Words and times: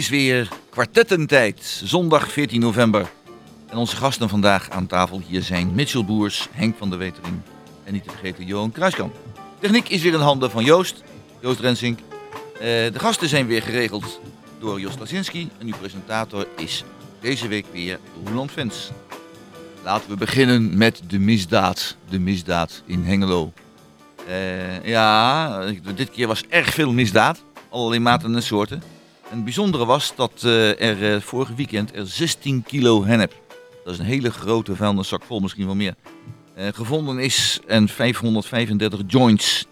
Is 0.00 0.08
weer 0.08 0.48
kwartettentijd, 0.70 1.80
zondag 1.84 2.32
14 2.32 2.60
november. 2.60 3.10
En 3.68 3.76
onze 3.76 3.96
gasten 3.96 4.28
vandaag 4.28 4.70
aan 4.70 4.86
tafel 4.86 5.22
hier 5.26 5.42
zijn 5.42 5.74
Mitchell 5.74 6.04
Boers, 6.04 6.48
Henk 6.52 6.76
van 6.78 6.90
der 6.90 6.98
Wetering 6.98 7.40
en 7.84 7.92
niet 7.92 8.04
te 8.04 8.10
vergeten 8.10 8.44
Johan 8.44 8.72
Kruiskamp. 8.72 9.16
Techniek 9.58 9.88
is 9.88 10.02
weer 10.02 10.12
in 10.12 10.20
handen 10.20 10.50
van 10.50 10.64
Joost, 10.64 11.02
Joost 11.40 11.60
Rensink. 11.60 11.98
Eh, 11.98 12.60
de 12.60 12.98
gasten 12.98 13.28
zijn 13.28 13.46
weer 13.46 13.62
geregeld 13.62 14.20
door 14.58 14.80
Jos 14.80 14.98
Lasinski 14.98 15.48
en 15.58 15.66
uw 15.66 15.76
presentator 15.80 16.46
is 16.56 16.84
deze 17.20 17.48
week 17.48 17.66
weer 17.72 17.98
Roland 18.24 18.52
Vens. 18.52 18.90
Laten 19.84 20.10
we 20.10 20.16
beginnen 20.16 20.78
met 20.78 21.02
de 21.06 21.18
misdaad, 21.18 21.96
de 22.08 22.18
misdaad 22.18 22.82
in 22.86 23.04
Hengelo. 23.04 23.52
Eh, 24.26 24.84
ja, 24.84 25.64
dit 25.94 26.10
keer 26.10 26.26
was 26.26 26.44
erg 26.48 26.74
veel 26.74 26.92
misdaad, 26.92 27.42
allerlei 27.68 28.00
maten 28.00 28.34
en 28.34 28.42
soorten. 28.42 28.82
En 29.30 29.36
het 29.36 29.44
bijzondere 29.44 29.84
was 29.84 30.12
dat 30.16 30.32
eh, 30.44 30.80
er 30.80 31.14
uh, 31.14 31.20
vorig 31.20 31.48
weekend 31.56 31.94
er 31.94 32.06
16 32.06 32.62
kilo 32.62 33.04
hennep, 33.04 33.34
dat 33.84 33.92
is 33.92 33.98
een 33.98 34.04
hele 34.04 34.30
grote 34.30 34.76
vuilniszak 34.76 35.22
vol, 35.24 35.40
misschien 35.40 35.66
wel 35.66 35.74
meer, 35.74 35.94
uh, 36.58 36.66
gevonden 36.72 37.18
is. 37.18 37.60
En 37.66 37.88
535 37.88 39.00
joints. 39.06 39.66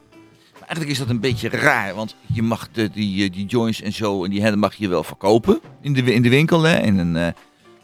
Maar 0.52 0.68
eigenlijk 0.68 0.90
is 0.90 0.98
dat 0.98 1.08
een 1.08 1.20
beetje 1.20 1.48
raar, 1.48 1.94
want 1.94 2.16
je 2.32 2.42
mag 2.42 2.68
de, 2.72 2.90
die, 2.90 3.30
die 3.30 3.46
joints 3.46 3.80
en 3.80 3.92
zo 3.92 4.24
en 4.24 4.30
die 4.30 4.40
hennep 4.40 4.60
mag 4.60 4.74
je 4.74 4.88
wel 4.88 5.04
verkopen 5.04 5.60
in 5.80 5.92
de, 5.92 6.14
in 6.14 6.22
de 6.22 6.28
winkel. 6.28 6.62
Hè, 6.62 6.78
in 6.78 6.98
een, 6.98 7.34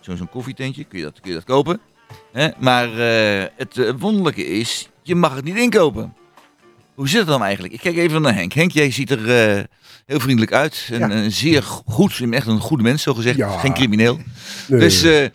zo'n 0.01 0.17
zo 0.17 0.27
koffietentje 0.31 0.85
kun 0.85 0.99
je 0.99 1.05
dat, 1.05 1.21
kun 1.21 1.31
je 1.31 1.37
dat 1.37 1.47
kopen. 1.47 1.81
Hè? 2.33 2.49
Maar 2.59 2.89
het 3.57 3.95
wonderlijke 3.99 4.47
is, 4.47 4.89
je 5.03 5.15
mag 5.15 5.35
het 5.35 5.45
niet 5.45 5.57
inkopen. 5.57 6.15
Hoe 6.95 7.09
zit 7.09 7.19
het 7.19 7.29
dan 7.29 7.43
eigenlijk? 7.43 7.75
Ik 7.75 7.81
kijk 7.81 7.97
even 7.97 8.23
naar 8.23 8.35
Henk. 8.35 8.53
Henk, 8.53 8.71
jij 8.71 8.91
ziet 8.91 9.11
er 9.11 9.67
heel 10.07 10.21
vriendelijk 10.21 10.53
uit. 10.53 10.89
En 10.93 10.99
ja. 10.99 11.23
uh, 11.23 11.31
zeer 11.31 11.63
goed. 11.85 12.23
Echt 12.31 12.47
een 12.47 12.61
goede 12.61 12.83
mens, 12.83 13.03
zo 13.03 13.15
gezegd. 13.15 13.37
Ja. 13.37 13.49
Geen 13.49 13.75
crimineel. 13.75 14.19
Nee. 14.69 14.81
Dus 14.81 15.05
uh, 15.05 15.27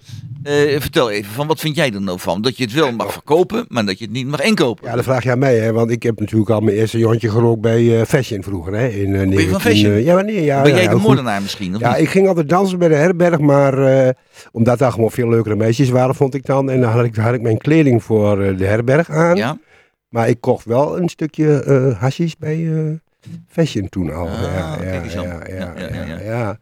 vertel 0.79 1.11
even, 1.11 1.31
van 1.31 1.47
wat 1.47 1.59
vind 1.59 1.75
jij 1.75 1.93
er 1.93 2.01
nou 2.01 2.19
van? 2.19 2.41
Dat 2.41 2.57
je 2.57 2.63
het 2.63 2.73
wel 2.73 2.91
mag 2.91 3.13
verkopen, 3.13 3.65
maar 3.67 3.85
dat 3.85 3.99
je 3.99 4.03
het 4.03 4.13
niet 4.13 4.27
mag 4.27 4.41
inkopen. 4.41 4.87
Ja, 4.87 4.95
dat 4.95 5.03
vraag 5.03 5.23
je 5.23 5.31
aan 5.31 5.39
mij. 5.39 5.57
Hè? 5.57 5.71
Want 5.71 5.91
ik 5.91 6.03
heb 6.03 6.19
natuurlijk 6.19 6.49
al 6.49 6.59
mijn 6.59 6.77
eerste 6.77 6.97
jontje 6.97 7.29
gerookt 7.29 7.61
bij 7.61 8.05
Fashion 8.05 8.43
vroeger. 8.43 8.73
Hè? 8.73 8.87
In, 8.87 9.11
ben 9.11 9.31
je 9.31 9.49
van 9.49 9.61
Fashion? 9.61 10.03
ja, 10.03 10.15
wanneer? 10.15 10.43
Ja, 10.43 10.61
ben 10.61 10.75
jij 10.75 10.87
de 10.87 10.95
moordenaar 10.95 11.41
misschien? 11.41 11.75
Of 11.75 11.81
ja, 11.81 11.91
niet? 11.91 11.99
ik 11.99 12.09
ging 12.09 12.27
altijd 12.27 12.49
dansen 12.49 12.79
bij 12.79 12.87
de 12.87 12.95
herberg. 12.95 13.39
Maar 13.39 14.15
omdat 14.51 14.79
daar 14.79 14.91
gewoon 14.91 15.11
veel 15.11 15.29
leukere 15.29 15.55
meisjes 15.55 15.89
waren, 15.89 16.15
vond 16.15 16.33
ik 16.33 16.45
dan. 16.45 16.69
En 16.69 16.81
dan 16.81 16.91
had 16.91 17.05
ik, 17.05 17.15
had 17.15 17.33
ik 17.33 17.41
mijn 17.41 17.57
kleding 17.57 18.03
voor 18.03 18.57
de 18.57 18.65
herberg 18.65 19.09
aan. 19.09 19.35
Ja. 19.35 19.57
Maar 20.09 20.29
ik 20.29 20.41
kocht 20.41 20.65
wel 20.65 20.99
een 20.99 21.09
stukje 21.09 21.63
uh, 21.67 21.99
hashish 21.99 22.33
bij 22.39 22.57
uh, 22.57 22.91
Fashion 23.47 23.89
toen 23.89 24.13
al. 24.13 24.27
Ah, 24.27 24.41
ja, 24.41 24.75
kijk 24.75 24.93
ja, 24.93 25.03
eens 25.03 25.13
ja, 25.13 25.21
ja, 25.23 25.39
Ja, 25.47 25.73
ja, 25.77 25.95
ja, 25.95 26.05
ja. 26.05 26.19
ja. 26.21 26.59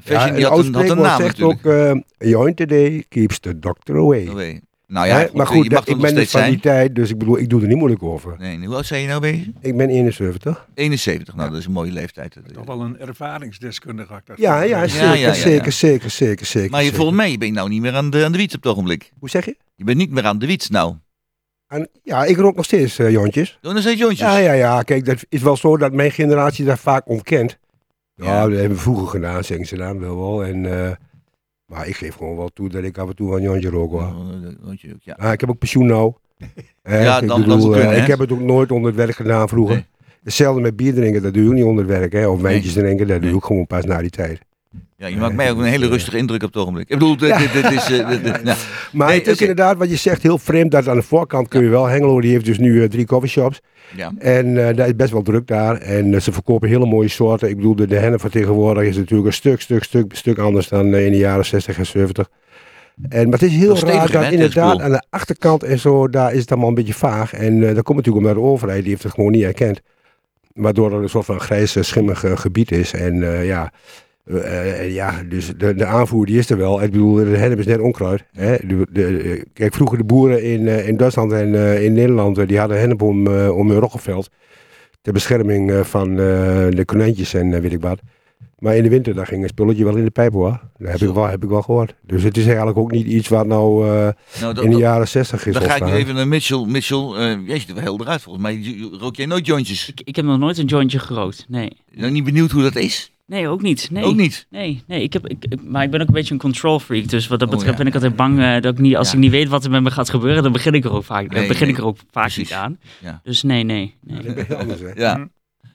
Fashion 0.00 0.26
Ja, 0.26 0.34
die 0.34 0.46
had 0.46 0.64
een, 0.64 0.74
had 0.74 0.88
een 0.88 1.00
naam 1.00 1.20
zegt 1.20 1.38
natuurlijk. 1.38 1.66
ook, 1.66 2.02
uh, 2.22 2.30
joint 2.30 2.56
today 2.56 3.04
keeps 3.08 3.38
the 3.38 3.58
doctor 3.58 3.96
away. 3.96 4.60
Nou 4.86 5.06
ja, 5.06 5.20
goed, 5.20 5.32
maar 5.32 5.46
je 5.46 5.52
goed, 5.52 5.70
mag 5.70 5.86
ik 5.86 5.96
ben 5.96 6.00
dus 6.00 6.10
steeds 6.10 6.30
van 6.30 6.50
die 6.50 6.60
tijd, 6.60 6.94
dus 6.94 7.10
ik 7.10 7.18
bedoel, 7.18 7.38
ik 7.38 7.48
doe 7.48 7.60
er 7.60 7.68
niet 7.68 7.76
moeilijk 7.76 8.02
over. 8.02 8.36
Nee, 8.38 8.66
hoe 8.66 8.74
oud 8.74 8.86
zijn 8.86 9.00
je 9.02 9.08
nou 9.08 9.20
bezig? 9.20 9.46
Ik 9.60 9.76
ben 9.76 9.88
71. 9.88 10.68
71, 10.74 11.34
nou 11.34 11.50
dat 11.50 11.58
is 11.58 11.66
een 11.66 11.72
mooie 11.72 11.92
leeftijd. 11.92 12.36
Toch 12.52 12.66
wel 12.66 12.80
een 12.80 12.98
ervaringsdeskundige 12.98 14.12
achter. 14.12 14.34
Ja, 14.38 14.62
ja, 14.62 14.86
zeker, 14.86 15.06
ja, 15.06 15.12
ja, 15.12 15.26
ja. 15.26 15.34
zeker, 15.34 15.72
zeker, 15.72 16.10
zeker, 16.10 16.46
zeker. 16.46 16.70
Maar 16.70 16.80
je, 16.80 16.84
zeker. 16.84 17.00
volgens 17.00 17.18
mij 17.18 17.30
je 17.30 17.38
bent 17.38 17.52
nou 17.52 17.68
niet 17.68 17.80
meer 17.80 17.94
aan 17.94 18.10
de, 18.10 18.24
aan 18.24 18.32
de 18.32 18.38
wiets 18.38 18.54
op 18.54 18.62
het 18.62 18.72
ogenblik. 18.72 19.12
Hoe 19.18 19.30
zeg 19.30 19.44
je? 19.44 19.56
Je 19.74 19.84
bent 19.84 19.98
niet 19.98 20.10
meer 20.10 20.24
aan 20.24 20.38
de 20.38 20.46
wiets 20.46 20.70
nou. 20.70 20.94
En, 21.74 21.88
ja, 22.02 22.24
ik 22.24 22.36
rook 22.36 22.56
nog 22.56 22.64
steeds 22.64 22.98
uh, 22.98 23.10
jontjes. 23.10 23.58
Doen 23.60 23.74
er 23.74 23.80
steeds 23.80 24.00
jontjes? 24.00 24.20
Ja, 24.28 24.36
ja, 24.38 24.52
ja. 24.52 24.82
Kijk, 24.82 25.04
dat 25.04 25.24
is 25.28 25.42
wel 25.42 25.56
zo 25.56 25.76
dat 25.76 25.92
mijn 25.92 26.10
generatie 26.10 26.64
dat 26.64 26.78
vaak 26.78 27.08
ontkent. 27.08 27.58
Ja, 28.14 28.24
Ja. 28.24 28.42
dat 28.48 28.58
hebben 28.58 28.76
we 28.76 28.82
vroeger 28.82 29.06
gedaan, 29.06 29.44
zeggen 29.44 29.66
ze 29.66 29.76
dan 29.76 30.00
wel 30.00 30.16
wel. 30.18 30.44
En, 30.44 30.64
uh, 30.64 30.90
maar 31.66 31.88
ik 31.88 31.96
geef 31.96 32.14
gewoon 32.14 32.36
wel 32.36 32.48
toe 32.48 32.68
dat 32.68 32.82
ik 32.84 32.98
af 32.98 33.08
en 33.08 33.16
toe 33.16 33.28
wel 33.28 33.36
een 33.36 33.42
jontje 33.42 33.68
rook 33.70 33.90
hoor. 33.90 34.14
Jontje 34.64 34.96
ja. 35.00 35.14
Ah, 35.18 35.32
ik 35.32 35.40
heb 35.40 35.50
ook 35.50 35.58
pensioen 35.58 35.86
nou. 35.86 36.12
Ja, 36.82 37.20
ik 37.20 37.28
dan- 37.28 37.40
bedoel, 37.40 37.58
dan 37.60 37.70
kunnen, 37.70 37.90
eh, 37.90 37.96
hè? 37.96 38.02
ik 38.02 38.06
heb 38.06 38.18
het 38.18 38.32
ook 38.32 38.40
nooit 38.40 38.70
onder 38.72 38.88
het 38.90 38.96
werk 39.00 39.14
gedaan 39.16 39.48
vroeger. 39.48 39.74
Nee. 39.74 39.86
Hetzelfde 40.22 40.60
met 40.60 40.76
bier 40.76 40.94
drinken, 40.94 41.22
dat 41.22 41.34
doe 41.34 41.42
je 41.42 41.48
ook 41.48 41.54
niet 41.54 41.64
onder 41.64 41.84
het 41.88 41.98
werk. 41.98 42.12
Hè? 42.12 42.26
Of 42.28 42.34
Nee. 42.34 42.42
wijntjes 42.42 42.72
drinken, 42.72 43.06
dat 43.06 43.16
doe 43.16 43.26
Nee. 43.26 43.34
ook 43.34 43.44
gewoon 43.44 43.66
pas 43.66 43.84
na 43.84 43.98
die 44.00 44.10
tijd. 44.10 44.40
Ja, 45.04 45.10
je 45.10 45.16
maakt 45.16 45.34
mij 45.34 45.50
ook 45.50 45.58
een 45.58 45.64
hele 45.64 45.86
rustige 45.88 46.16
indruk 46.16 46.42
op 46.42 46.52
het 46.52 46.62
ogenblik. 46.62 46.88
Ik 46.88 46.98
bedoel, 46.98 47.16
dit, 47.16 47.28
Ja. 47.28 47.38
dit, 47.38 47.52
dit 47.52 47.70
is... 47.72 47.86
dit- 47.86 48.42
nou, 48.42 48.56
Maar 48.92 49.08
Nee, 49.08 49.18
het 49.18 49.26
is 49.26 49.40
inderdaad 49.40 49.76
wat 49.76 49.90
je 49.90 49.96
zegt 49.96 50.22
heel 50.22 50.38
vreemd. 50.38 50.70
Dat 50.70 50.88
aan 50.88 50.96
de 50.96 51.02
voorkant 51.02 51.48
kun 51.48 51.62
je 51.62 51.68
wel. 51.68 51.86
Hengelo 51.86 52.20
die 52.20 52.30
heeft 52.30 52.44
dus 52.44 52.58
nu 52.58 52.82
eh, 52.82 52.88
drie 52.88 53.06
coffeeshops. 53.06 53.60
ja. 53.96 54.12
En 54.18 54.68
eh 54.68 54.76
daar 54.76 54.86
is 54.86 54.96
best 54.96 55.12
wel 55.12 55.22
druk 55.22 55.46
daar. 55.46 55.76
En 55.76 56.14
eh, 56.14 56.20
ze 56.20 56.32
verkopen 56.32 56.68
hele 56.68 56.86
mooie 56.86 57.08
soorten. 57.08 57.48
Ik 57.48 57.56
bedoel, 57.56 57.74
de, 57.76 57.86
de 57.86 58.14
van 58.18 58.30
tegenwoordig 58.30 58.84
is 58.84 58.96
natuurlijk 58.96 59.26
een 59.26 59.32
stuk, 59.32 59.60
stuk, 59.60 59.84
stuk, 59.84 60.14
stuk 60.14 60.38
anders 60.38 60.68
dan 60.68 60.94
in 60.94 61.12
de 61.12 61.18
jaren 61.18 61.44
60 61.44 61.78
en 61.78 61.86
70. 61.86 62.28
En, 63.08 63.28
maar 63.28 63.38
het 63.38 63.48
is 63.50 63.56
heel 63.56 63.78
raar 63.78 64.10
dat 64.10 64.32
inderdaad 64.32 64.80
aan 64.80 64.90
de 64.90 65.02
achterkant 65.10 65.62
en 65.62 65.78
zo, 65.78 66.08
daar 66.08 66.32
is 66.32 66.40
het 66.40 66.50
allemaal 66.50 66.68
een 66.68 66.74
beetje 66.74 66.94
vaag. 66.94 67.32
En 67.32 67.60
dat 67.60 67.82
komt 67.82 67.96
natuurlijk 67.98 68.26
omdat 68.26 68.42
de 68.42 68.50
overheid, 68.50 68.80
die 68.80 68.90
heeft 68.90 69.02
het 69.02 69.12
gewoon 69.12 69.32
niet 69.32 69.42
erkend. 69.42 69.80
Waardoor 70.52 70.92
er 70.92 71.02
een 71.02 71.08
soort 71.08 71.24
van 71.24 71.40
grijs, 71.40 71.76
schimmig 71.80 72.24
gebied 72.34 72.70
is. 72.70 72.92
En 72.92 73.44
ja, 73.44 73.72
eh, 74.24 74.80
eh, 74.80 74.94
ja, 74.94 75.22
dus 75.28 75.52
de, 75.56 75.74
de 75.74 75.84
aanvoer 75.84 76.26
die 76.26 76.38
is 76.38 76.50
er 76.50 76.56
wel. 76.56 76.82
Ik 76.82 76.90
bedoel, 76.90 77.14
de 77.14 77.24
hennep 77.36 77.58
is 77.58 77.66
net 77.66 77.80
onkruid. 77.80 78.24
Hè? 78.32 78.56
De, 78.66 78.86
de, 78.90 79.44
kijk, 79.52 79.74
vroeger 79.74 79.98
de 79.98 80.04
boeren 80.04 80.42
in, 80.42 80.68
eh, 80.68 80.88
in 80.88 80.96
Duitsland 80.96 81.32
en 81.32 81.54
eh, 81.54 81.84
in 81.84 81.92
Nederland, 81.92 82.48
die 82.48 82.58
hadden 82.58 82.78
hennep 82.80 83.02
om, 83.02 83.26
eh, 83.26 83.56
om 83.56 83.70
hun 83.70 83.78
roggenveld. 83.78 84.28
Ter 85.02 85.12
bescherming 85.12 85.70
eh, 85.70 85.80
van 85.80 86.10
eh, 86.10 86.16
de 86.70 86.82
konijntjes 86.84 87.34
en 87.34 87.54
eh, 87.54 87.60
weet 87.60 87.72
ik 87.72 87.80
wat. 87.80 88.00
Maar 88.58 88.76
in 88.76 88.82
de 88.82 88.88
winter, 88.88 89.14
daar 89.14 89.26
ging 89.26 89.42
een 89.42 89.48
spulletje 89.48 89.84
wel 89.84 89.96
in 89.96 90.04
de 90.04 90.10
pijp 90.10 90.32
hoor. 90.32 90.60
Dat 90.78 90.88
heb 90.88 90.98
Zo. 90.98 91.08
ik, 91.08 91.14
wel, 91.14 91.26
heb 91.26 91.42
ik 91.42 91.48
wel 91.48 91.62
gehoord. 91.62 91.94
Dus 92.02 92.22
het 92.22 92.36
is 92.36 92.46
eigenlijk 92.46 92.78
ook 92.78 92.90
niet 92.90 93.06
iets 93.06 93.28
wat 93.28 93.46
nou 93.46 93.88
eh, 93.88 94.08
Nou, 94.40 94.54
dat, 94.54 94.64
in 94.64 94.70
de 94.70 94.76
jaren 94.76 95.08
60 95.08 95.46
is 95.46 95.52
dan 95.54 95.62
ga 95.62 95.76
ik 95.76 95.84
nu 95.84 95.92
even 95.92 96.14
naar 96.14 96.28
Mitchell. 96.28 96.64
Mitchell, 96.66 97.12
eh 97.16 97.36
jij 97.46 97.58
ziet 97.58 97.68
er 97.68 97.74
wel 97.74 97.82
heel 97.84 98.00
eruit 98.00 98.22
volgens 98.22 98.44
mij. 98.44 98.88
Rook 99.00 99.16
jij 99.16 99.26
nooit 99.26 99.46
jointjes? 99.46 99.88
Ik, 99.88 100.00
ik 100.04 100.16
heb 100.16 100.24
nog 100.24 100.38
nooit 100.38 100.58
een 100.58 100.66
jointje 100.66 100.98
gerookt. 100.98 101.44
Nee. 101.48 101.72
Ben 101.94 102.04
je 102.04 102.10
niet 102.10 102.24
benieuwd 102.24 102.50
hoe 102.50 102.62
dat 102.62 102.76
is? 102.76 103.12
Nee, 103.26 103.48
ook 103.48 103.62
niet. 103.62 103.90
Nee. 103.90 104.04
Ook 104.04 104.14
niet? 104.14 104.46
Nee, 104.50 104.82
nee 104.86 105.02
ik 105.02 105.12
heb, 105.12 105.28
ik, 105.28 105.62
maar 105.62 105.82
ik 105.82 105.90
ben 105.90 106.00
ook 106.00 106.08
een 106.08 106.14
beetje 106.14 106.34
een 106.34 106.40
control 106.40 106.78
freak. 106.80 107.08
Dus 107.08 107.26
wat 107.28 107.38
dat 107.38 107.48
Oh, 107.48 107.54
betreft 107.54 107.72
ja. 107.78 107.84
ben 107.84 107.86
ik 107.92 107.94
altijd 107.94 108.16
bang 108.16 108.40
eh, 108.40 108.60
dat 108.60 108.72
ik 108.72 108.78
niet, 108.78 108.96
als 108.96 109.08
Ja. 109.08 109.14
ik 109.14 109.20
niet 109.20 109.30
weet 109.30 109.48
wat 109.48 109.64
er 109.64 109.70
met 109.70 109.82
me 109.82 109.90
gaat 109.90 110.10
gebeuren, 110.10 110.42
dan 110.42 110.52
begin 110.52 110.72
ik 110.74 110.84
er 110.84 110.92
ook 110.92 111.04
vaak, 111.04 111.30
Nee, 111.32 111.46
begin 111.48 111.62
nee. 111.66 111.72
ik 111.72 111.78
er 111.80 111.86
ook 111.86 111.96
vaak 111.96 112.24
Precies. 112.24 112.36
niet 112.48 112.58
aan. 112.58 112.78
Ja. 113.00 113.20
Dus 113.22 113.42
nee, 113.42 113.62
nee. 113.62 113.94
nee. 114.00 114.22
Dat 114.22 114.36
is 114.36 114.46
heel 114.46 114.56
anders, 114.56 114.80
hè? 114.80 114.92
Ja. 114.94 115.28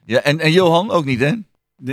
Ja 0.05 0.21
en, 0.21 0.39
en 0.39 0.51
Johan 0.51 0.89
ook 0.91 1.05
niet, 1.05 1.19
hè? 1.19 1.31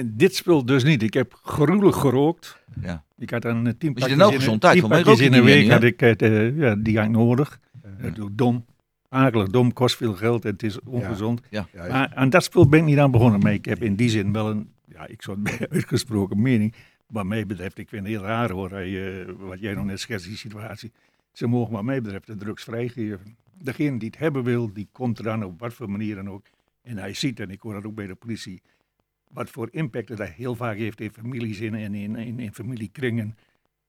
Dit 0.05 0.35
spul 0.35 0.65
dus 0.65 0.85
niet. 0.85 1.03
Ik 1.03 1.15
heb 1.15 1.39
gruwelijk 1.43 1.97
gerookt. 1.97 2.63
Ja. 2.83 3.05
Ik 3.19 3.31
had 3.31 3.45
een 3.45 3.67
eh, 3.67 3.73
tien 3.79 3.93
pakjes 3.95 4.17
nou 4.17 4.33
in, 4.33 4.39
gezond 4.39 4.61
tien 4.61 4.89
pakjes 4.89 5.21
in 5.21 5.33
een 5.33 5.45
week 5.45 5.71
had 5.71 5.83
ik 5.83 6.03
eh, 6.03 6.59
ja, 6.59 6.75
die 6.75 6.97
had 6.97 7.07
ik 7.07 7.11
nodig. 7.13 7.61
Dom. 8.33 8.65
Akelig 9.09 9.49
dom, 9.49 9.73
kost 9.73 9.97
veel 9.97 10.15
geld 10.15 10.45
en 10.45 10.51
het 10.51 10.63
is 10.63 10.81
ongezond. 10.85 11.41
Ja, 11.51 11.67
ja. 11.73 11.87
Maar 11.89 12.13
aan 12.15 12.31
dat 12.31 12.45
spul 12.45 12.69
ben 12.69 12.79
ik 12.79 12.85
niet 12.85 12.99
aan 12.99 13.11
begonnen. 13.11 13.41
Maar 13.41 13.53
ik 13.53 13.65
heb 13.65 13.83
in 13.83 13.95
die 13.97 14.09
zin 14.09 14.33
wel 14.33 14.51
een, 14.51 14.69
ja, 14.87 15.07
ik 15.07 15.23
het 15.23 15.69
uitgesproken 15.71 16.43
mening. 16.43 16.75
Wat 17.07 17.25
mij 17.25 17.47
betreft, 17.47 17.79
ik 17.79 17.89
vind 17.89 18.03
het 18.03 18.11
heel 18.11 18.23
raar 18.25 18.51
hoor, 18.51 18.73
eh, 18.73 19.33
wat 19.39 19.61
jij 19.61 19.75
nog 19.75 19.85
net 19.85 20.01
schetst, 20.01 20.27
die 20.27 20.37
situatie. 20.37 20.93
Ze 21.33 21.47
mogen 21.47 21.73
wat 21.73 21.85
mij 21.85 22.03
betreft 22.03 22.27
de 22.27 22.37
drugs 22.37 22.65
vrijgeven. 22.65 23.37
Degene 23.59 23.99
die 23.99 24.09
het 24.09 24.19
hebben 24.19 24.45
wil, 24.45 24.73
die 24.73 24.89
komt 24.93 25.19
eraan 25.19 25.45
op 25.45 25.61
wat 25.61 25.75
voor 25.75 25.91
manier 25.91 26.15
dan 26.15 26.31
ook. 26.31 26.47
En 26.83 26.99
hij 26.99 27.15
ziet, 27.15 27.41
en 27.41 27.51
ik 27.51 27.61
hoor 27.61 27.73
dat 27.73 27.85
ook 27.85 27.95
bij 27.95 28.07
de 28.07 28.15
politie, 28.15 28.63
wat 29.31 29.51
voor 29.51 29.69
impact 29.71 30.17
dat 30.17 30.29
heel 30.29 30.55
vaak 30.55 30.77
heeft 30.77 31.01
in 31.01 31.13
families 31.13 31.61
en 31.61 31.75
in, 31.75 31.95
in, 31.95 32.17
in, 32.17 32.39
in 32.39 32.55
familiekringen. 32.55 33.37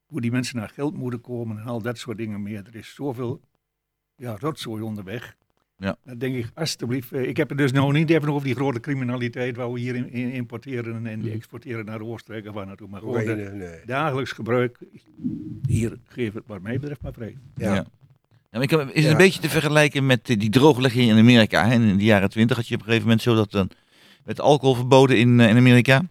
Hoe 0.06 0.22
die 0.22 0.32
mensen 0.32 0.58
naar 0.58 0.70
geld 0.70 0.96
moeten 0.96 1.22
komen 1.22 1.58
en 1.60 1.66
al 1.66 1.82
dat 1.82 1.98
soort 1.98 2.18
dingen 2.18 2.42
meer. 2.42 2.68
Er 2.68 2.76
is 2.76 2.94
zoveel 2.94 3.42
ja, 4.16 4.38
rotzooi 4.40 4.84
onderweg. 4.84 5.38
Ja. 5.80 5.96
Dan 6.06 6.18
denk 6.18 6.36
ik, 6.36 6.52
alsjeblieft, 6.56 7.12
eh, 7.12 7.28
ik 7.28 7.38
heb 7.38 7.50
het 7.50 7.58
dus 7.58 7.72
nog 7.72 7.92
niet 7.94 8.10
even 8.10 8.30
over 8.30 8.46
die 8.46 8.56
grote 8.56 8.80
criminaliteit 8.80 9.56
waar 9.56 9.72
we 9.72 9.80
hier 9.80 9.96
in, 9.96 10.12
in 10.12 10.32
importeren 10.32 11.06
en 11.08 11.22
die 11.22 11.32
exporteren 11.32 11.86
naar 11.86 11.98
de 11.98 12.06
Oostenrijk 12.06 12.48
of 12.48 12.54
waar 12.54 12.66
naartoe. 12.66 12.88
Maar 12.88 13.00
gewoon 13.00 13.26
dat 13.26 13.38
nee. 13.54 13.80
dagelijks 13.86 14.32
gebruik, 14.32 14.78
hier 15.68 15.98
geef 16.08 16.34
het 16.34 16.44
wat 16.48 16.62
mij 16.62 16.80
betreft 16.80 17.02
maar 17.02 17.14
vrij. 17.14 17.38
Ja. 17.56 17.74
Ja. 17.74 17.86
Ja, 18.52 18.54
maar 18.54 18.62
ik 18.62 18.70
heb, 18.70 18.80
is 18.80 18.94
het 18.94 19.04
Ja. 19.04 19.12
een 19.12 19.18
beetje 19.18 19.42
te 19.42 19.50
vergelijken 19.50 20.06
met 20.06 20.30
eh, 20.30 20.40
die 20.40 20.50
drooglegging 20.50 21.10
in 21.10 21.18
Amerika? 21.18 21.68
Hè? 21.68 21.74
In 21.74 21.98
de 21.98 22.04
jaren 22.04 22.30
twintig 22.30 22.58
had 22.58 22.68
je 22.68 22.74
op 22.74 22.80
een 22.80 22.86
gegeven 22.86 23.08
moment 23.08 23.24
zo 23.24 23.36
dat 23.36 23.52
dan 23.52 23.70
werd 24.24 24.42
alcohol 24.42 24.76
verboden 24.76 25.18
in, 25.18 25.40
eh, 25.40 25.50
in 25.50 25.58
Amerika. 25.58 26.02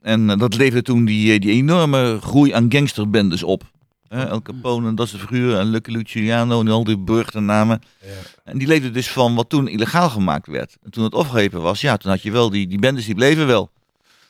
En 0.00 0.30
eh, 0.30 0.38
dat 0.38 0.56
leverde 0.56 0.82
toen 0.82 1.04
die, 1.04 1.32
eh, 1.32 1.40
die 1.40 1.50
enorme 1.52 2.18
groei 2.20 2.52
aan 2.52 2.72
gangsterbendes 2.72 3.42
op. 3.42 3.70
Hè, 4.12 4.24
El 4.24 4.42
Capone, 4.42 4.94
dat 4.94 5.06
is 5.06 5.12
de 5.12 5.18
figuur, 5.18 5.58
en 5.58 5.66
Lucky 5.66 5.90
Luciano 5.90 6.60
en 6.60 6.68
al 6.68 6.84
die 6.84 6.98
beruchte 6.98 7.40
namen. 7.40 7.82
Ja. 8.00 8.08
En 8.44 8.58
die 8.58 8.66
leefde 8.66 8.90
dus 8.90 9.10
van 9.10 9.34
wat 9.34 9.48
toen 9.48 9.68
illegaal 9.68 10.10
gemaakt 10.10 10.46
werd. 10.46 10.78
En 10.82 10.90
toen 10.90 11.04
het 11.04 11.14
opgeheven 11.14 11.60
was, 11.62 11.80
ja, 11.80 11.96
toen 11.96 12.10
had 12.10 12.22
je 12.22 12.30
wel 12.30 12.50
die, 12.50 12.66
die 12.66 12.78
bendes 12.78 13.06
die 13.06 13.14
bleven 13.14 13.46
wel. 13.46 13.70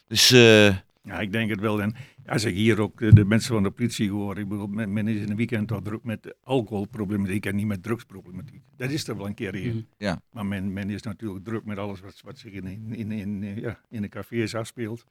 Dus 0.08 0.30
eh, 0.30 0.66
Ja, 1.02 1.20
ik 1.20 1.32
denk 1.32 1.50
het 1.50 1.60
wel. 1.60 1.82
En 1.82 1.94
als 2.26 2.44
ik 2.44 2.54
hier 2.54 2.80
ook 2.80 2.98
de, 2.98 3.14
de 3.14 3.24
mensen 3.24 3.54
van 3.54 3.62
de 3.62 3.70
politie 3.70 4.10
hoor, 4.10 4.38
ik 4.38 4.48
bedoel, 4.48 4.66
men, 4.66 5.08
is 5.08 5.20
in 5.20 5.30
een 5.30 5.36
weekend 5.36 5.72
al 5.72 5.82
druk 5.82 6.04
met 6.04 6.34
alcoholproblematiek 6.44 7.46
en 7.46 7.56
niet 7.56 7.66
met 7.66 7.82
drugsproblematiek. 7.82 8.62
Dat 8.76 8.90
is 8.90 9.08
er 9.08 9.16
wel 9.16 9.26
een 9.26 9.34
keer 9.34 9.54
hier. 9.54 9.74
Mhm. 9.74 9.82
Ja. 9.96 10.20
Maar 10.32 10.46
men, 10.46 10.72
men 10.72 10.90
is 10.90 11.02
natuurlijk 11.02 11.44
druk 11.44 11.64
met 11.64 11.78
alles 11.78 12.00
wat, 12.00 12.20
wat 12.24 12.38
zich 12.38 12.52
in, 12.52 12.66
in, 12.66 12.94
in, 12.94 13.12
in, 13.12 13.42
eh, 13.42 13.56
ja, 13.56 13.80
in 13.88 14.02
de 14.02 14.08
cafés 14.08 14.54
afspeelt. 14.54 15.04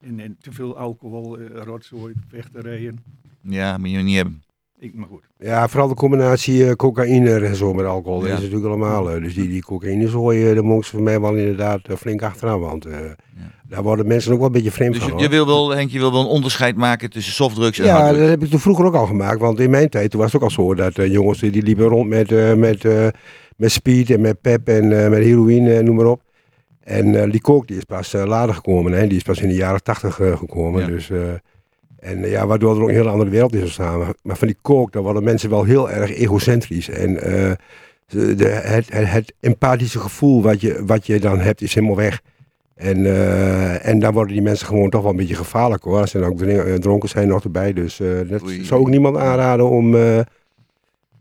En, 0.00 0.20
en 0.20 0.36
te 0.40 0.52
veel 0.52 0.76
alcohol, 0.76 1.38
eh, 1.38 1.62
rotzooi, 1.62 2.14
wegterijen. 2.30 2.98
Ja, 3.42 3.78
moet 3.78 3.90
je 3.90 3.96
niet 3.96 4.16
hebben. 4.16 4.42
Ik, 4.80 4.94
maar 4.94 5.06
goed. 5.10 5.22
Ja, 5.38 5.68
vooral 5.68 5.88
de 5.88 5.94
combinatie 5.94 6.66
eh, 6.66 6.72
cocaïne 6.72 7.34
en 7.40 7.56
zo 7.56 7.72
met 7.74 7.86
alcohol. 7.86 8.18
Dat 8.20 8.28
is 8.28 8.34
natuurlijk 8.34 8.64
allemaal. 8.66 9.10
eh, 9.10 9.22
dus 9.22 9.34
die, 9.34 9.48
die 9.48 9.62
cocaïne 9.62 10.08
zooi, 10.08 10.52
uh, 10.52 10.60
mogen 10.60 10.84
ze 10.84 10.90
voor 10.90 11.02
mij 11.02 11.20
wel 11.20 11.34
inderdaad 11.36 11.80
eh, 11.88 11.96
flink 11.96 12.22
achteraan. 12.22 12.60
Want 12.60 12.86
eh, 12.86 12.96
daar 13.68 13.82
worden 13.82 14.06
mensen 14.06 14.32
ook 14.32 14.38
wel 14.38 14.46
een 14.46 14.52
beetje 14.52 14.70
vreemd 14.70 14.94
Dus 14.94 15.02
van. 15.02 15.18
je, 15.18 15.28
wil 15.28 15.46
wel, 15.46 15.70
Henk, 15.74 15.90
je 15.90 15.98
wil 15.98 16.12
wel 16.12 16.20
een 16.20 16.26
onderscheid 16.26 16.76
maken 16.76 17.10
tussen 17.10 17.32
softdrugs 17.32 17.78
en 17.78 17.84
Ja, 17.84 17.92
harddrugs. 17.92 18.18
dat 18.20 18.28
heb 18.28 18.42
ik 18.42 18.50
toen 18.50 18.60
vroeger 18.60 18.84
ook 18.84 18.94
al 18.94 19.06
gemaakt. 19.06 19.40
Want 19.40 19.60
in 19.60 19.70
mijn 19.70 19.88
tijd 19.88 20.10
toen 20.10 20.20
was 20.20 20.32
het 20.32 20.42
ook 20.42 20.48
al 20.48 20.54
zo 20.54 20.74
dat 20.74 20.98
eh, 20.98 21.12
jongens 21.12 21.38
die 21.40 21.62
liepen 21.62 21.86
rond 21.86 22.08
met, 22.08 22.32
eh, 22.32 22.54
met, 22.54 22.84
eh, 22.84 23.06
met 23.56 23.70
speed 23.72 24.10
en 24.10 24.20
met 24.20 24.40
pep 24.40 24.68
en 24.68 25.02
eh, 25.04 25.10
met 25.10 25.22
heroïne 25.22 25.74
en 25.76 25.84
noem 25.84 25.96
maar 25.96 26.06
op. 26.06 26.22
En 26.80 27.22
eh, 27.22 27.30
die 27.30 27.40
coke 27.40 27.66
die 27.66 27.76
is 27.76 27.84
pas 27.84 28.12
later 28.12 28.54
gekomen. 28.54 28.92
Hè? 28.92 29.06
Die 29.06 29.16
is 29.16 29.22
pas 29.22 29.40
in 29.40 29.48
de 29.48 29.54
jaren 29.54 29.82
tachtig 29.82 30.14
gekomen. 30.14 30.80
Ja. 30.80 30.86
Dus, 30.86 31.10
eh, 31.10 31.18
en 32.00 32.24
eh, 32.24 32.30
ja, 32.30 32.46
waardoor 32.46 32.76
er 32.76 32.82
ook 32.82 32.88
een 32.88 32.94
hele 32.94 33.08
andere 33.08 33.30
wereld 33.30 33.54
is 33.54 33.62
ontstaan. 33.62 33.98
Maar, 33.98 34.14
maar 34.22 34.36
van 34.36 34.46
die 34.46 34.56
coke, 34.62 34.90
dan 34.90 35.02
worden 35.02 35.24
mensen 35.24 35.50
wel 35.50 35.64
heel 35.64 35.90
erg 35.90 36.14
egocentrisch. 36.14 36.88
En 36.88 37.22
eh, 37.22 37.52
de, 38.06 38.44
het, 38.44 38.92
het, 38.92 39.10
het 39.10 39.34
empathische 39.40 39.98
gevoel 39.98 40.42
wat 40.42 40.60
je, 40.60 40.82
wat 40.86 41.06
je 41.06 41.20
dan 41.20 41.40
hebt 41.40 41.60
is 41.60 41.74
helemaal 41.74 41.96
weg. 41.96 42.20
En, 42.78 43.06
eh, 43.06 43.86
en 43.86 43.98
dan 43.98 44.12
worden 44.12 44.32
die 44.32 44.42
mensen 44.42 44.66
gewoon 44.66 44.90
toch 44.90 45.02
wel 45.02 45.10
een 45.10 45.16
beetje 45.16 45.34
gevaarlijk 45.34 45.84
hoor. 45.84 46.00
Als 46.00 46.10
ze 46.10 46.18
dan 46.18 46.30
ook 46.30 46.42
dronken 46.80 47.08
zijn 47.08 47.28
nog 47.28 47.44
erbij. 47.44 47.72
Dus 47.72 48.00
eh, 48.00 48.08
dat 48.28 48.42
Oei. 48.42 48.64
zou 48.64 48.80
ook 48.80 48.88
niemand 48.88 49.16
aanraden 49.16 49.68
om, 49.68 49.96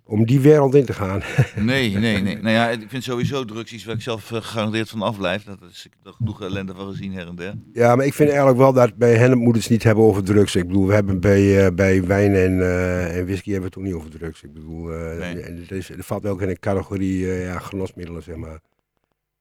om 0.07 0.25
die 0.25 0.39
wereld 0.39 0.75
in 0.75 0.85
te 0.85 0.93
gaan. 0.93 1.21
Nee, 1.55 1.97
nee, 1.97 2.21
nee. 2.21 2.35
Nou 2.35 2.49
ja, 2.49 2.69
ik 2.69 2.89
vind 2.89 3.03
sowieso 3.03 3.45
drugs 3.45 3.73
iets 3.73 3.85
waar 3.85 3.95
ik 3.95 4.01
zelf 4.01 4.31
eh, 4.31 4.41
gegarandeerd 4.41 4.89
van 4.89 5.01
afblijf. 5.01 5.43
Dat 5.43 5.57
is, 5.69 5.87
er 6.03 6.13
genoeg 6.13 6.41
ellende 6.41 6.73
van 6.75 6.87
gezien 6.89 7.13
her 7.13 7.27
en 7.27 7.35
der. 7.35 7.53
Ja, 7.73 7.95
maar 7.95 8.05
ik 8.05 8.13
vind 8.13 8.29
eigenlijk 8.29 8.59
wel 8.59 8.73
dat 8.73 8.95
bij 8.95 9.15
hen 9.15 9.37
moeten 9.37 9.61
ze 9.61 9.67
het 9.67 9.77
niet 9.77 9.83
hebben 9.83 10.03
over 10.03 10.23
drugs. 10.23 10.55
Ik 10.55 10.67
bedoel, 10.67 10.87
we 10.87 10.93
hebben 10.93 11.19
bij, 11.19 11.65
eh, 11.65 11.73
bij 11.73 12.03
wijn 12.05 12.35
en, 12.35 12.61
eh, 12.61 13.17
en 13.17 13.25
whisky 13.25 13.51
hebben 13.51 13.69
we 13.69 13.75
het 13.75 13.77
ook 13.77 13.83
niet 13.83 13.93
over 13.93 14.19
drugs. 14.19 14.43
Ik 14.43 14.53
bedoel, 14.53 14.85
Nee. 14.85 15.41
en 15.41 15.57
het 15.57 15.71
is, 15.71 15.91
valt 15.97 16.25
ook 16.25 16.41
in 16.41 16.49
een 16.49 16.59
categorie 16.59 17.27
ja, 17.27 17.59
genosmiddelen, 17.59 18.23
zeg 18.23 18.35
maar. 18.35 18.59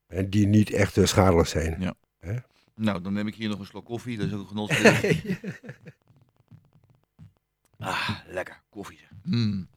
En 0.06 0.30
die 0.30 0.46
niet 0.46 0.70
echt 0.70 0.98
schadelijk 1.02 1.48
zijn. 1.48 1.94
Nou, 2.74 3.02
dan 3.02 3.12
neem 3.12 3.26
ik 3.26 3.34
hier 3.34 3.48
nog 3.48 3.58
een 3.58 3.66
slok 3.66 3.84
koffie. 3.84 4.18
Dat 4.18 4.26
is 4.26 4.32
ook 4.32 4.40
een 4.40 4.46
genot. 4.46 4.70
ah, 7.78 8.10
lekker. 8.30 8.60
Koffie. 8.70 8.98
zeg. 8.98 9.08
Mm. 9.22 9.68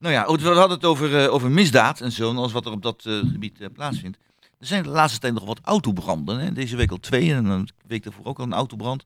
Nou 0.00 0.14
ja, 0.14 0.26
we 0.26 0.48
hadden 0.48 0.76
het 0.76 0.84
over, 0.84 1.24
eh, 1.24 1.32
over 1.32 1.50
misdaad 1.50 2.00
en 2.00 2.12
zo. 2.12 2.30
En 2.30 2.36
alles 2.36 2.52
wat 2.52 2.66
er 2.66 2.72
op 2.72 2.82
dat 2.82 3.04
eh, 3.06 3.18
gebied 3.18 3.60
eh, 3.60 3.68
plaatsvindt. 3.72 4.18
Er 4.40 4.66
zijn 4.66 4.82
de 4.82 4.88
laatste 4.88 5.18
tijd 5.18 5.34
nog 5.34 5.44
wat 5.44 5.60
autobranden. 5.62 6.38
Hè? 6.38 6.52
Deze 6.52 6.76
week 6.76 6.90
al 6.90 7.00
twee 7.00 7.34
en 7.34 7.44
een 7.44 7.68
week 7.86 8.02
daarvoor 8.04 8.24
ook 8.24 8.38
al 8.38 8.44
een 8.44 8.52
autobrand. 8.52 9.04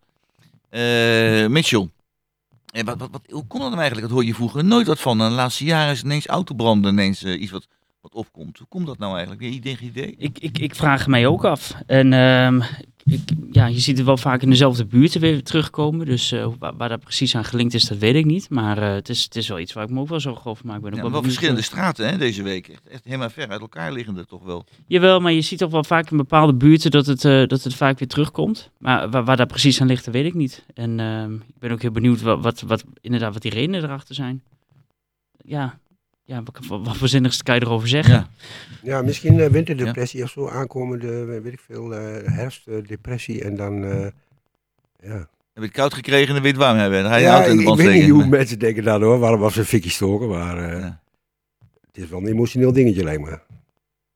Mitchell. 1.51 1.91
Wat, 2.85 2.99
wat, 2.99 3.09
wat, 3.11 3.21
hoe 3.31 3.47
kon 3.47 3.61
dat 3.61 3.69
nou 3.69 3.81
eigenlijk? 3.81 4.01
Dat 4.01 4.11
hoor 4.11 4.25
je 4.25 4.35
vroeger 4.35 4.65
nooit 4.65 4.87
wat 4.87 5.01
van. 5.01 5.19
De 5.19 5.25
laatste 5.25 5.65
jaren 5.65 5.93
is 5.93 6.03
ineens 6.03 6.27
autobranden 6.27 6.93
ineens 6.93 7.25
iets 7.25 7.51
wat, 7.51 7.67
wat 8.05 8.15
opkomt. 8.15 8.59
Hoe 8.59 8.67
komt 8.67 8.87
dat 8.87 8.99
nou 8.99 9.13
eigenlijk? 9.17 9.43
Idee? 9.43 9.79
idee? 9.81 10.15
Ik, 10.19 10.39
ik, 10.39 10.59
ik 10.59 10.75
vraag 10.75 11.07
mij 11.07 11.27
ook 11.27 11.45
af. 11.45 11.75
En 11.87 12.13
ehm, 12.13 12.61
ik, 13.05 13.21
ja, 13.53 13.67
je 13.67 13.79
ziet 13.79 13.97
het 13.97 14.07
wel 14.07 14.17
vaak 14.17 14.43
in 14.43 14.51
dezelfde 14.51 14.85
buurten 14.85 15.21
weer 15.21 15.43
terugkomen. 15.43 16.07
Dus 16.07 16.33
eh, 16.33 16.49
waar, 16.59 16.77
waar 16.77 16.89
dat 16.89 17.01
precies 17.01 17.37
aan 17.37 17.45
gelinkt 17.45 17.75
is, 17.75 17.85
dat 17.85 17.99
weet 17.99 18.15
ik 18.15 18.25
niet. 18.25 18.51
Maar 18.51 18.79
eh, 18.79 18.93
het, 18.93 19.09
is, 19.09 19.25
het 19.25 19.37
is 19.37 19.49
wel 19.49 19.59
iets 19.59 19.73
waar 19.73 19.85
ik 19.85 19.91
me 19.91 20.01
ook 20.01 20.09
wel 20.09 20.21
zorgen 20.21 20.51
over 20.51 20.67
maak. 20.67 20.77
Ik 20.77 20.83
Ben 20.83 20.93
ook 20.93 21.05
Ja, 21.05 21.11
wel 21.11 21.23
verschillende 21.23 21.61
eh, 21.61 21.67
straten 21.67 22.09
hè, 22.09 22.19
deze 22.19 22.43
week. 22.43 22.69
Echt, 22.69 22.89
echt 22.89 23.05
helemaal 23.05 23.31
ver 23.31 23.49
uit 23.49 23.61
elkaar 23.61 23.93
liggende 23.93 24.27
toch 24.27 24.43
wel. 24.43 24.65
Jawel, 24.87 25.21
maar 25.21 25.33
je 25.33 25.41
ziet 25.41 25.59
toch 25.59 25.71
wel 25.71 25.85
vaak 25.85 26.11
in 26.11 26.17
bepaalde 26.17 26.55
buurten 26.55 26.91
dat 26.91 27.07
het, 27.07 27.23
dat 27.23 27.63
het 27.63 27.75
vaak 27.75 27.99
weer 27.99 28.09
terugkomt. 28.09 28.71
Maar 28.79 29.11
waar, 29.11 29.25
waar 29.25 29.37
dat 29.37 29.49
precies 29.49 29.81
aan 29.81 29.87
ligt, 29.87 30.05
dat 30.05 30.15
weet 30.15 30.27
ik 30.27 30.35
niet. 30.35 30.65
En 30.75 31.01
ehm, 31.01 31.35
ik 31.35 31.59
ben 31.59 31.71
ook 31.71 31.83
heel 31.83 31.91
benieuwd 31.91 32.23
wat, 32.23 32.43
wat, 32.43 32.61
wat, 32.61 32.85
inderdaad, 33.01 33.33
wat 33.33 33.43
die 33.43 33.53
redenen 33.53 33.83
erachter 33.83 34.15
zijn. 34.15 34.43
Ja, 35.45 35.79
ja 36.25 36.43
wat, 36.43 36.81
wat, 36.85 36.97
kan 37.43 37.55
je 37.55 37.61
erover 37.63 37.89
zeggen? 37.89 38.15
Ja. 38.15 38.29
Ja, 38.83 39.03
misschien 39.03 39.41
eh, 39.41 39.51
winterdepressie 39.51 40.23
of 40.23 40.31
zo 40.31 40.49
aankomende, 40.49 41.21
eh, 41.21 41.43
weet 41.43 41.53
ik 41.53 41.61
veel, 41.61 41.95
eh, 41.95 42.33
herfstdepressie 42.33 43.45
en 43.45 43.57
dan, 43.57 43.85
eh, 43.85 44.07
ja. 45.03 45.29
Heb 45.55 45.63
je 45.63 45.69
het 45.69 45.79
koud 45.79 45.95
gekregen 45.95 46.29
en 46.29 46.35
hebben. 46.77 47.03
Dan 47.03 47.11
ga 47.11 47.17
je 47.17 47.23
ja, 47.25 47.29
een 47.29 47.35
auto 47.37 47.51
in 47.53 47.59
ik, 47.59 47.67
de 47.67 47.73
ik 47.73 47.79
weet 47.89 48.01
niet 48.01 48.11
hoe 48.11 48.27
mensen 48.27 48.59
denken 48.59 48.85
dan 48.85 49.03
hoor, 49.03 49.19
waarom 49.19 49.41
was 49.41 49.57
een 49.57 49.65
fikkie 49.65 49.91
stoken, 49.91 50.29
maar 50.29 50.59
eh, 50.59 50.81
Ja. 50.81 51.01
het 51.87 52.05
is 52.05 52.09
wel 52.09 52.21
een 52.21 52.27
emotioneel 52.27 52.73
dingetje 52.73 53.05
lijkt 53.05 53.23
me. 53.23 53.39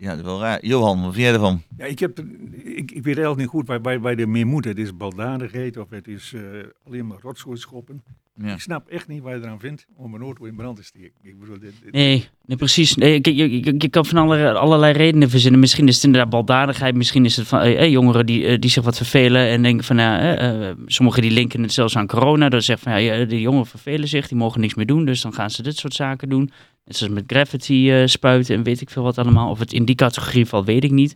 Ja, 0.00 0.08
dat 0.08 0.18
is 0.18 0.24
wel 0.24 0.40
raar. 0.40 0.66
Johan, 0.66 1.02
wat 1.02 1.12
vind 1.14 1.24
jij 1.24 1.32
ervan? 1.34 1.62
Ja, 1.78 1.84
ik, 1.84 1.98
heb, 1.98 2.18
ik, 2.64 2.90
ik 2.90 3.04
weet 3.04 3.04
eigenlijk 3.04 3.36
niet 3.38 3.46
goed 3.48 3.66
waar, 3.66 3.80
waar, 3.80 4.00
waar 4.00 4.14
er 4.16 4.28
meer 4.28 4.46
moet. 4.46 4.64
Het 4.64 4.78
is 4.78 4.96
baldadigheid 4.96 5.76
of 5.76 5.90
het 5.90 6.08
is 6.08 6.32
eh, 6.34 6.40
alleen 6.86 7.06
maar 7.06 7.18
rotzooi 7.20 7.56
schoppen. 7.56 8.02
Ja. 8.42 8.52
Ik 8.52 8.60
snap 8.60 8.88
echt 8.88 9.08
niet 9.08 9.22
waar 9.22 9.36
je 9.36 9.42
eraan 9.42 9.60
vindt 9.60 9.86
om 9.96 10.14
een 10.14 10.20
auto 10.22 10.44
in 10.44 10.54
brand 10.54 10.76
te 10.76 10.82
steken. 10.84 11.10
Ik 11.22 11.38
bedoel, 11.40 11.58
dit, 11.58 11.72
dit- 11.82 11.92
Nee, 11.92 12.28
nee 12.46 12.56
precies. 12.56 12.94
Nee, 12.94 13.18
je, 13.22 13.34
je, 13.36 13.64
je, 13.64 13.74
je 13.78 13.88
kan 13.88 14.06
van 14.06 14.18
alle, 14.18 14.52
allerlei 14.52 14.92
redenen 14.92 15.30
verzinnen. 15.30 15.60
Misschien 15.60 15.88
is 15.88 15.94
het 15.94 16.04
inderdaad 16.04 16.30
baldadigheid. 16.30 16.94
Misschien 16.94 17.24
is 17.24 17.36
het 17.36 17.46
van 17.48 17.60
eh, 17.60 17.82
eh, 17.82 17.90
jongeren 17.90 18.26
die, 18.26 18.46
eh, 18.46 18.58
die 18.58 18.70
zich 18.70 18.84
wat 18.84 18.96
vervelen. 18.96 19.48
En 19.48 19.62
denken 19.62 19.84
van, 19.84 19.96
ja, 19.96 20.36
eh, 20.36 20.68
eh, 20.68 20.76
sommigen 20.86 21.22
die 21.22 21.30
linken 21.30 21.62
het 21.62 21.72
zelfs 21.72 21.96
aan 21.96 22.06
corona. 22.06 22.48
Dat 22.48 22.64
zeggen 22.64 22.90
van, 22.92 23.02
ja, 23.02 23.14
ja, 23.14 23.24
de 23.24 23.40
jongeren 23.40 23.66
vervelen 23.66 24.08
zich. 24.08 24.28
Die 24.28 24.38
mogen 24.38 24.60
niks 24.60 24.74
meer 24.74 24.86
doen. 24.86 25.04
Dus 25.04 25.20
dan 25.20 25.32
gaan 25.34 25.50
ze 25.50 25.62
dit 25.62 25.76
soort 25.76 25.94
zaken 25.94 26.28
doen. 26.28 26.50
Zoals 26.88 27.12
met 27.12 27.24
gravity 27.26 27.88
eh, 27.90 28.06
spuiten 28.06 28.54
en 28.56 28.62
weet 28.62 28.80
ik 28.80 28.90
veel 28.90 29.02
wat 29.02 29.18
allemaal. 29.18 29.50
Of 29.50 29.58
het 29.58 29.72
in 29.72 29.84
die 29.84 29.94
categorie 29.94 30.46
valt, 30.46 30.66
weet 30.66 30.84
ik 30.84 30.90
niet. 30.90 31.14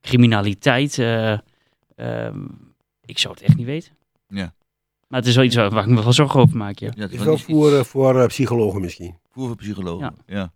Criminaliteit. 0.00 0.98
eh, 0.98 1.38
ehm, 1.96 2.38
ik 3.04 3.18
zou 3.18 3.34
het 3.34 3.42
echt 3.42 3.56
niet 3.56 3.66
weten. 3.66 3.92
Ja. 4.28 4.54
Maar 5.08 5.20
het 5.20 5.28
is 5.28 5.34
wel 5.36 5.44
iets 5.44 5.56
waar, 5.56 5.70
waar 5.70 5.84
ik 5.84 5.90
me 5.90 6.02
wel 6.02 6.12
zorgen 6.12 6.40
over 6.40 6.56
maak, 6.56 6.78
ja. 6.78 6.90
Ja, 6.94 7.02
het 7.02 7.12
is 7.12 7.18
wel 7.22 7.38
voor, 7.38 7.72
eh, 7.72 7.84
voor 7.84 8.26
psychologen 8.26 8.80
misschien. 8.80 9.16
Voer 9.30 9.46
voor 9.46 9.56
psychologen. 9.56 10.14
Ja. 10.26 10.34
Ja. 10.36 10.52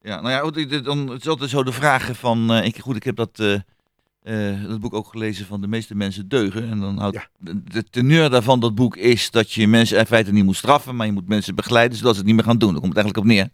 ja. 0.00 0.20
nou 0.20 0.64
ja, 0.64 0.80
dan, 0.80 1.08
het 1.08 1.20
is 1.20 1.28
altijd 1.28 1.50
zo 1.50 1.62
de 1.62 1.72
vragen 1.72 2.14
van... 2.14 2.52
eh, 2.52 2.64
ik, 2.64 2.78
goed, 2.78 2.96
ik 2.96 3.04
heb 3.04 3.16
dat, 3.16 3.42
eh, 4.26 4.68
dat 4.68 4.80
boek 4.80 4.94
ook 4.94 5.08
gelezen 5.08 5.46
van 5.46 5.60
De 5.60 5.66
meeste 5.66 5.94
mensen 5.94 6.28
deugen. 6.28 6.70
En 6.70 6.80
dan 6.80 6.98
houdt 6.98 7.16
Ja. 7.16 7.28
de, 7.72 7.84
teneur 7.90 8.30
daarvan, 8.30 8.60
dat 8.60 8.74
boek, 8.74 8.96
is 8.96 9.30
dat 9.30 9.52
je 9.52 9.68
mensen 9.68 9.98
in 9.98 10.06
feite 10.06 10.32
niet 10.32 10.44
moet 10.44 10.56
straffen... 10.56 10.96
maar 10.96 11.06
je 11.06 11.12
moet 11.12 11.28
mensen 11.28 11.54
begeleiden 11.54 11.98
zodat 11.98 12.12
ze 12.12 12.18
het 12.18 12.26
niet 12.26 12.36
meer 12.36 12.44
gaan 12.44 12.58
doen. 12.58 12.72
Daar 12.72 12.80
komt 12.80 12.96
het 12.96 13.04
eigenlijk 13.04 13.26
op 13.26 13.32
neer. 13.32 13.50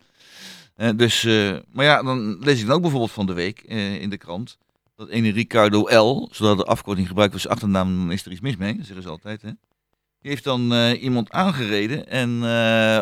Eh, 0.77 0.97
dus, 0.97 1.25
eh, 1.25 1.57
maar 1.73 1.85
ja, 1.85 2.03
dan 2.03 2.39
lees 2.41 2.61
ik 2.61 2.67
dan 2.67 2.75
ook 2.75 2.81
bijvoorbeeld 2.83 3.13
van 3.13 3.27
de 3.27 3.33
week 3.33 3.61
in 4.01 4.11
de 4.11 4.17
krant... 4.17 4.59
dat 4.97 5.09
ene 5.09 5.31
Ricardo 5.31 5.97
L., 5.97 6.29
zodat 6.31 6.57
de 6.57 6.65
afkorting 6.65 7.09
gebruikt 7.09 7.33
was 7.33 7.49
achternaam... 7.49 7.97
dan 7.97 8.13
is 8.13 8.25
er 8.25 8.33
iets 8.33 8.41
mis 8.41 8.57
mee, 8.57 8.77
dat 8.77 8.87
zeggen 8.87 9.03
ze 9.03 9.11
altijd, 9.11 9.43
hè. 9.43 9.51
Die 10.21 10.31
heeft 10.31 10.45
dan 10.45 10.73
iemand 10.93 11.31
aangereden 11.31 12.09
en 12.09 12.31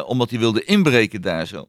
omdat 0.05 0.31
hij 0.31 0.39
wilde 0.39 0.65
inbreken 0.65 1.23
daar 1.23 1.47
zo. 1.47 1.67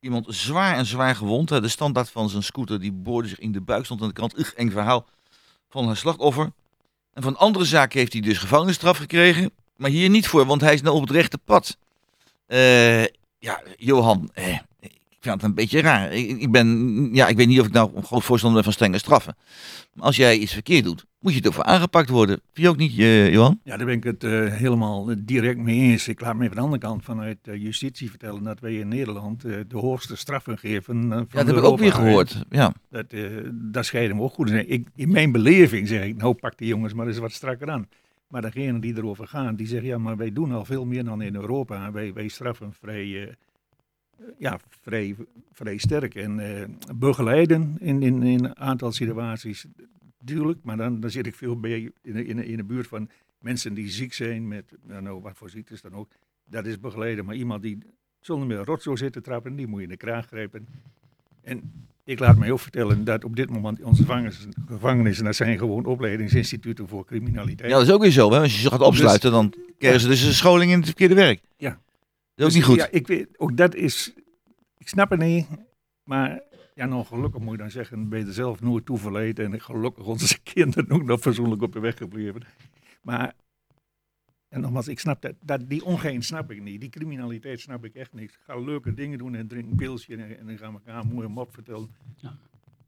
Iemand 0.00 0.26
zwaar 0.28 0.76
en 0.76 0.86
zwaar 0.86 1.16
gewond. 1.16 1.48
De 1.48 1.68
standaard 1.68 2.10
van 2.10 2.28
zijn 2.28 2.42
scooter 2.42 2.80
die 2.80 2.92
boorde 2.92 3.28
zich 3.28 3.38
in 3.38 3.52
de 3.52 3.60
buik. 3.60 3.84
Stond 3.84 4.02
aan 4.02 4.08
de 4.08 4.14
kant. 4.14 4.38
Ugh, 4.38 4.52
eng 4.56 4.70
verhaal 4.70 5.06
van 5.70 5.86
haar 5.86 5.96
slachtoffer. 5.96 6.52
En 7.12 7.22
van 7.22 7.36
andere 7.36 7.64
zaken 7.64 7.98
heeft 7.98 8.12
hij 8.12 8.22
dus 8.22 8.38
gevangenisstraf 8.38 8.96
gekregen. 8.96 9.50
Maar 9.76 9.90
hier 9.90 10.08
niet 10.08 10.28
voor, 10.28 10.46
want 10.46 10.60
hij 10.60 10.74
is 10.74 10.82
nou 10.82 10.96
op 10.96 11.02
het 11.02 11.10
rechte 11.10 11.38
pad. 11.38 11.76
Eh, 12.46 13.04
ja, 13.38 13.62
Johan, 13.76 14.30
eh, 14.34 14.58
vind 15.20 15.34
het 15.34 15.42
een 15.42 15.54
beetje 15.54 15.80
raar. 15.80 16.12
Ik, 16.12 16.40
ik 16.40 16.50
ben, 16.50 17.08
ja, 17.12 17.28
ik 17.28 17.36
weet 17.36 17.46
niet 17.46 17.60
of 17.60 17.66
ik 17.66 17.72
nou 17.72 17.90
een 17.94 18.04
groot 18.04 18.24
voorstander 18.24 18.62
ben 18.62 18.64
van 18.64 18.72
strenge 18.72 18.98
straffen. 18.98 19.36
Maar 19.94 20.04
als 20.04 20.16
jij 20.16 20.38
iets 20.38 20.52
verkeerd 20.52 20.84
doet, 20.84 21.06
moet 21.20 21.34
je 21.34 21.40
ervoor 21.40 21.64
aangepakt 21.64 22.08
worden. 22.08 22.40
Vind 22.52 22.66
je 22.66 22.68
ook 22.68 22.76
niet, 22.76 22.98
eh, 22.98 23.32
Johan? 23.32 23.60
Ja, 23.64 23.76
daar 23.76 23.86
ben 23.86 23.94
ik 23.94 24.04
het 24.04 24.24
eh, 24.24 24.46
helemaal 24.46 25.14
direct 25.18 25.58
mee 25.58 25.80
eens. 25.80 26.08
Ik 26.08 26.20
laat 26.20 26.36
me 26.36 26.46
van 26.46 26.54
de 26.54 26.62
andere 26.62 26.82
kant 26.82 27.04
vanuit 27.04 27.38
eh, 27.42 27.62
justitie 27.62 28.10
vertellen 28.10 28.42
dat 28.42 28.60
wij 28.60 28.74
in 28.74 28.88
Nederland 28.88 29.42
de 29.42 29.76
hoogste 29.76 30.16
straffen 30.16 30.58
geven. 30.58 30.82
van 30.82 31.08
Ja, 31.08 31.24
dat 31.30 31.46
heb 31.46 31.56
ik 31.56 31.62
ook 31.62 31.78
weer 31.78 31.92
gehoord. 31.92 32.44
Ja. 32.50 32.72
Dat, 32.90 33.06
daar 33.52 33.84
scheiden 33.84 34.16
we 34.16 34.22
ook 34.22 34.32
goed 34.32 34.50
in. 34.50 34.70
Ik, 34.70 34.88
in 34.94 35.10
mijn 35.10 35.32
beleving 35.32 35.88
zeg 35.88 36.04
ik, 36.04 36.16
nou 36.16 36.34
pak 36.34 36.58
die 36.58 36.68
jongens 36.68 36.92
maar 36.92 37.06
eens 37.06 37.18
wat 37.18 37.32
strakker 37.32 37.70
aan. 37.70 37.88
Maar 38.28 38.42
degenen 38.42 38.80
die 38.80 38.96
erover 38.96 39.26
gaan, 39.26 39.56
die 39.56 39.66
zeggen, 39.66 39.88
ja, 39.88 39.98
maar 39.98 40.16
wij 40.16 40.32
doen 40.32 40.52
al 40.52 40.64
veel 40.64 40.84
meer 40.84 41.04
dan 41.04 41.22
in 41.22 41.34
Europa. 41.34 41.92
Wij, 41.92 42.12
wij 42.12 42.28
straffen 42.28 42.72
vrij, 42.80 43.36
ja, 44.38 44.58
vrij, 44.68 45.16
vrij 45.52 45.78
sterk. 45.78 46.14
En 46.14 46.58
eh, 46.58 46.64
begeleiden 46.96 47.76
in, 47.78 48.02
in, 48.02 48.22
in 48.22 48.44
een 48.44 48.58
aantal 48.58 48.92
situaties, 48.92 49.66
duidelijk. 50.18 50.58
Maar 50.62 50.76
dan, 50.76 51.00
dan 51.00 51.10
zit 51.10 51.26
ik 51.26 51.34
veel 51.34 51.60
bij 51.60 51.92
in 52.02 52.12
de, 52.12 52.24
in, 52.24 52.44
in 52.44 52.56
de 52.56 52.64
buurt 52.64 52.86
van 52.86 53.08
mensen 53.38 53.74
die 53.74 53.88
ziek 53.88 54.12
zijn 54.12 54.48
met, 54.48 54.64
nou, 54.86 55.02
nou, 55.02 55.20
wat 55.20 55.36
voor 55.36 55.50
ziektes 55.50 55.80
dan 55.80 55.94
ook. 55.94 56.08
Dat 56.44 56.66
is 56.66 56.80
begeleiden. 56.80 57.24
Maar 57.24 57.34
iemand 57.34 57.62
die 57.62 57.78
zonder 58.20 58.46
meer 58.46 58.64
rotzooi 58.64 58.96
zit 58.96 59.12
te 59.12 59.20
trappen, 59.20 59.56
die 59.56 59.66
moet 59.66 59.78
je 59.78 59.84
in 59.84 59.90
de 59.90 59.96
kraag 59.96 60.26
grijpen. 60.26 60.66
En 61.42 61.72
ik 62.04 62.18
laat 62.18 62.36
mij 62.36 62.50
ook 62.50 62.60
vertellen 62.60 63.04
dat 63.04 63.24
op 63.24 63.36
dit 63.36 63.50
moment 63.50 63.82
onze 63.82 64.02
gevangenissen, 64.02 64.52
gevangenissen 64.66 65.24
dat 65.24 65.36
zijn 65.36 65.58
gewoon 65.58 65.84
opleidingsinstituten 65.84 66.88
voor 66.88 67.04
criminaliteit. 67.04 67.70
ja, 67.70 67.76
dat 67.78 67.86
is 67.86 67.92
ook 67.92 68.02
weer 68.02 68.10
zo. 68.10 68.32
Hè? 68.32 68.38
Als 68.38 68.54
je 68.54 68.60
ze 68.60 68.70
gaat 68.70 68.80
opsluiten, 68.80 69.30
dan 69.30 69.54
krijgen 69.78 70.00
ze 70.00 70.08
dus 70.08 70.22
een 70.22 70.34
scholing 70.34 70.70
in 70.70 70.76
het 70.76 70.86
verkeerde 70.86 71.14
werk. 71.14 71.40
Ja. 71.56 71.78
Dat 72.40 72.48
is 72.50 72.56
ook 72.56 72.60
Dus 72.60 72.76
niet 72.76 72.86
goed. 72.86 72.92
Ja, 72.92 72.98
ik 72.98 73.06
weet, 73.06 73.38
ook 73.38 73.56
dat 73.56 73.74
is, 73.74 74.12
ik 74.78 74.88
snap 74.88 75.10
het 75.10 75.20
niet, 75.20 75.46
maar 76.04 76.42
ja, 76.74 76.86
nou 76.86 77.04
gelukkig 77.04 77.40
moet 77.40 77.50
je 77.52 77.56
dan 77.58 77.70
zeggen, 77.70 78.08
ben 78.08 78.18
je 78.18 78.26
er 78.26 78.32
zelf 78.32 78.60
nooit 78.60 78.86
toe 78.86 78.98
verleid 78.98 79.38
en 79.38 79.60
gelukkig 79.60 80.04
onze 80.06 80.38
kinderen 80.42 80.90
ook 80.90 81.04
nog 81.04 81.20
fatsoenlijk 81.20 81.62
op 81.62 81.72
de 81.72 81.80
weg 81.80 81.96
gebleven. 81.96 82.42
Maar, 83.02 83.32
en 84.48 84.60
nogmaals, 84.60 84.88
ik 84.88 84.98
snap 84.98 85.22
dat, 85.22 85.34
dat, 85.42 85.68
die 85.68 85.84
ongein 85.84 86.22
snap 86.22 86.50
ik 86.50 86.62
niet. 86.62 86.80
Die 86.80 86.90
criminaliteit 86.90 87.60
snap 87.60 87.84
ik 87.84 87.94
echt 87.94 88.12
niet. 88.12 88.30
Ik 88.30 88.38
ga 88.42 88.58
leuke 88.58 88.94
dingen 88.94 89.18
doen 89.18 89.34
en 89.34 89.46
drink 89.48 89.70
een 89.70 89.76
pilsje 89.76 90.16
en, 90.16 90.38
en 90.38 90.46
dan 90.46 90.58
gaan 90.58 90.72
we 90.72 90.78
elkaar 90.84 91.02
een 91.02 91.08
mooie 91.14 91.28
mop 91.28 91.54
vertellen. 91.54 91.94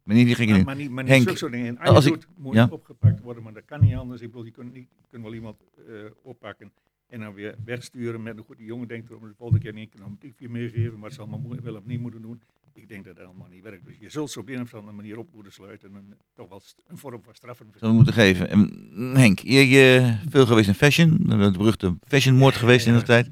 Meneer 0.04 0.24
die 0.24 0.34
ging 0.34 0.50
Maar, 0.50 0.58
in. 0.58 0.64
maar 0.64 0.76
niet, 0.76 0.90
maar 0.90 1.04
Henk, 1.04 1.14
niet 1.16 1.22
zulke 1.22 1.38
soort 1.38 1.52
dingen. 1.52 1.66
En 1.66 1.78
als, 1.78 1.94
als 1.94 2.04
je 2.04 2.10
ik- 2.12 2.20
doet, 2.20 2.28
moet 2.38 2.54
ja. 2.54 2.68
opgepakt 2.70 3.20
worden, 3.20 3.42
maar 3.42 3.52
dat 3.52 3.64
kan 3.64 3.80
niet 3.80 3.94
anders. 3.94 4.20
Ik 4.20 4.26
bedoel, 4.30 4.44
je 4.44 4.50
kunt, 4.50 4.72
niet, 4.72 4.88
je 5.00 5.06
kunt 5.10 5.22
wel 5.22 5.34
iemand 5.34 5.56
eh, 5.88 5.94
oppakken 6.22 6.72
en 7.12 7.20
dan 7.20 7.34
weer 7.34 7.54
wegsturen 7.64 8.22
met 8.22 8.36
een 8.36 8.44
goed, 8.44 8.56
die 8.56 8.66
jongen 8.66 8.88
denkt 8.88 9.10
erom, 9.10 9.22
de 9.22 9.34
volgende 9.36 9.62
keer 9.62 9.74
een 10.04 10.18
briefje 10.18 10.48
meegeven, 10.48 10.98
maar 10.98 11.08
het 11.08 11.14
zal 11.14 11.26
maar 11.26 11.40
mo- 11.40 11.62
wel 11.62 11.76
of 11.76 11.84
niet 11.84 12.00
moeten 12.00 12.22
doen. 12.22 12.40
Ik 12.74 12.88
denk 12.88 13.04
dat 13.04 13.16
dat 13.16 13.26
allemaal 13.26 13.48
niet 13.50 13.62
werkt. 13.62 13.84
Dus 13.86 13.94
je 14.00 14.10
zult 14.10 14.30
ze 14.30 14.38
op 14.40 14.48
een 14.48 14.60
of 14.60 14.74
andere 14.74 14.96
manier 14.96 15.18
op 15.18 15.28
moeten 15.34 15.52
sluiten 15.52 15.88
en 15.88 15.94
een, 15.94 16.14
toch 16.34 16.48
wel 16.48 16.62
een 16.86 16.98
vorm 16.98 17.22
van 17.22 17.34
straffen. 17.34 17.66
We 17.78 17.88
moeten 17.88 18.12
geven. 18.14 18.48
En, 18.48 18.70
Henk, 19.14 19.38
je, 19.38 19.68
je 19.68 20.16
veel 20.28 20.46
geweest 20.46 20.68
in 20.68 20.74
fashion. 20.74 21.16
De 21.18 21.50
beruchte 21.50 21.96
fashionmoord 22.06 22.54
geweest 22.54 22.86
in 22.86 22.94
de 22.94 23.02
tijd. 23.02 23.30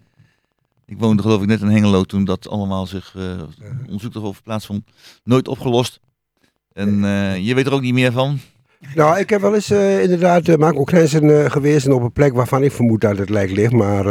Ik 0.86 0.98
woonde 0.98 1.22
geloof 1.22 1.40
ik 1.42 1.46
net 1.48 1.60
in 1.60 1.68
Hengelo 1.68 2.04
toen 2.04 2.24
dat 2.24 2.48
allemaal 2.48 2.86
zich 2.86 3.14
uh, 3.14 3.42
onderzoek 3.86 4.14
erover 4.14 4.42
plaatsvond. 4.42 4.84
Nooit 5.24 5.48
opgelost. 5.48 6.00
En 6.72 7.02
uh, 7.02 7.46
je 7.46 7.54
weet 7.54 7.66
er 7.66 7.72
ook 7.72 7.80
niet 7.80 7.94
meer 7.94 8.12
van. 8.12 8.38
Nou, 8.94 9.18
ik 9.18 9.30
heb 9.30 9.40
wel 9.40 9.54
eens 9.54 9.70
uh, 9.70 10.02
inderdaad 10.02 10.48
uh, 10.48 10.56
Marco 10.56 10.84
Krensen 10.84 11.24
uh, 11.24 11.50
geweest 11.50 11.86
en 11.86 11.92
op 11.92 12.02
een 12.02 12.12
plek 12.12 12.32
waarvan 12.32 12.62
ik 12.62 12.72
vermoed 12.72 13.00
dat 13.00 13.18
het 13.18 13.30
lijk 13.30 13.50
ligt. 13.50 13.72
Maar 13.72 14.04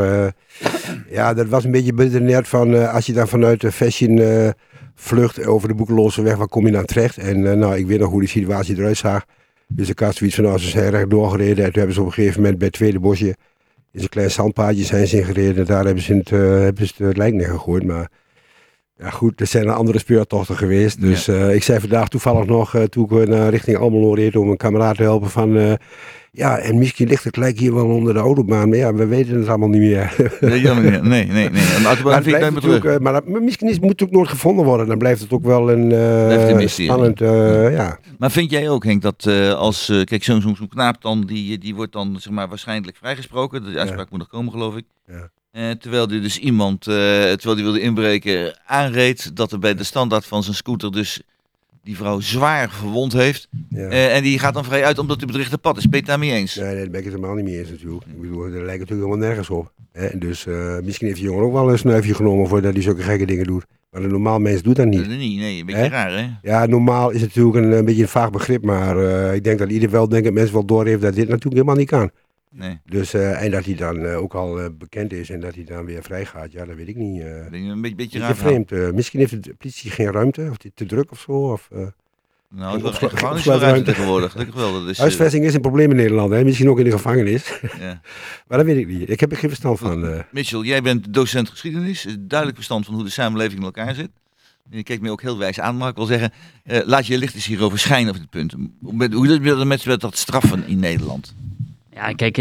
ja, 1.09 1.33
dat 1.33 1.47
was 1.47 1.63
een 1.63 1.71
beetje 1.71 1.93
beredeneerd 1.93 2.47
van 2.47 2.91
als 2.91 3.05
je 3.05 3.13
dan 3.13 3.27
vanuit 3.27 3.61
de 3.61 3.71
fashion 3.71 4.21
vlucht 4.95 5.45
over 5.45 5.67
de 5.67 5.73
Boekeloze 5.73 6.21
weg, 6.21 6.35
waar 6.35 6.47
kom 6.47 6.65
je 6.65 6.71
dan 6.71 6.85
terecht? 6.85 7.17
En 7.17 7.41
nou, 7.41 7.77
ik 7.77 7.87
weet 7.87 7.99
nog 7.99 8.09
hoe 8.09 8.19
die 8.19 8.29
situatie 8.29 8.77
eruit 8.77 8.97
zag. 8.97 9.25
Dus 9.67 9.89
ik 9.89 9.99
had 9.99 10.15
zoiets 10.15 10.35
van, 10.35 10.45
nou, 10.45 10.59
ze 10.59 10.69
zijn 10.69 10.89
recht 10.89 11.09
doorgereden. 11.09 11.65
En 11.65 11.71
toen 11.71 11.77
hebben 11.77 11.93
ze 11.93 12.01
op 12.01 12.07
een 12.07 12.13
gegeven 12.13 12.41
moment 12.41 12.57
bij 12.57 12.67
het 12.67 12.75
tweede 12.75 12.99
bosje, 12.99 13.35
in 13.91 13.99
zo'n 13.99 14.09
klein 14.09 14.31
zandpaadje 14.31 14.83
zijn 14.83 15.07
ze 15.07 15.17
ingereden. 15.17 15.57
En 15.57 15.65
daar 15.65 15.85
hebben 15.85 16.03
ze 16.03 16.13
het, 16.13 16.29
hebben 16.29 16.87
ze 16.87 17.03
het 17.03 17.17
lijk 17.17 17.33
neergegooid. 17.33 17.83
Maar 17.83 18.09
ja, 19.01 19.09
goed, 19.09 19.39
er 19.39 19.47
zijn 19.47 19.67
er 19.67 19.73
andere 19.73 19.99
speurtochten 19.99 20.55
geweest. 20.55 21.01
Dus 21.01 21.25
ja. 21.25 21.33
uh, 21.33 21.55
ik 21.55 21.63
zei 21.63 21.79
vandaag 21.79 22.07
toevallig 22.07 22.45
nog, 22.45 22.75
uh, 22.75 22.83
toen 22.83 23.21
ik 23.21 23.27
naar 23.27 23.49
richting 23.49 23.77
Almelo 23.77 24.13
reed 24.13 24.35
om 24.35 24.49
een 24.49 24.57
kameraad 24.57 24.95
te 24.95 25.03
helpen 25.03 25.29
van... 25.29 25.55
Uh, 25.55 25.73
ja, 26.31 26.57
en 26.57 26.77
misschien 26.77 27.07
ligt 27.07 27.23
het 27.23 27.37
lijk 27.37 27.59
hier 27.59 27.73
wel 27.73 27.85
onder 27.85 28.13
de 28.13 28.19
autobaan, 28.19 28.69
maar 28.69 28.77
ja, 28.77 28.93
we 28.93 29.05
weten 29.05 29.39
het 29.39 29.47
allemaal 29.47 29.67
niet 29.67 29.81
meer. 29.81 30.15
nee, 30.39 30.61
nee, 30.61 31.01
nee. 31.01 31.49
nee. 31.49 31.49
En 32.39 32.53
natuurlijk, 32.53 32.99
maar, 32.99 33.13
dat, 33.13 33.27
maar 33.27 33.41
misschien 33.41 33.69
is, 33.69 33.79
moet 33.79 33.89
het 33.89 34.03
ook 34.03 34.11
nooit 34.11 34.27
gevonden 34.27 34.65
worden. 34.65 34.87
Dan 34.87 34.97
blijft 34.97 35.21
het 35.21 35.31
ook 35.31 35.43
wel 35.43 35.71
een, 35.71 35.91
een 35.91 36.69
spannend, 36.69 37.21
uh, 37.21 37.73
ja. 37.73 37.99
Maar 38.17 38.31
vind 38.31 38.51
jij 38.51 38.69
ook, 38.69 38.83
Henk, 38.83 39.01
dat 39.01 39.27
als, 39.55 39.85
kijk, 40.03 40.23
zo'n 40.23 40.41
zo, 40.41 40.55
zo 40.55 40.65
knaap 40.65 41.01
dan, 41.01 41.25
die, 41.25 41.57
die 41.57 41.75
wordt 41.75 41.91
dan, 41.91 42.15
zeg 42.19 42.33
maar, 42.33 42.47
waarschijnlijk 42.47 42.97
vrijgesproken. 42.97 43.63
De 43.63 43.79
uitspraak 43.79 44.03
ja. 44.03 44.07
moet 44.09 44.19
nog 44.19 44.29
komen, 44.29 44.51
geloof 44.51 44.75
ik. 44.75 44.85
Ja. 45.07 45.29
Uh, 45.53 45.71
terwijl 45.71 46.07
hij 46.07 46.19
dus 46.19 46.37
iemand, 46.37 46.87
uh, 46.87 46.95
terwijl 46.95 47.55
hij 47.55 47.63
wilde 47.63 47.81
inbreken, 47.81 48.59
aanreed 48.65 49.35
dat 49.35 49.51
er 49.51 49.59
bij 49.59 49.75
de 49.75 49.83
standaard 49.83 50.25
van 50.25 50.43
zijn 50.43 50.55
scooter 50.55 50.91
dus 50.91 51.21
die 51.83 51.95
vrouw 51.95 52.19
zwaar 52.19 52.69
verwond 52.69 53.13
heeft. 53.13 53.47
Ja. 53.69 53.79
Uh, 53.79 54.15
en 54.15 54.23
die 54.23 54.39
gaat 54.39 54.53
dan 54.53 54.65
vrij 54.65 54.85
uit 54.85 54.99
omdat 54.99 55.17
hij 55.17 55.27
bedriegt 55.27 55.51
de 55.51 55.57
pad 55.57 55.77
is. 55.77 55.83
Ben 55.83 55.91
je 55.91 55.97
het 55.97 56.05
daarmee 56.05 56.31
eens? 56.31 56.55
Nee, 56.55 56.65
nee, 56.65 56.75
daar 56.75 56.89
ben 56.89 56.99
ik 56.99 57.05
het 57.05 57.13
helemaal 57.13 57.35
niet 57.35 57.45
mee 57.45 57.59
eens 57.59 57.69
natuurlijk. 57.69 58.05
Ik 58.05 58.21
bedoel, 58.21 58.43
er 58.43 58.51
lijkt 58.51 58.79
natuurlijk 58.79 58.89
helemaal 58.89 59.27
nergens 59.27 59.49
op. 59.49 59.71
Hè? 59.91 60.17
Dus 60.17 60.45
misschien 60.83 61.07
heeft 61.07 61.19
die 61.19 61.29
jongen 61.29 61.43
ook 61.43 61.53
wel 61.53 61.71
een 61.71 61.77
snuifje 61.77 62.13
genomen 62.13 62.47
voordat 62.47 62.73
hij 62.73 62.81
zulke 62.81 63.01
gekke 63.01 63.25
dingen 63.25 63.45
doet. 63.45 63.65
Maar 63.91 64.03
een 64.03 64.09
normaal 64.09 64.39
mens 64.39 64.61
doet 64.61 64.75
dat 64.75 64.85
niet. 64.85 65.07
Nee, 65.07 65.17
nee, 65.17 65.37
nee 65.37 65.59
een 65.59 65.65
beetje 65.65 65.87
raar 65.87 66.11
hè? 66.11 66.27
Ja, 66.41 66.65
normaal 66.65 67.09
is 67.09 67.21
het 67.21 67.35
natuurlijk 67.35 67.65
een, 67.65 67.71
een 67.71 67.85
beetje 67.85 68.01
een 68.01 68.07
vaag 68.07 68.29
begrip. 68.31 68.63
Maar 68.63 69.35
ik 69.35 69.43
denk 69.43 69.59
dat 69.59 69.69
ieder 69.69 69.89
wel, 69.89 70.09
denk 70.09 70.25
ik, 70.25 70.33
mensen 70.33 70.53
wel 70.53 70.65
doorheeft 70.65 71.01
dat 71.01 71.15
dit 71.15 71.27
natuurlijk 71.27 71.53
helemaal 71.53 71.75
niet 71.75 71.89
kan. 71.89 72.11
Nee. 72.51 72.79
Dus, 72.85 73.13
uh, 73.13 73.43
en 73.43 73.51
dat 73.51 73.65
hij 73.65 73.75
dan 73.75 74.05
uh, 74.05 74.17
ook 74.17 74.33
al 74.33 74.59
uh, 74.59 74.65
bekend 74.77 75.13
is 75.13 75.29
en 75.29 75.39
dat 75.39 75.55
hij 75.55 75.63
dan 75.63 75.85
weer 75.85 76.03
vrij 76.03 76.25
gaat, 76.25 76.51
ja, 76.51 76.65
dat 76.65 76.75
weet 76.75 76.87
ik 76.87 76.95
niet. 76.95 77.21
een 77.21 77.81
beetje, 77.81 77.95
beetje 77.95 78.19
raar. 78.19 78.35
vreemd. 78.35 78.71
misschien 78.71 79.19
heeft 79.19 79.43
de 79.43 79.53
politie 79.53 79.91
geen 79.91 80.11
ruimte, 80.11 80.47
of 80.49 80.57
te 80.57 80.85
druk 80.85 81.11
of 81.11 81.19
zo. 81.19 81.31
Of, 81.31 81.69
nou, 82.49 82.85
het 82.85 82.93
is 82.93 83.09
gevangenisruimte 83.09 83.81
tegenwoordig. 83.83 84.33
Dat 84.33 84.53
wel, 84.53 84.73
dat 84.73 84.89
is, 84.89 84.97
Huisvesting 84.97 85.45
is 85.45 85.53
een 85.53 85.61
probleem 85.61 85.89
in 85.89 85.95
Nederland, 85.95 86.31
hè? 86.31 86.43
misschien 86.43 86.69
ook 86.69 86.77
in 86.77 86.83
de 86.83 86.91
gevangenis. 86.91 87.43
Ja. 87.79 88.01
maar 88.47 88.57
dat 88.57 88.67
weet 88.67 88.77
ik 88.77 88.87
niet. 88.87 89.09
Ik 89.09 89.19
heb 89.19 89.31
er 89.31 89.37
geen 89.37 89.49
verstand 89.49 89.79
van. 89.79 90.23
Mitchell, 90.31 90.61
jij 90.61 90.81
bent 90.81 91.13
docent 91.13 91.49
geschiedenis, 91.49 92.07
duidelijk 92.19 92.55
verstand 92.55 92.85
van 92.85 92.93
hoe 92.93 93.03
de 93.03 93.09
samenleving 93.09 93.59
in 93.59 93.65
elkaar 93.65 93.95
zit. 93.95 94.09
Je 94.69 94.83
kijkt 94.83 95.01
me 95.01 95.11
ook 95.11 95.21
heel 95.21 95.37
wijs 95.37 95.59
aan, 95.59 95.77
maar 95.77 95.89
ik 95.89 95.95
wil 95.95 96.05
zeggen, 96.05 96.31
laat 96.63 97.07
je 97.07 97.17
licht 97.17 97.35
eens 97.35 97.45
hierover 97.45 97.79
schijnen 97.79 98.13
op 98.13 98.19
dit 98.19 98.29
punt. 98.29 98.55
Hoe 99.13 99.27
het 99.27 99.63
met, 99.63 99.85
met 99.85 100.01
dat 100.01 100.17
straffen 100.17 100.67
in 100.67 100.79
Nederland? 100.79 101.35
Ja, 101.99 102.13
kijk, 102.13 102.35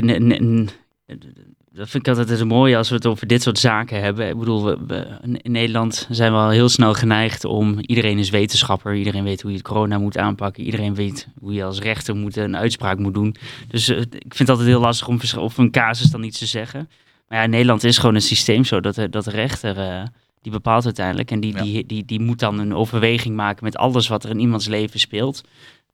dat 1.72 1.90
vind 1.90 2.06
ik 2.06 2.08
altijd 2.08 2.28
het 2.28 2.44
mooie 2.44 2.76
als 2.76 2.88
we 2.88 2.94
het 2.94 3.06
over 3.06 3.26
dit 3.26 3.42
soort 3.42 3.58
zaken 3.58 4.00
hebben. 4.00 4.28
Ik 4.28 4.38
bedoel, 4.38 4.64
we, 4.64 4.78
we, 4.86 5.18
in 5.42 5.52
Nederland 5.52 6.06
zijn 6.10 6.32
we 6.32 6.38
al 6.38 6.50
heel 6.50 6.68
snel 6.68 6.94
geneigd 6.94 7.44
om... 7.44 7.78
Iedereen 7.80 8.18
is 8.18 8.30
wetenschapper, 8.30 8.94
iedereen 8.94 9.24
weet 9.24 9.40
hoe 9.40 9.50
je 9.50 9.56
het 9.56 9.66
corona 9.66 9.98
moet 9.98 10.18
aanpakken. 10.18 10.64
Iedereen 10.64 10.94
weet 10.94 11.28
hoe 11.40 11.52
je 11.52 11.64
als 11.64 11.80
rechter 11.80 12.16
moet, 12.16 12.36
een 12.36 12.56
uitspraak 12.56 12.98
moet 12.98 13.14
doen. 13.14 13.36
Dus 13.68 13.88
uh, 13.88 14.00
ik 14.00 14.10
vind 14.10 14.38
het 14.38 14.48
altijd 14.48 14.68
heel 14.68 14.80
lastig 14.80 15.08
om 15.08 15.20
over 15.36 15.62
een 15.62 15.70
casus 15.70 16.10
dan 16.10 16.22
iets 16.22 16.38
te 16.38 16.46
zeggen. 16.46 16.88
Maar 17.28 17.38
ja, 17.38 17.44
in 17.44 17.50
Nederland 17.50 17.84
is 17.84 17.98
gewoon 17.98 18.14
een 18.14 18.20
systeem 18.20 18.64
zo 18.64 18.80
dat, 18.80 19.06
dat 19.10 19.24
de 19.24 19.30
rechter... 19.30 19.76
Uh, 19.76 20.02
die 20.42 20.52
bepaalt 20.52 20.84
uiteindelijk 20.84 21.30
en 21.30 21.40
die, 21.40 21.54
ja. 21.54 21.62
die, 21.62 21.86
die, 21.86 22.04
die 22.04 22.20
moet 22.20 22.38
dan 22.38 22.58
een 22.58 22.74
overweging 22.74 23.36
maken 23.36 23.64
met 23.64 23.76
alles 23.76 24.08
wat 24.08 24.24
er 24.24 24.30
in 24.30 24.38
iemands 24.38 24.66
leven 24.66 25.00
speelt. 25.00 25.44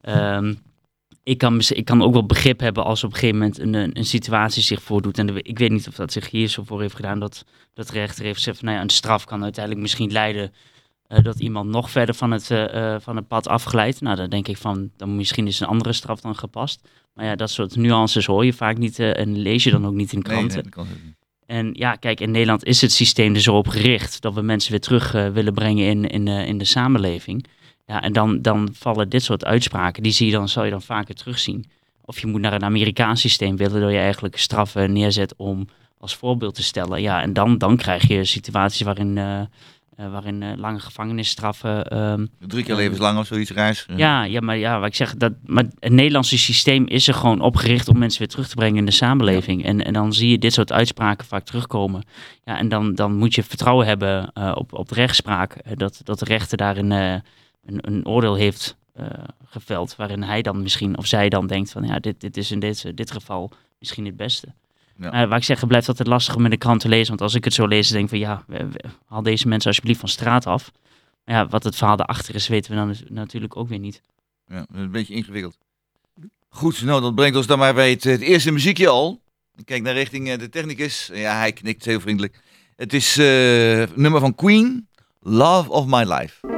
Um, 0.01 0.59
ik 1.25 1.37
kan, 1.37 1.61
ik 1.67 1.85
kan 1.85 2.01
ook 2.01 2.13
wel 2.13 2.25
begrip 2.25 2.59
hebben 2.59 2.83
als 2.83 3.03
op 3.03 3.11
een 3.11 3.17
gegeven 3.17 3.39
moment 3.39 3.59
een, 3.59 3.97
een 3.97 4.05
situatie 4.05 4.63
zich 4.63 4.81
voordoet. 4.81 5.17
En 5.17 5.25
de, 5.25 5.41
ik 5.41 5.59
weet 5.59 5.71
niet 5.71 5.87
of 5.87 5.95
dat 5.95 6.11
zich 6.11 6.29
hier 6.29 6.47
zo 6.47 6.63
voor 6.63 6.81
heeft 6.81 6.95
gedaan. 6.95 7.19
Dat, 7.19 7.45
dat 7.73 7.87
de 7.87 7.93
rechter 7.93 8.23
heeft 8.23 8.37
gezegd 8.37 8.57
van 8.57 8.65
nou 8.65 8.77
ja, 8.77 8.83
een 8.83 8.89
straf 8.89 9.25
kan 9.25 9.43
uiteindelijk 9.43 9.83
misschien 9.83 10.11
leiden 10.11 10.53
uh, 11.07 11.23
dat 11.23 11.39
iemand 11.39 11.69
nog 11.69 11.89
verder 11.89 12.15
van 12.15 12.31
het, 12.31 12.49
uh, 12.49 12.95
van 12.99 13.15
het 13.15 13.27
pad 13.27 13.47
afglijdt. 13.47 14.01
Nou, 14.01 14.15
dan 14.15 14.29
denk 14.29 14.47
ik 14.47 14.57
van, 14.57 14.89
dan 14.97 15.15
misschien 15.15 15.47
is 15.47 15.59
een 15.59 15.67
andere 15.67 15.93
straf 15.93 16.21
dan 16.21 16.35
gepast. 16.35 16.87
Maar 17.13 17.25
ja, 17.25 17.35
dat 17.35 17.49
soort 17.49 17.75
nuances 17.75 18.25
hoor 18.25 18.45
je 18.45 18.53
vaak 18.53 18.77
niet 18.77 18.99
uh, 18.99 19.19
en 19.19 19.37
lees 19.37 19.63
je 19.63 19.71
dan 19.71 19.85
ook 19.85 19.93
niet 19.93 20.13
in 20.13 20.21
kranten. 20.21 20.63
Nee, 20.75 20.85
nee, 20.85 20.95
niet. 21.05 21.15
En 21.45 21.69
ja, 21.73 21.95
kijk, 21.95 22.19
in 22.19 22.31
Nederland 22.31 22.63
is 22.63 22.81
het 22.81 22.91
systeem 22.91 23.33
er 23.33 23.41
zo 23.41 23.57
op 23.57 23.67
gericht 23.67 24.21
dat 24.21 24.33
we 24.33 24.41
mensen 24.41 24.71
weer 24.71 24.79
terug 24.79 25.11
willen 25.11 25.53
brengen 25.53 25.87
in, 25.87 26.07
in, 26.07 26.27
in 26.27 26.57
de 26.57 26.65
samenleving. 26.65 27.45
Ja, 27.87 28.01
en 28.01 28.13
dan, 28.13 28.41
dan 28.41 28.69
vallen 28.73 29.09
dit 29.09 29.23
soort 29.23 29.45
uitspraken, 29.45 30.03
die 30.03 30.11
zie 30.11 30.25
je 30.25 30.31
dan, 30.31 30.49
zal 30.49 30.63
je 30.63 30.71
dan 30.71 30.81
vaker 30.81 31.15
terugzien. 31.15 31.65
Of 32.05 32.19
je 32.19 32.27
moet 32.27 32.41
naar 32.41 32.53
een 32.53 32.63
Amerikaans 32.63 33.21
systeem 33.21 33.57
willen, 33.57 33.81
door 33.81 33.91
je 33.91 33.97
eigenlijk 33.97 34.37
straffen 34.37 34.93
neerzet 34.93 35.33
om 35.37 35.67
als 35.99 36.15
voorbeeld 36.15 36.55
te 36.55 36.63
stellen. 36.63 37.01
Ja, 37.01 37.21
en 37.21 37.33
dan, 37.33 37.57
dan 37.57 37.77
krijg 37.77 38.07
je 38.07 38.25
situaties 38.25 38.81
waarin, 38.81 39.17
uh, 39.17 39.39
uh, 39.99 40.11
waarin 40.11 40.41
uh, 40.41 40.51
lange 40.55 40.79
gevangenisstraffen... 40.79 41.97
Um, 41.97 42.29
Drie 42.39 42.63
keer 42.63 42.75
levenslang 42.75 43.19
of 43.19 43.25
zoiets 43.25 43.51
reis. 43.51 43.85
Ja, 43.95 44.23
ja, 44.23 44.39
maar 44.39 44.57
ja, 44.57 44.79
wat 44.79 44.87
ik 44.87 44.95
zeg, 44.95 45.15
dat, 45.15 45.33
maar 45.45 45.65
het 45.79 45.91
Nederlandse 45.91 46.37
systeem 46.37 46.87
is 46.87 47.07
er 47.07 47.13
gewoon 47.13 47.41
opgericht 47.41 47.87
om 47.87 47.97
mensen 47.97 48.19
weer 48.19 48.27
terug 48.27 48.47
te 48.47 48.55
brengen 48.55 48.77
in 48.77 48.85
de 48.85 48.91
samenleving. 48.91 49.61
Ja. 49.61 49.67
En, 49.67 49.85
en 49.85 49.93
dan 49.93 50.13
zie 50.13 50.29
je 50.29 50.37
dit 50.37 50.53
soort 50.53 50.71
uitspraken 50.71 51.25
vaak 51.25 51.45
terugkomen. 51.45 52.03
Ja, 52.43 52.57
en 52.57 52.69
dan, 52.69 52.95
dan 52.95 53.15
moet 53.15 53.35
je 53.35 53.43
vertrouwen 53.43 53.87
hebben 53.87 54.31
op, 54.55 54.73
op 54.73 54.89
de 54.89 54.95
rechtspraak, 54.95 55.77
dat, 55.77 56.01
dat 56.03 56.19
de 56.19 56.25
rechter 56.25 56.57
daarin 56.57 57.21
een, 57.65 57.79
een, 57.81 58.05
oordeel 58.05 58.35
heeft 58.35 58.75
uh, 58.99 59.05
geveld. 59.45 59.95
Waarin 59.95 60.23
hij 60.23 60.41
dan 60.41 60.61
misschien, 60.61 60.97
of 60.97 61.05
zij 61.05 61.29
dan 61.29 61.47
denkt 61.47 61.71
van 61.71 61.83
ja, 61.83 61.99
dit, 61.99 62.21
dit 62.21 62.37
is 62.37 62.51
in 62.51 62.59
dit, 62.59 62.97
dit 62.97 63.11
geval 63.11 63.51
misschien 63.79 64.05
het 64.05 64.17
beste. 64.17 64.47
Ja. 64.97 65.11
Maar 65.11 65.27
waar 65.27 65.37
ik 65.37 65.43
zeg, 65.43 65.59
het 65.59 65.67
blijft 65.67 65.87
altijd 65.87 66.07
lastig 66.07 66.35
om 66.35 66.43
in 66.43 66.49
de 66.49 66.57
krant 66.57 66.79
te 66.79 66.89
lezen. 66.89 67.07
Want 67.07 67.21
als 67.21 67.33
ik 67.33 67.43
het 67.43 67.53
zo 67.53 67.67
lees, 67.67 67.89
denk 67.89 68.03
ik 68.03 68.09
van 68.09 68.19
ja, 68.19 68.43
we, 68.47 68.67
we, 68.67 68.83
haal 69.05 69.23
deze 69.23 69.47
mensen 69.47 69.69
alsjeblieft 69.69 69.99
van 69.99 70.09
straat 70.09 70.45
af. 70.45 70.71
Maar 71.25 71.35
ja, 71.35 71.47
wat 71.47 71.63
het 71.63 71.75
verhaal 71.75 71.95
daarachter 71.95 72.35
is, 72.35 72.47
weten 72.47 72.71
we 72.71 72.77
dan 72.77 72.95
natuurlijk 73.09 73.57
ook 73.57 73.67
weer 73.67 73.79
niet. 73.79 74.01
Ja, 74.47 74.65
een 74.73 74.91
beetje 74.91 75.13
ingewikkeld. 75.13 75.57
Goed, 76.49 76.81
nou 76.81 77.01
dat 77.01 77.15
brengt 77.15 77.37
ons 77.37 77.47
dan 77.47 77.59
maar 77.59 77.73
bij 77.73 77.89
het, 77.89 78.03
het 78.03 78.21
eerste 78.21 78.51
muziekje 78.51 78.87
al. 78.87 79.21
Ik 79.55 79.65
kijk 79.65 79.81
naar 79.83 79.93
richting 79.93 80.27
uh, 80.27 80.37
de 80.37 80.49
technicus. 80.49 81.09
Ja, 81.13 81.37
hij 81.37 81.53
knikt 81.53 81.85
heel 81.85 81.99
vriendelijk. 81.99 82.39
Het 82.75 82.93
is 82.93 83.17
uh, 83.17 83.25
nummer 83.95 84.19
van 84.19 84.35
Queen, 84.35 84.87
Love 85.19 85.69
of 85.69 85.85
My 85.85 86.03
Life. 86.03 86.54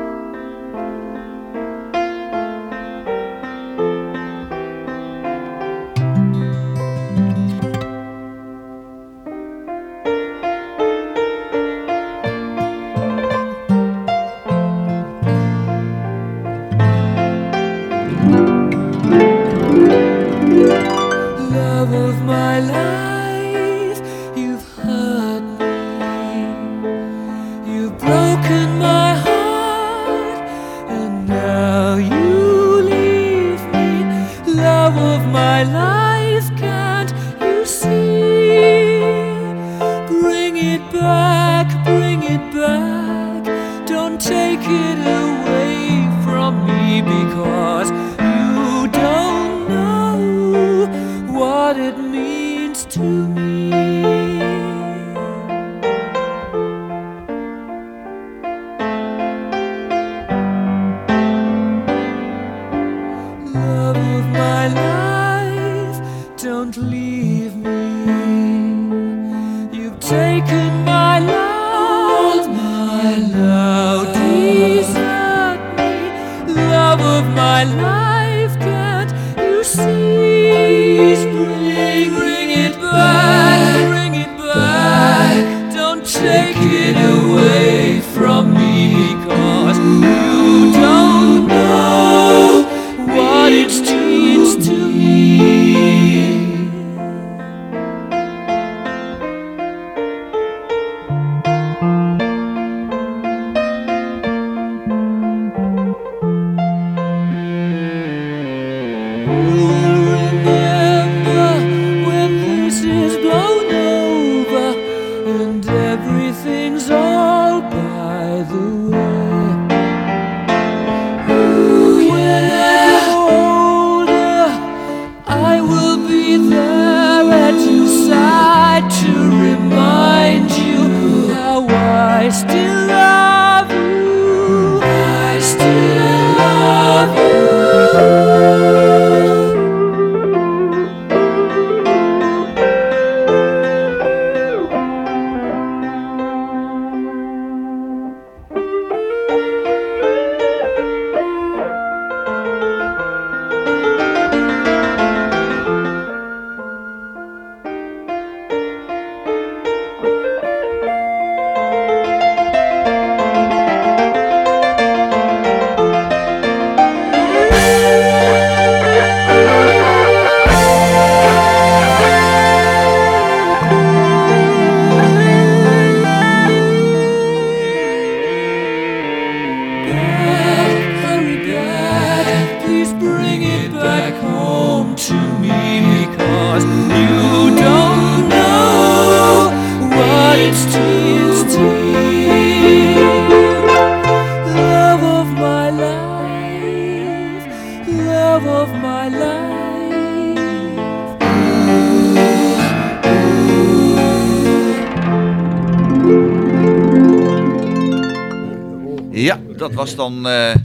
Ja, 209.27 209.41
dat 209.57 209.73
was 209.73 209.95
dan 209.95 210.27
eh, 210.27 210.55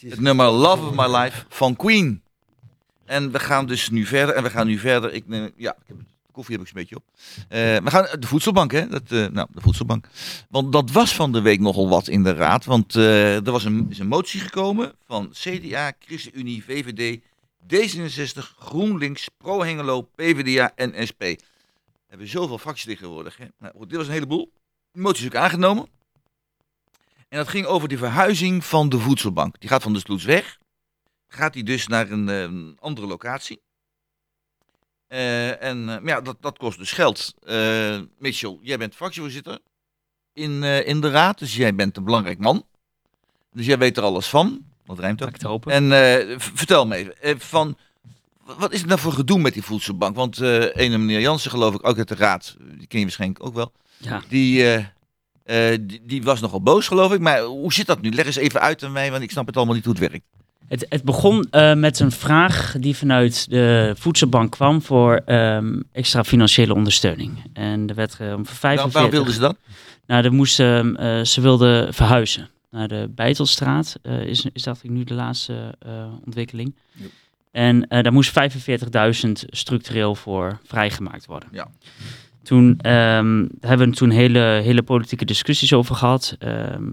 het 0.00 0.20
nummer 0.20 0.46
Love 0.46 0.86
of 0.86 0.94
My 0.94 1.16
Life 1.16 1.44
van 1.48 1.76
Queen. 1.76 2.22
En 3.04 3.32
we 3.32 3.38
gaan 3.38 3.66
dus 3.66 3.90
nu 3.90 4.06
verder. 4.06 4.34
En 4.34 4.42
we 4.42 4.50
gaan 4.50 4.66
nu 4.66 4.78
verder. 4.78 5.12
Ik 5.12 5.28
neem, 5.28 5.50
ja, 5.56 5.70
ik 5.72 5.84
heb, 5.86 5.96
koffie 6.32 6.56
heb 6.56 6.66
ik 6.66 6.72
een 6.72 6.80
beetje 6.80 6.96
op. 6.96 7.04
Eh, 7.48 7.58
we 7.58 7.90
gaan 7.90 8.20
de 8.20 8.26
voedselbank, 8.26 8.72
hè? 8.72 8.88
Dat, 8.88 9.02
eh, 9.08 9.26
nou, 9.26 9.48
de 9.52 9.60
voedselbank. 9.60 10.08
Want 10.48 10.72
dat 10.72 10.90
was 10.90 11.14
van 11.14 11.32
de 11.32 11.40
week 11.40 11.60
nogal 11.60 11.88
wat 11.88 12.08
in 12.08 12.22
de 12.22 12.32
raad. 12.32 12.64
Want 12.64 12.94
er 12.94 13.50
was 13.50 13.64
een, 13.64 13.86
is 13.90 13.98
een 13.98 14.06
motie 14.06 14.40
gekomen 14.40 14.92
van 15.06 15.30
CDA, 15.32 15.92
ChristenUnie, 15.98 16.64
VVD, 16.64 17.20
D66, 17.66 18.56
GroenLinks, 18.58 19.28
Pro 19.38 19.62
Hengelo, 19.62 20.02
PvdA 20.02 20.72
en 20.74 21.06
SP. 21.08 21.22
We 21.22 21.38
hebben 22.08 22.28
zoveel 22.28 22.58
fracties 22.58 22.84
tegenwoordig. 22.84 23.36
Hè? 23.36 23.44
Nou, 23.58 23.86
dit 23.86 23.96
was 23.96 24.06
een 24.06 24.12
heleboel. 24.12 24.52
De 24.92 25.00
motie 25.00 25.20
is 25.20 25.26
ook 25.26 25.42
aangenomen. 25.42 25.86
En 27.28 27.38
dat 27.38 27.48
ging 27.48 27.66
over 27.66 27.88
de 27.88 27.98
verhuizing 27.98 28.64
van 28.64 28.88
de 28.88 28.98
voedselbank. 28.98 29.60
Die 29.60 29.68
gaat 29.68 29.82
van 29.82 29.92
de 29.92 29.98
Sloets 29.98 30.24
weg. 30.24 30.58
Gaat 31.28 31.52
die 31.52 31.64
dus 31.64 31.86
naar 31.86 32.10
een, 32.10 32.28
eh, 32.28 32.40
een 32.40 32.76
andere 32.80 33.06
locatie. 33.06 33.60
Eh, 35.06 35.62
en 35.62 35.78
eh, 35.80 35.84
maar 35.86 36.06
ja, 36.06 36.20
dat, 36.20 36.36
dat 36.40 36.58
kost 36.58 36.78
dus 36.78 36.92
geld. 36.92 37.34
Eh 37.42 38.00
Mitchell, 38.18 38.58
jij 38.62 38.78
bent 38.78 38.94
fractievoorzitter 38.94 39.58
in, 40.32 40.62
in 40.62 41.00
de 41.00 41.10
raad. 41.10 41.38
Dus 41.38 41.56
jij 41.56 41.74
bent 41.74 41.96
een 41.96 42.04
belangrijk 42.04 42.38
man. 42.38 42.66
Dus 43.52 43.66
jij 43.66 43.78
weet 43.78 43.96
er 43.96 44.02
alles 44.02 44.26
van. 44.26 44.64
Dat 44.84 44.98
rijmt 44.98 45.22
ook. 45.22 45.40
Hopen. 45.40 45.72
En 45.90 46.40
vertel 46.40 46.86
me 46.86 47.20
even, 47.20 47.40
van, 47.40 47.76
wat 48.44 48.72
is 48.72 48.78
het 48.78 48.88
nou 48.88 49.00
voor 49.00 49.12
gedoe 49.12 49.38
met 49.38 49.52
die 49.52 49.62
voedselbank? 49.62 50.16
Want 50.16 50.40
ene 50.40 50.98
meneer 50.98 51.20
Jansen, 51.20 51.50
geloof 51.50 51.74
ik, 51.74 51.86
ook 51.86 51.98
uit 51.98 52.08
de 52.08 52.14
raad, 52.14 52.56
die 52.58 52.86
ken 52.86 52.98
je 52.98 53.04
waarschijnlijk 53.04 53.44
ook 53.44 53.54
wel. 53.54 53.72
Ja. 53.96 54.22
Die, 54.28 54.86
die, 55.80 56.02
die 56.04 56.22
was 56.22 56.40
nogal 56.40 56.62
boos, 56.62 56.86
geloof 56.86 57.12
ik. 57.12 57.20
Maar 57.20 57.40
hoe 57.42 57.72
zit 57.72 57.86
dat 57.86 58.00
nu? 58.00 58.10
Leg 58.10 58.26
eens 58.26 58.36
even 58.36 58.60
uit 58.60 58.84
aan 58.84 58.92
mij, 58.92 59.10
want 59.10 59.22
ik 59.22 59.30
snap 59.30 59.46
het 59.46 59.56
allemaal 59.56 59.74
niet 59.74 59.84
hoe 59.84 59.94
het 59.98 60.10
werkt. 60.10 60.24
Het, 60.68 60.86
het 60.88 61.02
begon 61.02 61.46
eh, 61.50 61.74
met 61.74 62.00
een 62.00 62.12
vraag 62.12 62.74
die 62.78 62.96
vanuit 62.96 63.50
de 63.50 63.94
voedselbank 63.98 64.50
kwam 64.50 64.82
voor 64.82 65.22
ehm, 65.24 65.80
extra 65.92 66.24
financiële 66.24 66.74
ondersteuning. 66.74 67.42
En 67.52 67.88
er 67.88 67.94
werd 67.94 68.12
eh, 68.12 68.18
voor 68.18 68.26
Waarom, 68.26 68.44
45... 68.44 68.92
waarom 68.92 69.10
wilden 69.10 69.32
ze 69.32 69.40
dat? 69.40 69.56
Nou, 70.06 70.24
er 70.24 70.32
moesten, 70.32 70.96
eh, 70.96 71.24
ze 71.24 71.40
wilden 71.40 71.94
verhuizen 71.94 72.50
naar 72.76 72.88
de 72.88 73.10
Beitelstraat, 73.14 73.98
eh, 74.02 74.20
is, 74.20 74.46
is 74.52 74.62
dat 74.62 74.82
nu 74.82 75.04
de 75.04 75.14
laatste 75.14 75.74
eh, 75.78 76.12
ontwikkeling. 76.24 76.74
En 77.50 77.88
eh, 77.88 78.02
daar 78.02 78.12
moest 78.12 78.32
45.000 79.26 79.32
structureel 79.46 80.14
voor 80.14 80.60
vrijgemaakt 80.64 81.26
worden. 81.26 81.48
Ja. 81.52 81.68
Toen 82.46 82.78
ehm, 82.78 83.46
hebben 83.60 83.90
we 83.90 83.94
toen 83.96 84.10
hele, 84.10 84.38
hele 84.38 84.82
politieke 84.82 85.24
discussies 85.24 85.72
over 85.72 85.94
gehad. 85.94 86.36
Ehm, 86.38 86.84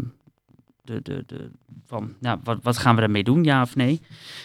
de, 0.84 1.00
de, 1.04 1.24
de, 1.28 1.50
van, 1.86 2.14
nou, 2.20 2.40
wat, 2.44 2.60
wat 2.62 2.78
gaan 2.78 2.96
we 2.96 3.02
daarmee 3.02 3.24
doen, 3.24 3.44
ja 3.44 3.62
of 3.62 3.76
nee? 3.76 4.02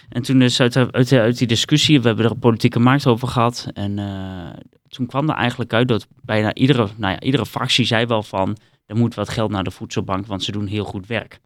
En 0.09 0.23
toen 0.23 0.43
is 0.43 0.61
uit, 0.61 0.77
uit, 0.77 1.13
uit 1.13 1.39
die 1.39 1.47
discussie, 1.47 2.01
we 2.01 2.07
hebben 2.07 2.25
er 2.25 2.31
een 2.31 2.39
politieke 2.39 2.79
markt 2.79 3.07
over 3.07 3.29
gehad. 3.29 3.69
En 3.73 3.99
eh, 3.99 4.59
toen 4.89 5.07
kwam 5.07 5.29
er 5.29 5.35
eigenlijk 5.37 5.73
uit 5.73 5.89
dat 5.89 6.07
bijna 6.23 6.55
iedere, 6.55 6.89
nou 6.97 7.13
ja, 7.13 7.21
iedere 7.21 7.47
fractie 7.47 7.85
zei 7.85 8.07
wel 8.07 8.23
van... 8.23 8.57
er 8.87 8.97
moet 8.97 9.15
wat 9.15 9.29
geld 9.29 9.51
naar 9.51 9.65
de 9.65 9.71
voedselbank, 9.71 10.27
want 10.27 10.45
ze 10.45 10.53
doen 10.53 10.67
heel 10.67 10.85
goed 10.85 11.07
werk. 11.07 11.41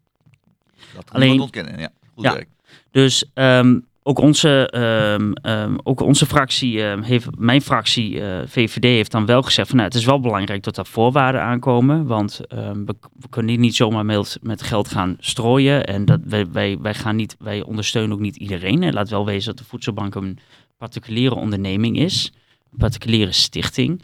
Dat 0.95 1.11
Alleen- 1.11 1.41
ontkennen, 1.41 1.79
ja. 1.79 1.89
Goed 2.13 2.23
Ja. 2.23 2.33
werk. 2.33 2.47
Dus 2.91 3.25
ehm, 3.33 3.79
ook, 4.03 4.19
onze, 4.19 4.69
ehm, 4.69 5.31
ehm, 5.31 5.75
ook 5.83 6.01
onze 6.01 6.25
fractie, 6.25 6.83
ehm, 6.83 7.01
heeft, 7.01 7.27
mijn 7.37 7.61
fractie, 7.61 8.21
eh, 8.21 8.41
VVD, 8.45 8.83
heeft 8.83 9.11
dan 9.11 9.25
wel 9.25 9.41
gezegd 9.41 9.67
van 9.67 9.77
nou, 9.77 9.89
het 9.89 9.97
is 9.97 10.05
wel 10.05 10.19
belangrijk 10.19 10.63
dat 10.63 10.77
er 10.77 10.85
voorwaarden 10.85 11.41
aankomen. 11.41 12.05
Want 12.05 12.41
we, 12.49 12.95
we 13.19 13.29
kunnen 13.29 13.59
niet 13.59 13.75
zomaar 13.75 14.05
met, 14.05 14.39
met 14.41 14.61
geld 14.61 14.87
gaan 14.87 15.15
strooien. 15.19 15.85
En 15.85 16.05
dat 16.05 16.19
wij, 16.25 16.51
wij, 16.51 16.77
wij, 16.81 16.93
gaan 16.93 17.15
niet, 17.15 17.35
wij 17.39 17.63
ondersteunen 17.63 18.13
ook 18.13 18.21
niet 18.21 18.35
iedereen. 18.35 18.83
En 18.83 18.93
laat 18.93 19.09
wel 19.09 19.25
wezen 19.25 19.55
dat 19.55 19.63
de 19.63 19.69
voedselbank 19.69 20.15
een 20.15 20.39
particuliere 20.77 21.35
onderneming 21.35 21.97
is. 21.97 22.31
Een 22.71 22.77
particuliere 22.77 23.31
stichting. 23.31 24.01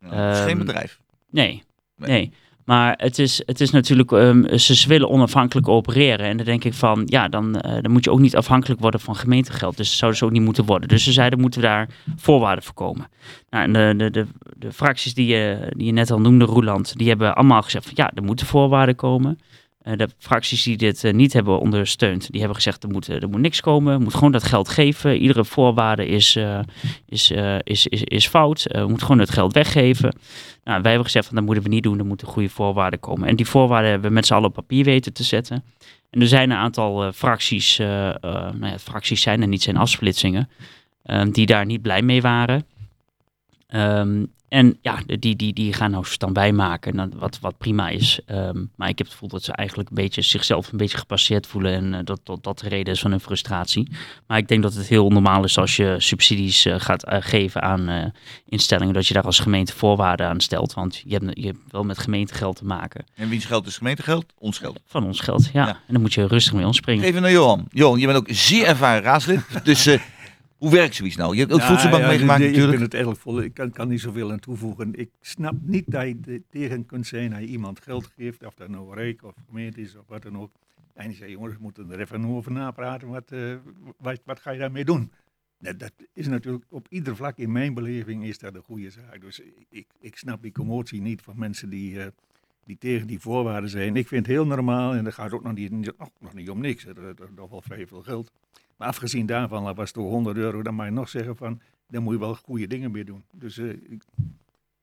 Het 0.00 0.36
is 0.36 0.42
geen 0.42 0.58
bedrijf. 0.58 1.00
Nee, 1.30 1.62
Nee. 1.96 2.08
nee. 2.08 2.32
Maar 2.68 2.94
het 2.96 3.18
is, 3.18 3.42
het 3.46 3.60
is 3.60 3.70
natuurlijk, 3.70 4.12
ehm, 4.12 4.56
ze 4.56 4.88
willen 4.88 5.10
onafhankelijk 5.10 5.68
opereren. 5.68 6.26
En 6.26 6.36
dan 6.36 6.46
denk 6.46 6.64
ik 6.64 6.74
van, 6.74 7.02
ja, 7.06 7.28
dan, 7.28 7.60
eh, 7.60 7.82
dan 7.82 7.92
moet 7.92 8.04
je 8.04 8.10
ook 8.10 8.18
niet 8.18 8.36
afhankelijk 8.36 8.80
worden 8.80 9.00
van 9.00 9.16
gemeentegeld. 9.16 9.76
Dus 9.76 9.88
dat 9.88 9.98
zou 9.98 10.10
dus 10.10 10.22
ook 10.22 10.30
niet 10.30 10.42
moeten 10.42 10.64
worden. 10.64 10.88
Dus 10.88 11.04
ze 11.04 11.12
zeiden, 11.12 11.40
moeten 11.40 11.60
we 11.60 11.66
daar 11.66 11.88
voorwaarden 12.16 12.64
voor 12.64 12.74
komen. 12.74 13.08
Nou, 13.50 13.64
en 13.64 13.72
de, 13.72 13.94
de, 13.96 14.10
de, 14.10 14.26
de 14.56 14.72
fracties 14.72 15.14
die 15.14 15.26
je, 15.26 15.72
die 15.76 15.86
je 15.86 15.92
net 15.92 16.10
al 16.10 16.20
noemde, 16.20 16.44
Roeland, 16.44 16.96
die 16.96 17.08
hebben 17.08 17.34
allemaal 17.34 17.62
gezegd 17.62 17.84
van, 17.84 17.94
ja, 17.96 18.10
er 18.14 18.22
moeten 18.22 18.46
voorwaarden 18.46 18.94
komen. 18.94 19.38
Eh, 19.78 19.96
de 19.96 20.08
fracties 20.18 20.62
die 20.62 20.76
dit 20.76 21.04
eh, 21.04 21.12
niet 21.12 21.32
hebben 21.32 21.60
ondersteund, 21.60 22.30
die 22.30 22.38
hebben 22.38 22.56
gezegd 22.56 22.82
er 22.82 22.88
moet, 22.88 23.08
er 23.08 23.28
moet 23.28 23.40
niks 23.40 23.60
komen. 23.60 24.02
Moet 24.02 24.14
gewoon 24.14 24.32
dat 24.32 24.44
geld 24.44 24.68
geven. 24.68 25.16
Iedere 25.16 25.44
voorwaarde 25.44 26.06
is, 26.06 26.36
eh, 26.36 26.60
is, 27.06 27.30
eh, 27.30 27.56
is, 27.62 27.86
is, 27.86 28.02
is 28.02 28.28
fout. 28.28 28.64
Eh, 28.64 28.80
we 28.80 28.88
moeten 28.88 29.06
gewoon 29.06 29.20
het 29.20 29.30
geld 29.30 29.52
weggeven. 29.52 30.16
Nou, 30.64 30.80
wij 30.80 30.90
hebben 30.90 31.04
gezegd 31.04 31.26
van 31.26 31.34
dat 31.36 31.44
moeten 31.44 31.62
we 31.64 31.68
niet 31.68 31.82
doen. 31.82 31.98
Er 31.98 32.06
moeten 32.06 32.26
goede 32.26 32.48
voorwaarden 32.48 33.00
komen. 33.00 33.28
En 33.28 33.36
die 33.36 33.46
voorwaarden 33.46 33.90
hebben 33.90 34.08
we 34.08 34.14
met 34.14 34.26
z'n 34.26 34.34
allen 34.34 34.48
op 34.48 34.54
papier 34.54 34.84
weten 34.84 35.12
te 35.12 35.24
zetten. 35.24 35.64
En 36.10 36.20
er 36.20 36.28
zijn 36.28 36.50
een 36.50 36.56
aantal 36.56 37.04
eh, 37.04 37.12
fracties, 37.12 37.78
eh, 37.78 38.08
eh, 38.08 38.14
nou 38.22 38.66
ja, 38.66 38.78
fracties 38.78 39.22
zijn 39.22 39.40
er 39.42 39.48
niet, 39.48 39.62
zijn 39.62 39.76
afsplitsingen, 39.76 40.48
eh, 41.02 41.22
die 41.32 41.46
daar 41.46 41.66
niet 41.66 41.82
blij 41.82 42.02
mee 42.02 42.22
waren. 42.22 42.66
Ehm, 43.66 44.24
en 44.48 44.78
ja, 44.82 44.98
die, 45.06 45.36
die, 45.36 45.52
die 45.52 45.72
gaan 45.72 45.90
nou 45.90 46.04
standbij 46.04 46.52
maken, 46.52 46.94
nou, 46.96 47.10
wat, 47.16 47.38
wat 47.40 47.58
prima 47.58 47.88
is. 47.88 48.20
Ehm, 48.26 48.64
maar 48.76 48.88
ik 48.88 48.98
heb 48.98 49.06
het 49.06 49.16
gevoel 49.16 49.28
dat 49.28 49.42
ze 49.42 49.52
eigenlijk 49.52 49.88
een 49.88 49.94
beetje 49.94 50.22
zichzelf 50.22 50.72
een 50.72 50.78
beetje 50.78 50.98
gepasseerd 50.98 51.46
voelen. 51.46 51.72
En 51.72 51.94
eh, 51.94 52.00
dat, 52.04 52.20
dat 52.22 52.42
dat 52.42 52.58
de 52.58 52.68
reden 52.68 52.92
is 52.92 53.00
van 53.00 53.10
hun 53.10 53.20
frustratie. 53.20 53.88
Maar 54.26 54.38
ik 54.38 54.48
denk 54.48 54.62
dat 54.62 54.74
het 54.74 54.86
heel 54.86 55.10
normaal 55.10 55.44
is 55.44 55.58
als 55.58 55.76
je 55.76 55.94
subsidies 55.98 56.64
eh, 56.64 56.74
gaat 56.78 57.04
eh, 57.04 57.16
geven 57.20 57.62
aan 57.62 58.12
instellingen. 58.48 58.94
Dat 58.94 59.06
je 59.06 59.14
daar 59.14 59.22
als 59.22 59.38
gemeente 59.38 59.72
voorwaarden 59.72 60.28
aan 60.28 60.40
stelt. 60.40 60.74
Want 60.74 61.02
je 61.04 61.14
hebt, 61.14 61.38
je 61.38 61.46
hebt 61.46 61.58
wel 61.70 61.84
met 61.84 61.98
gemeentegeld 61.98 62.56
te 62.56 62.64
maken. 62.64 63.04
En 63.14 63.28
wiens 63.28 63.44
geld 63.44 63.66
is 63.66 63.76
gemeentegeld? 63.76 64.24
Ons 64.38 64.58
geld. 64.58 64.80
Van 64.86 65.04
ons 65.04 65.20
geld, 65.20 65.50
ja. 65.52 65.66
Ja. 65.66 65.68
En 65.68 65.92
dan 65.92 66.00
moet 66.00 66.14
je 66.14 66.26
rustig 66.26 66.52
mee 66.52 66.66
omspringen. 66.66 67.04
Even 67.04 67.22
naar 67.22 67.30
Johan. 67.30 67.66
Johan, 67.70 67.98
je 67.98 68.06
bent 68.06 68.18
ook 68.18 68.28
zeer 68.30 68.66
ervaren 68.66 69.02
raadslid. 69.02 69.40
Dus 69.64 69.88
hoe 70.58 70.70
werkt 70.70 70.94
zoiets 70.94 71.16
nou? 71.16 71.34
Je 71.34 71.40
hebt 71.40 71.52
ook 71.52 71.58
Ja, 71.60 71.66
voedselbank 71.66 72.02
ja, 72.02 72.08
meegemaakt 72.08 72.40
ik- 72.40 72.46
natuurlijk. 72.46 72.72
Ik 72.72 72.78
vind 72.78 72.92
het 72.92 73.00
eigenlijk 73.02 73.22
vol. 73.22 73.42
Ik 73.42 73.54
kan, 73.54 73.70
kan 73.70 73.88
niet 73.88 74.00
zoveel 74.00 74.30
aan 74.32 74.38
toevoegen. 74.38 74.94
Ik 74.94 75.10
snap 75.20 75.54
niet 75.62 75.84
dat 75.86 76.02
je 76.06 76.42
tegen 76.50 76.86
kunt 76.86 77.06
zijn 77.06 77.30
dat 77.30 77.40
je 77.40 77.46
iemand 77.46 77.80
geld 77.80 78.06
geeft, 78.16 78.46
of 78.46 78.54
dat 78.54 78.68
nou 78.68 78.94
Rijk 78.94 79.22
of 79.22 79.34
gemeente 79.46 79.80
is 79.80 79.96
of 79.96 80.04
wat 80.06 80.22
dan 80.22 80.38
ook. 80.38 80.50
En 80.94 81.10
je 81.10 81.16
zegt, 81.16 81.30
jongens, 81.30 81.54
we 81.54 81.58
moeten 81.62 81.90
er 81.90 82.00
even 82.00 82.24
over 82.24 82.52
napraten. 82.52 83.08
Wat, 83.08 83.32
eh, 83.32 83.54
wat, 83.98 84.20
wat 84.24 84.40
ga 84.40 84.50
je 84.50 84.58
daarmee 84.58 84.84
doen? 84.84 85.12
Dat, 85.60 85.78
dat 85.78 85.92
is 86.12 86.26
natuurlijk 86.26 86.64
op 86.68 86.86
ieder 86.90 87.16
vlak 87.16 87.36
in 87.36 87.52
mijn 87.52 87.74
beleving 87.74 88.24
is 88.24 88.38
dat 88.38 88.54
een 88.54 88.62
goede 88.62 88.90
zaak. 88.90 89.20
Dus 89.20 89.40
ik, 89.70 89.86
ik 90.00 90.16
snap 90.16 90.42
die 90.42 90.52
commotie 90.52 91.00
niet 91.00 91.22
van 91.22 91.38
mensen 91.38 91.68
die, 91.68 92.00
eh, 92.00 92.06
die 92.64 92.78
tegen 92.78 93.06
die 93.06 93.18
voorwaarden 93.20 93.70
zijn. 93.70 93.96
Ik 93.96 94.08
vind 94.08 94.26
het 94.26 94.34
heel 94.34 94.46
normaal 94.46 94.94
en 94.94 95.04
dat 95.04 95.14
gaat 95.14 95.32
ook 95.32 95.42
nog 95.42 95.54
niet, 95.54 95.92
oh, 95.98 96.06
nog 96.20 96.34
niet 96.34 96.50
om 96.50 96.60
niks. 96.60 96.84
Dat 96.84 96.96
is 96.96 97.12
toch 97.36 97.50
wel 97.50 97.62
vrij 97.62 97.86
veel 97.86 98.02
geld. 98.02 98.30
Maar 98.78 98.88
afgezien 98.88 99.26
daarvan, 99.26 99.64
dat 99.64 99.76
was 99.76 99.92
toch 99.92 100.10
100 100.10 100.36
euro, 100.36 100.62
dan 100.62 100.74
mag 100.74 100.86
je 100.86 100.92
nog 100.92 101.08
zeggen 101.08 101.36
van, 101.36 101.60
daar 101.88 102.02
moet 102.02 102.12
je 102.12 102.18
wel 102.18 102.34
goede 102.34 102.66
dingen 102.66 102.90
mee 102.90 103.04
doen. 103.04 103.24
Dus 103.32 103.58
eh, 103.58 103.66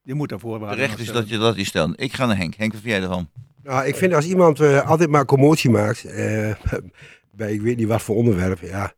je 0.02 0.14
moet 0.14 0.30
daar 0.30 0.40
voorwaarden 0.40 0.78
Terecht 0.78 0.94
aan 0.94 1.06
is 1.06 1.12
dat 1.12 1.30
je 1.30 1.38
dat 1.38 1.56
die 1.56 1.66
stelt. 1.66 2.02
Ik 2.02 2.14
ga 2.14 2.26
naar 2.26 2.38
Henk. 2.38 2.56
Henk, 2.56 2.72
wat 2.72 2.82
vind 2.82 2.94
jij 2.94 3.04
ervan? 3.04 3.30
Nou, 3.64 3.86
ik 3.86 3.96
vind 3.96 4.14
als 4.14 4.26
iemand 4.26 4.60
eh, 4.60 4.90
altijd 4.90 5.10
maar 5.10 5.26
commotie 5.26 5.70
maakt, 5.70 6.06
eh, 6.06 6.54
bij 7.32 7.54
ik 7.54 7.62
weet 7.62 7.78
niet 7.78 7.88
wat 7.88 8.02
voor 8.02 8.16
onderwerp, 8.16 8.60
ja, 8.60 8.94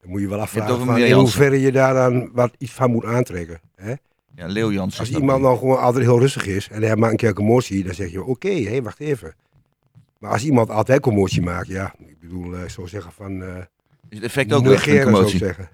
dan 0.00 0.10
moet 0.10 0.20
je 0.20 0.28
wel 0.28 0.40
afvragen 0.40 0.78
van 0.78 0.94
in 0.94 1.00
Jansen. 1.00 1.18
hoeverre 1.18 1.60
je 1.60 1.72
daar 1.72 1.94
dan 1.94 2.30
wat 2.32 2.54
iets 2.58 2.72
van 2.72 2.90
moet 2.90 3.04
aantrekken. 3.04 3.60
Hè? 3.74 3.94
Ja, 4.34 4.46
Leo 4.46 4.72
Jans. 4.72 4.98
Als 4.98 5.10
iemand 5.10 5.42
nou 5.42 5.58
gewoon 5.58 5.78
altijd 5.78 6.04
heel 6.04 6.18
rustig 6.18 6.46
is 6.46 6.68
en 6.68 6.82
hij 6.82 6.96
maakt 6.96 7.12
een 7.12 7.18
keer 7.18 7.32
commotie, 7.32 7.84
dan 7.84 7.94
zeg 7.94 8.10
je 8.10 8.24
oké, 8.24 8.48
hé, 8.48 8.82
wacht 8.82 9.00
even. 9.00 9.34
Maar 10.18 10.30
als 10.30 10.44
iemand 10.44 10.70
altijd 10.70 11.00
commotie 11.00 11.42
maakt, 11.42 11.66
ja, 11.66 11.94
ik 11.98 12.20
bedoel, 12.20 12.62
ik 12.62 12.70
zou 12.70 12.88
zeggen 12.88 13.12
van 13.12 13.32
uh, 13.32 13.56
Is 14.16 14.22
het 14.22 14.30
effect 14.30 14.52
ook 14.52 14.66
zou 14.66 14.96
ik 14.96 15.02
commotie? 15.02 15.38
zeggen. 15.38 15.68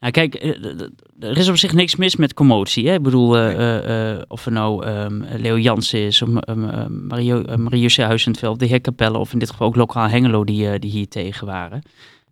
Nou, 0.00 0.12
kijk, 0.12 0.34
eh, 0.34 0.80
er 1.20 1.38
is 1.38 1.48
op 1.48 1.56
zich 1.56 1.72
niks 1.72 1.96
mis 1.96 2.16
met 2.16 2.34
commotie. 2.34 2.88
Hè? 2.88 2.94
Ik 2.94 3.02
bedoel, 3.02 3.36
eh, 3.36 3.46
Nee. 3.46 3.56
eh, 3.56 4.10
eh, 4.10 4.22
of 4.28 4.46
er 4.46 4.52
nou 4.52 4.86
ehm, 4.86 5.22
Leo 5.36 5.58
Jansen 5.58 6.00
is, 6.00 6.22
of 6.22 6.28
um, 6.48 7.06
Mario, 7.06 7.42
uh, 7.48 7.54
Mariusje 7.54 8.02
Huizenveld, 8.02 8.58
de 8.58 8.66
heer 8.66 8.80
Capelle, 8.80 9.18
of 9.18 9.32
in 9.32 9.38
dit 9.38 9.50
geval 9.50 9.66
ook 9.66 9.76
lokaal 9.76 10.08
Hengelo 10.08 10.44
die, 10.44 10.78
die 10.78 10.90
hier 10.90 11.08
tegen 11.08 11.46
waren. 11.46 11.80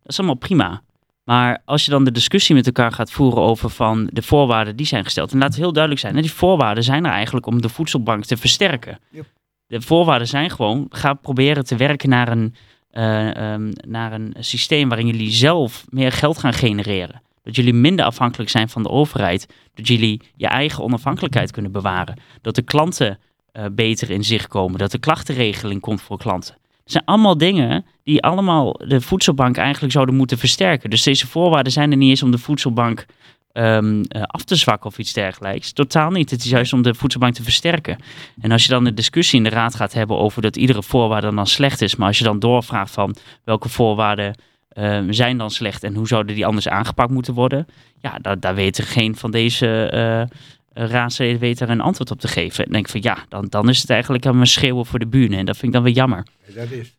Dat 0.02 0.12
is 0.12 0.18
allemaal 0.18 0.36
prima. 0.36 0.82
Maar 1.24 1.62
als 1.64 1.84
je 1.84 1.90
dan 1.90 2.04
de 2.04 2.10
discussie 2.12 2.54
met 2.54 2.66
elkaar 2.66 2.92
gaat 2.92 3.10
voeren 3.10 3.42
over 3.42 3.70
van 3.70 4.08
de 4.12 4.22
voorwaarden 4.22 4.76
die 4.76 4.86
zijn 4.86 5.04
gesteld. 5.04 5.32
En 5.32 5.38
laat 5.38 5.48
het 5.48 5.56
heel 5.58 5.72
duidelijk 5.72 6.02
zijn, 6.02 6.14
hè, 6.14 6.20
die 6.20 6.32
voorwaarden 6.32 6.84
zijn 6.84 7.04
er 7.04 7.12
eigenlijk 7.12 7.46
om 7.46 7.62
de 7.62 7.68
voedselbank 7.68 8.24
te 8.24 8.36
versterken. 8.36 8.98
Yep. 9.10 9.26
De 9.66 9.80
voorwaarden 9.80 10.28
zijn 10.28 10.50
gewoon, 10.50 10.86
ga 10.90 11.14
proberen 11.14 11.64
te 11.64 11.76
werken 11.76 12.08
naar 12.08 12.28
een, 12.28 12.54
eh, 12.98 13.36
ehm, 13.36 13.72
naar 13.88 14.12
een 14.12 14.34
systeem 14.38 14.88
waarin 14.88 15.06
jullie 15.06 15.30
zelf 15.30 15.84
meer 15.88 16.12
geld 16.12 16.38
gaan 16.38 16.52
genereren. 16.52 17.22
Dat 17.42 17.56
jullie 17.56 17.72
minder 17.72 18.04
afhankelijk 18.04 18.50
zijn 18.50 18.68
van 18.68 18.82
de 18.82 18.88
overheid. 18.88 19.48
Dat 19.74 19.86
jullie 19.86 20.20
je 20.36 20.46
eigen 20.46 20.84
onafhankelijkheid 20.84 21.50
kunnen 21.50 21.72
bewaren. 21.72 22.16
Dat 22.42 22.54
de 22.54 22.62
klanten 22.62 23.18
eh, 23.52 23.64
beter 23.72 24.10
in 24.10 24.24
zicht 24.24 24.48
komen. 24.48 24.78
Dat 24.78 24.90
de 24.90 24.98
klachtenregeling 24.98 25.80
komt 25.80 26.02
voor 26.02 26.18
klanten. 26.18 26.54
Het 26.82 26.92
zijn 26.92 27.04
allemaal 27.04 27.38
dingen 27.38 27.84
die 28.04 28.22
allemaal 28.22 28.72
de 28.72 29.00
voedselbank 29.00 29.56
eigenlijk 29.56 29.92
zouden 29.92 30.14
moeten 30.14 30.38
versterken. 30.38 30.90
Dus 30.90 31.02
deze 31.02 31.26
voorwaarden 31.26 31.72
zijn 31.72 31.90
er 31.90 31.96
niet 31.96 32.10
eens 32.10 32.22
om 32.22 32.30
de 32.30 32.38
voedselbank 32.38 33.06
ehm, 33.58 34.02
eh, 34.02 34.22
af 34.22 34.44
te 34.44 34.56
zwakken 34.56 34.90
of 34.90 34.98
iets 34.98 35.12
dergelijks. 35.12 35.72
Totaal 35.72 36.10
niet. 36.10 36.30
Het 36.30 36.44
is 36.44 36.50
juist 36.50 36.72
om 36.72 36.82
de 36.82 36.94
voedselbank 36.94 37.34
te 37.34 37.42
versterken. 37.42 37.98
En 38.40 38.50
als 38.50 38.62
je 38.62 38.68
dan 38.68 38.86
een 38.86 38.94
discussie 38.94 39.38
in 39.38 39.44
de 39.44 39.50
raad 39.50 39.74
gaat 39.74 39.92
hebben 39.92 40.16
over 40.18 40.42
dat 40.42 40.56
iedere 40.56 40.82
voorwaarde 40.82 41.34
dan 41.34 41.46
slecht 41.46 41.80
is. 41.80 41.96
Maar 41.96 42.06
als 42.08 42.18
je 42.18 42.24
dan 42.24 42.38
doorvraagt 42.38 42.90
van 42.90 43.16
welke 43.44 43.68
voorwaarden 43.68 44.34
ehm, 44.68 45.12
zijn 45.12 45.38
dan 45.38 45.50
slecht 45.50 45.82
en 45.82 45.94
hoe 45.94 46.06
zouden 46.06 46.34
die 46.34 46.46
anders 46.46 46.68
aangepakt 46.68 47.10
moeten 47.10 47.34
worden. 47.34 47.66
Ja, 48.00 48.18
daar, 48.18 48.40
daar 48.40 48.54
weet 48.54 48.78
er 48.78 48.84
geen 48.84 49.16
van 49.16 49.30
deze 49.30 49.90
eh 49.90 50.36
raadsleden 50.72 51.40
weet 51.40 51.58
daar 51.58 51.68
een 51.68 51.80
antwoord 51.80 52.10
op 52.10 52.20
te 52.20 52.28
geven. 52.28 52.64
En 52.64 52.72
denk 52.72 52.84
ik 52.84 52.90
van 52.90 53.02
ja, 53.02 53.24
dan, 53.28 53.46
dan 53.48 53.68
is 53.68 53.80
het 53.80 53.90
eigenlijk 53.90 54.24
een 54.24 54.46
schreeuwen 54.46 54.86
voor 54.86 54.98
de 54.98 55.06
buren. 55.06 55.38
En 55.38 55.44
dat 55.44 55.56
vind 55.56 55.66
ik 55.66 55.72
dan 55.72 55.82
weer 55.82 55.94
jammer. 55.94 56.26
Dat 56.54 56.70
is. 56.70 56.94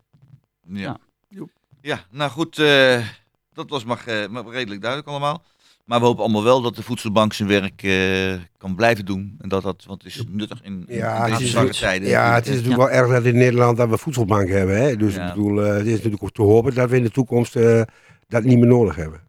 Ja. 0.68 0.98
Ja. 1.30 1.46
Ja, 1.82 2.04
nou 2.12 2.32
goed. 2.32 2.60
eh, 2.60 3.06
dat 3.54 3.70
was 3.70 3.84
maar, 3.84 4.04
eh, 4.06 4.28
maar 4.28 4.44
redelijk 4.46 4.82
duidelijk 4.82 5.10
allemaal. 5.10 5.44
Maar 5.90 6.00
we 6.00 6.06
hopen 6.06 6.24
allemaal 6.24 6.44
wel 6.44 6.62
dat 6.62 6.76
de 6.76 6.84
voedselbank 6.84 7.34
zijn 7.34 7.50
werk 7.50 7.84
eh, 7.84 8.42
kan 8.58 8.76
blijven 8.76 9.06
doen. 9.06 9.36
En 9.42 9.50
dat 9.50 9.64
dat, 9.64 9.84
want 9.88 10.04
het 10.04 10.16
is 10.16 10.24
nuttig 10.30 10.64
in, 10.64 10.84
in 10.88 10.96
Ja, 10.96 11.22
het 11.22 11.30
deze 11.32 11.44
is, 11.44 11.50
zware 11.52 11.70
tijden. 11.70 12.08
ja, 12.08 12.34
het 12.34 12.48
is 12.48 12.56
natuurlijk 12.56 12.82
wel 12.82 12.92
erg 12.92 13.10
dat 13.12 13.24
in 13.26 13.38
Nederland 13.38 13.78
dat 13.78 13.90
we 13.90 13.98
voedselbanken 13.98 14.58
hebben. 14.58 14.82
Hè? 14.82 14.96
Dus 14.96 15.16
Ja. 15.16 15.28
ik 15.28 15.34
bedoel, 15.34 15.66
eh, 15.66 15.74
het 15.74 15.86
is 15.86 15.96
natuurlijk 15.96 16.24
ook 16.24 16.32
te 16.32 16.42
hopen 16.42 16.74
dat 16.74 16.90
we 16.90 16.96
in 16.98 17.04
de 17.04 17.12
toekomst 17.12 17.56
eh, 17.56 17.82
dat 18.28 18.44
niet 18.44 18.58
meer 18.58 18.68
nodig 18.68 18.96
hebben. 18.96 19.22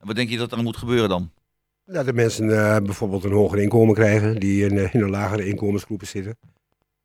En 0.00 0.06
wat 0.06 0.16
denk 0.16 0.28
je 0.30 0.36
dat 0.36 0.52
er 0.52 0.62
moet 0.62 0.76
gebeuren 0.76 1.08
dan? 1.08 1.30
Dat 1.84 2.04
de 2.06 2.12
mensen 2.12 2.50
eh, 2.50 2.76
bijvoorbeeld 2.82 3.24
een 3.24 3.32
hoger 3.32 3.58
inkomen 3.58 3.94
krijgen, 3.94 4.40
die 4.40 4.64
in, 4.64 4.78
eh, 4.78 4.94
in 4.94 5.00
een 5.02 5.10
lagere 5.10 5.46
inkomensgroepen 5.48 6.06
zitten. 6.06 6.36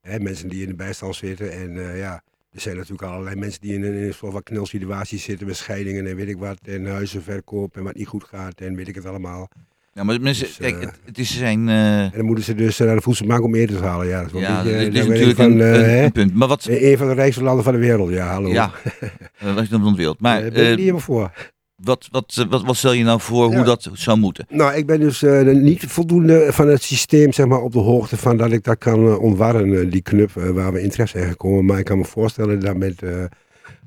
Hè, 0.02 0.20
mensen 0.20 0.50
die 0.50 0.62
in 0.62 0.68
de 0.68 0.76
bijstand 0.76 1.16
zitten. 1.16 1.52
En 1.52 1.78
eh, 1.90 2.00
ja, 2.00 2.22
er 2.56 2.62
zijn 2.62 2.76
natuurlijk 2.76 3.04
allerlei 3.12 3.36
mensen 3.36 3.62
die 3.62 3.74
in 3.74 3.84
een, 3.84 3.94
in 3.94 4.14
soort 4.14 4.32
van 4.32 4.44
knelsituatie 4.44 5.20
zitten 5.20 5.48
met 5.48 5.56
scheidingen 5.56 6.08
en 6.08 6.16
weet 6.16 6.28
ik 6.28 6.38
wat. 6.38 6.58
En 6.64 6.86
huizenverkoop 6.86 7.78
en 7.78 7.84
wat 7.84 7.96
niet 7.96 8.08
goed 8.08 8.24
gaat 8.24 8.62
en 8.62 8.76
weet 8.76 8.88
ik 8.88 8.96
het 8.96 9.06
allemaal. 9.06 9.50
Ja, 9.94 10.04
maar 10.04 10.22
mensen, 10.22 10.46
Dus, 10.46 10.58
kijk, 10.58 10.76
eh, 10.76 10.80
het, 10.82 11.00
het 11.06 11.18
is 11.18 11.38
zijn... 11.38 11.70
eh, 11.70 12.04
En 12.04 12.12
dan 12.16 12.26
moeten 12.26 12.44
ze 12.44 12.56
dus 12.56 12.80
eh, 12.80 12.86
naar 12.88 12.96
de 12.96 13.02
voedselbank 13.02 13.44
om 13.44 13.56
eten 13.56 13.78
te 13.78 13.84
halen. 13.84 14.08
Ja, 14.08 14.22
dat 14.24 14.34
is 14.34 14.40
ja, 14.42 14.64
beetje, 14.64 14.78
dit 14.80 14.94
is 15.02 15.08
natuurlijk 15.08 15.36
van, 15.38 15.60
een, 15.60 16.12
punt. 16.12 16.34
Maar 16.34 16.48
wat... 16.48 16.66
Een 16.70 16.98
van 16.98 17.08
de 17.08 17.14
rijkste 17.14 17.44
landen 17.44 17.64
van 17.64 17.74
de 17.74 17.80
wereld, 17.80 18.10
ja, 18.12 18.28
hallo. 18.28 18.50
Ja, 18.50 18.72
als 19.56 19.68
je 19.70 19.80
dan 19.80 19.96
wilt. 19.96 20.20
Maar 20.20 20.42
Daar 20.42 20.52
ben 20.52 20.60
ik 20.60 20.64
eh, 20.64 20.70
niet 20.70 20.80
helemaal 20.80 21.00
voor. 21.00 21.32
Wat, 21.76 22.08
wat, 22.12 22.36
eh, 22.40 22.46
wat, 22.50 22.64
wat 22.64 22.76
stel 22.76 22.94
je 22.94 23.04
nou 23.04 23.20
voor 23.22 23.50
Ja. 23.50 23.56
hoe 23.56 23.66
dat 23.66 23.90
zou 23.94 24.18
moeten? 24.18 24.46
Nou, 24.50 24.74
ik 24.76 24.86
ben 24.86 25.00
dus 25.00 25.24
eh, 25.24 25.42
niet 25.46 25.84
voldoende 25.88 26.48
van 26.54 26.68
het 26.68 26.82
systeem 26.84 27.34
zeg 27.34 27.46
maar, 27.46 27.62
op 27.62 27.72
de 27.72 27.80
hoogte 27.80 28.18
van 28.18 28.38
dat 28.38 28.52
ik 28.52 28.64
dat 28.64 28.78
kan 28.78 29.08
eh, 29.08 29.20
ontwarren, 29.22 29.90
die 29.90 30.02
knup 30.02 30.32
waar 30.32 30.74
we 30.74 30.82
in 30.82 30.90
terecht 30.90 31.12
zijn 31.12 31.28
gekomen. 31.30 31.66
Maar 31.66 31.80
ik 31.80 31.86
kan 31.86 31.98
me 31.98 32.04
voorstellen 32.06 32.60
dat 32.60 32.78
met 32.78 33.02
eh, 33.02 33.24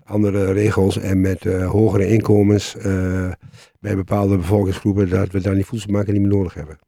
andere 0.04 0.52
regels 0.52 0.98
en 0.98 1.20
met 1.20 1.46
eh, 1.46 1.70
hogere 1.70 2.08
inkomens 2.08 2.76
eh, 2.76 3.30
bij 3.80 3.96
bepaalde 3.96 4.36
bevolkingsgroepen, 4.36 5.08
dat 5.08 5.30
we 5.30 5.40
daar 5.40 5.54
die 5.54 5.64
voedselbanken 5.66 6.12
niet 6.12 6.22
meer 6.22 6.30
nodig 6.36 6.54
hebben. 6.54 6.78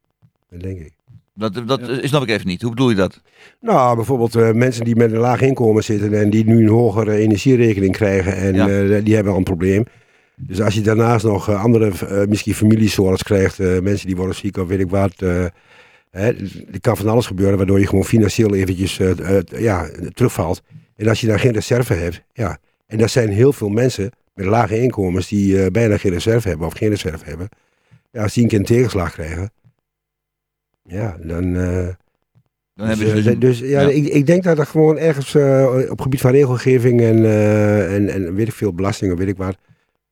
Dat 0.49 0.61
denk 0.61 0.79
ik. 0.79 0.91
Dat, 1.35 1.61
dat 1.67 1.79
Ja. 1.87 2.07
snap 2.07 2.21
ik 2.23 2.29
even 2.29 2.47
niet. 2.47 2.61
Hoe 2.61 2.69
bedoel 2.71 2.89
je 2.89 2.95
dat? 2.95 3.21
Nou, 3.61 3.95
bijvoorbeeld 3.95 4.35
eh, 4.35 4.51
mensen 4.51 4.83
die 4.85 4.95
met 4.95 5.11
een 5.11 5.17
laag 5.17 5.41
inkomen 5.41 5.83
zitten 5.83 6.13
en 6.13 6.29
die 6.29 6.45
nu 6.45 6.61
een 6.61 6.67
hogere 6.69 7.15
energierekening 7.15 7.91
krijgen 7.91 8.35
en 8.35 8.55
Ja. 8.55 8.67
eh, 8.69 9.03
die 9.03 9.15
hebben 9.15 9.31
al 9.31 9.37
een 9.37 9.43
probleem. 9.43 9.83
Dus 10.47 10.61
als 10.61 10.73
je 10.73 10.81
daarnaast 10.81 11.25
nog 11.25 11.49
eh, 11.49 11.63
andere, 11.63 11.91
eh, 12.07 12.27
misschien 12.27 12.53
familiesoorts 12.53 13.23
krijgt, 13.23 13.59
eh, 13.59 13.79
mensen 13.79 14.07
die 14.07 14.15
worden 14.15 14.35
ziek 14.35 14.57
of 14.57 14.67
weet 14.67 14.79
ik 14.79 14.89
wat. 14.89 15.13
hè, 16.09 16.27
er 16.71 16.79
kan 16.81 16.97
van 16.97 17.07
alles 17.07 17.25
gebeuren 17.25 17.57
waardoor 17.57 17.79
je 17.79 17.87
gewoon 17.87 18.05
financieel 18.05 18.55
eventjes 18.55 18.99
ja, 19.45 19.89
terugvalt. 20.13 20.61
En 20.95 21.07
als 21.07 21.21
je 21.21 21.27
daar 21.27 21.39
geen 21.39 21.51
reserve 21.51 21.93
hebt, 21.93 22.23
ja. 22.33 22.57
En 22.87 22.99
er 22.99 23.09
zijn 23.09 23.29
heel 23.29 23.53
veel 23.53 23.69
mensen 23.69 24.11
met 24.33 24.45
lage 24.45 24.81
inkomens 24.81 25.27
die 25.27 25.71
bijna 25.71 25.97
geen 25.97 26.11
reserve 26.11 26.47
hebben 26.47 26.67
of 26.67 26.73
geen 26.73 26.89
reserve 26.89 27.25
hebben. 27.25 27.49
Ja, 28.11 28.23
als 28.23 28.33
die 28.33 28.43
een 28.43 28.49
keer 28.49 28.59
een 28.59 28.65
tegenslag 28.65 29.11
krijgen, 29.11 29.51
ja, 30.83 31.17
dan, 31.21 31.53
Dan 31.53 32.87
Dus, 32.87 32.87
hebben 32.87 33.07
ze 33.07 33.37
dus, 33.37 33.59
dus 33.59 33.69
ja, 33.69 33.81
ja. 33.81 33.89
Ik, 33.89 34.07
ik 34.07 34.25
denk 34.25 34.43
dat 34.43 34.59
er 34.59 34.65
gewoon 34.65 34.97
ergens 34.97 35.35
op 35.89 36.01
gebied 36.01 36.21
van 36.21 36.31
regelgeving 36.31 37.01
en, 37.01 37.25
en, 37.89 38.09
en 38.09 38.35
weet 38.35 38.47
ik 38.47 38.53
veel, 38.53 38.73
belastingen, 38.73 39.17
weet 39.17 39.27
ik 39.27 39.37
wat. 39.37 39.57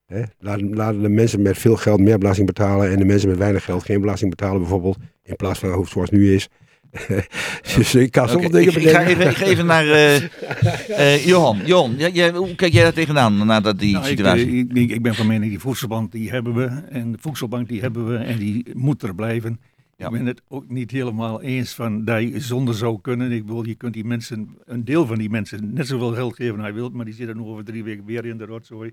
Hè? 0.09 0.21
Laten, 0.39 0.73
laten 0.75 1.01
de 1.01 1.09
mensen 1.09 1.41
met 1.41 1.57
veel 1.57 1.75
geld 1.75 1.99
meer 1.99 2.17
belasting 2.17 2.47
betalen 2.47 2.91
en 2.91 2.97
de 2.97 3.05
mensen 3.05 3.29
met 3.29 3.37
weinig 3.37 3.63
geld 3.63 3.83
geen 3.83 4.01
belasting 4.01 4.29
betalen, 4.29 4.59
bijvoorbeeld. 4.59 4.97
In 5.23 5.35
plaats 5.35 5.59
van 5.59 5.69
hoe 5.71 5.81
het 5.81 5.89
zoals 5.91 6.09
nu 6.09 6.33
is. 6.33 6.49
dus 7.75 7.95
ik 7.95 8.11
kan 8.11 8.27
dingen 8.27 8.61
ik, 8.61 8.65
ik, 8.65 8.71
ga 8.71 8.79
bedenken. 8.79 9.07
even, 9.07 9.29
ik 9.29 9.35
ga 9.35 9.45
even 9.45 9.65
naar 9.65 9.87
eh, 9.87 10.15
eh, 11.15 11.25
Johan. 11.25 11.57
Johan, 11.65 11.95
jij- 11.95 12.31
hoe 12.31 12.55
kijk 12.55 12.73
jij 12.73 12.83
daar 12.83 12.93
tegenaan, 12.93 13.45
na 13.45 13.59
dat 13.59 13.79
die 13.79 13.91
Nou, 13.93 14.03
ik, 14.03 14.09
situatie? 14.09 14.45
eh, 14.47 14.57
ik, 14.59 14.73
ik, 14.73 14.91
ik 14.91 15.01
ben 15.01 15.15
van 15.15 15.27
mening, 15.27 15.49
die 15.51 15.59
voedselbank 15.59 16.11
die 16.11 16.29
hebben 16.29 16.53
we. 16.55 16.65
En 16.89 17.11
de 17.11 17.17
voedselbank 17.21 17.67
die 17.67 17.81
hebben 17.81 18.07
we 18.09 18.15
en 18.17 18.37
die 18.37 18.65
moet 18.73 19.03
er 19.03 19.15
blijven. 19.15 19.59
Ja. 19.97 20.05
Ik 20.05 20.11
ben 20.11 20.25
het 20.25 20.41
ook 20.47 20.69
niet 20.69 20.91
helemaal 20.91 21.41
eens 21.41 21.73
van 21.73 22.05
dat 22.05 22.21
je 22.21 22.39
zonder 22.39 22.73
zou 22.75 22.99
kunnen. 23.01 23.31
Ik 23.31 23.45
bedoel, 23.45 23.65
je 23.65 23.75
kunt 23.75 23.93
die 23.93 24.05
mensen, 24.05 24.57
een 24.65 24.85
deel 24.85 25.05
van 25.05 25.17
die 25.17 25.29
mensen, 25.29 25.73
net 25.73 25.87
zoveel 25.87 26.13
geld 26.13 26.35
geven 26.35 26.53
als 26.55 26.63
hij 26.63 26.73
wilt. 26.73 26.93
Maar 26.93 27.05
die 27.05 27.13
zitten 27.13 27.37
nog 27.37 27.47
over 27.47 27.63
drie 27.63 27.83
weken 27.83 28.05
weer 28.05 28.25
in 28.25 28.37
de 28.37 28.45
rotzooi. 28.45 28.91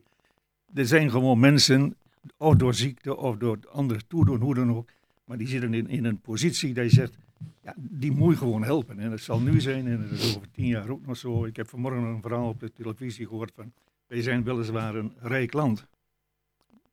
Er 0.75 0.87
zijn 0.87 1.11
gewoon 1.11 1.41
mensen, 1.41 1.97
of 2.37 2.55
door 2.55 2.75
ziekte 2.75 3.17
of 3.17 3.37
door 3.37 3.59
andere 3.71 4.01
toedoen, 4.07 4.41
hoe 4.41 4.55
dan 4.55 4.75
ook. 4.75 4.89
Maar 5.25 5.39
die 5.39 5.49
zitten 5.49 5.75
in, 5.75 5.89
in 5.89 6.05
een 6.05 6.21
positie 6.21 6.75
dat 6.75 6.85
je 6.85 6.91
zegt, 6.91 7.19
ja, 7.63 7.75
die 7.77 8.13
moet 8.13 8.33
je 8.33 8.39
gewoon 8.39 8.63
helpen. 8.63 8.99
En 8.99 9.11
dat 9.11 9.21
zal 9.21 9.41
nu 9.41 9.61
zijn 9.61 9.87
en 9.87 10.01
dat 10.01 10.11
is 10.11 10.37
over 10.37 10.51
tien 10.51 10.67
jaar 10.67 10.89
ook 10.89 11.07
nog 11.07 11.17
zo. 11.17 11.45
Ik 11.45 11.57
heb 11.57 11.69
vanmorgen 11.69 12.03
een 12.03 12.23
verhaal 12.23 12.49
op 12.49 12.61
de 12.61 12.73
televisie 12.73 13.27
gehoord 13.27 13.53
van, 13.55 13.73
wij 14.07 14.23
zijn 14.23 14.45
weliswaar 14.45 14.95
een 14.95 15.13
rijk 15.21 15.53
land. 15.53 15.87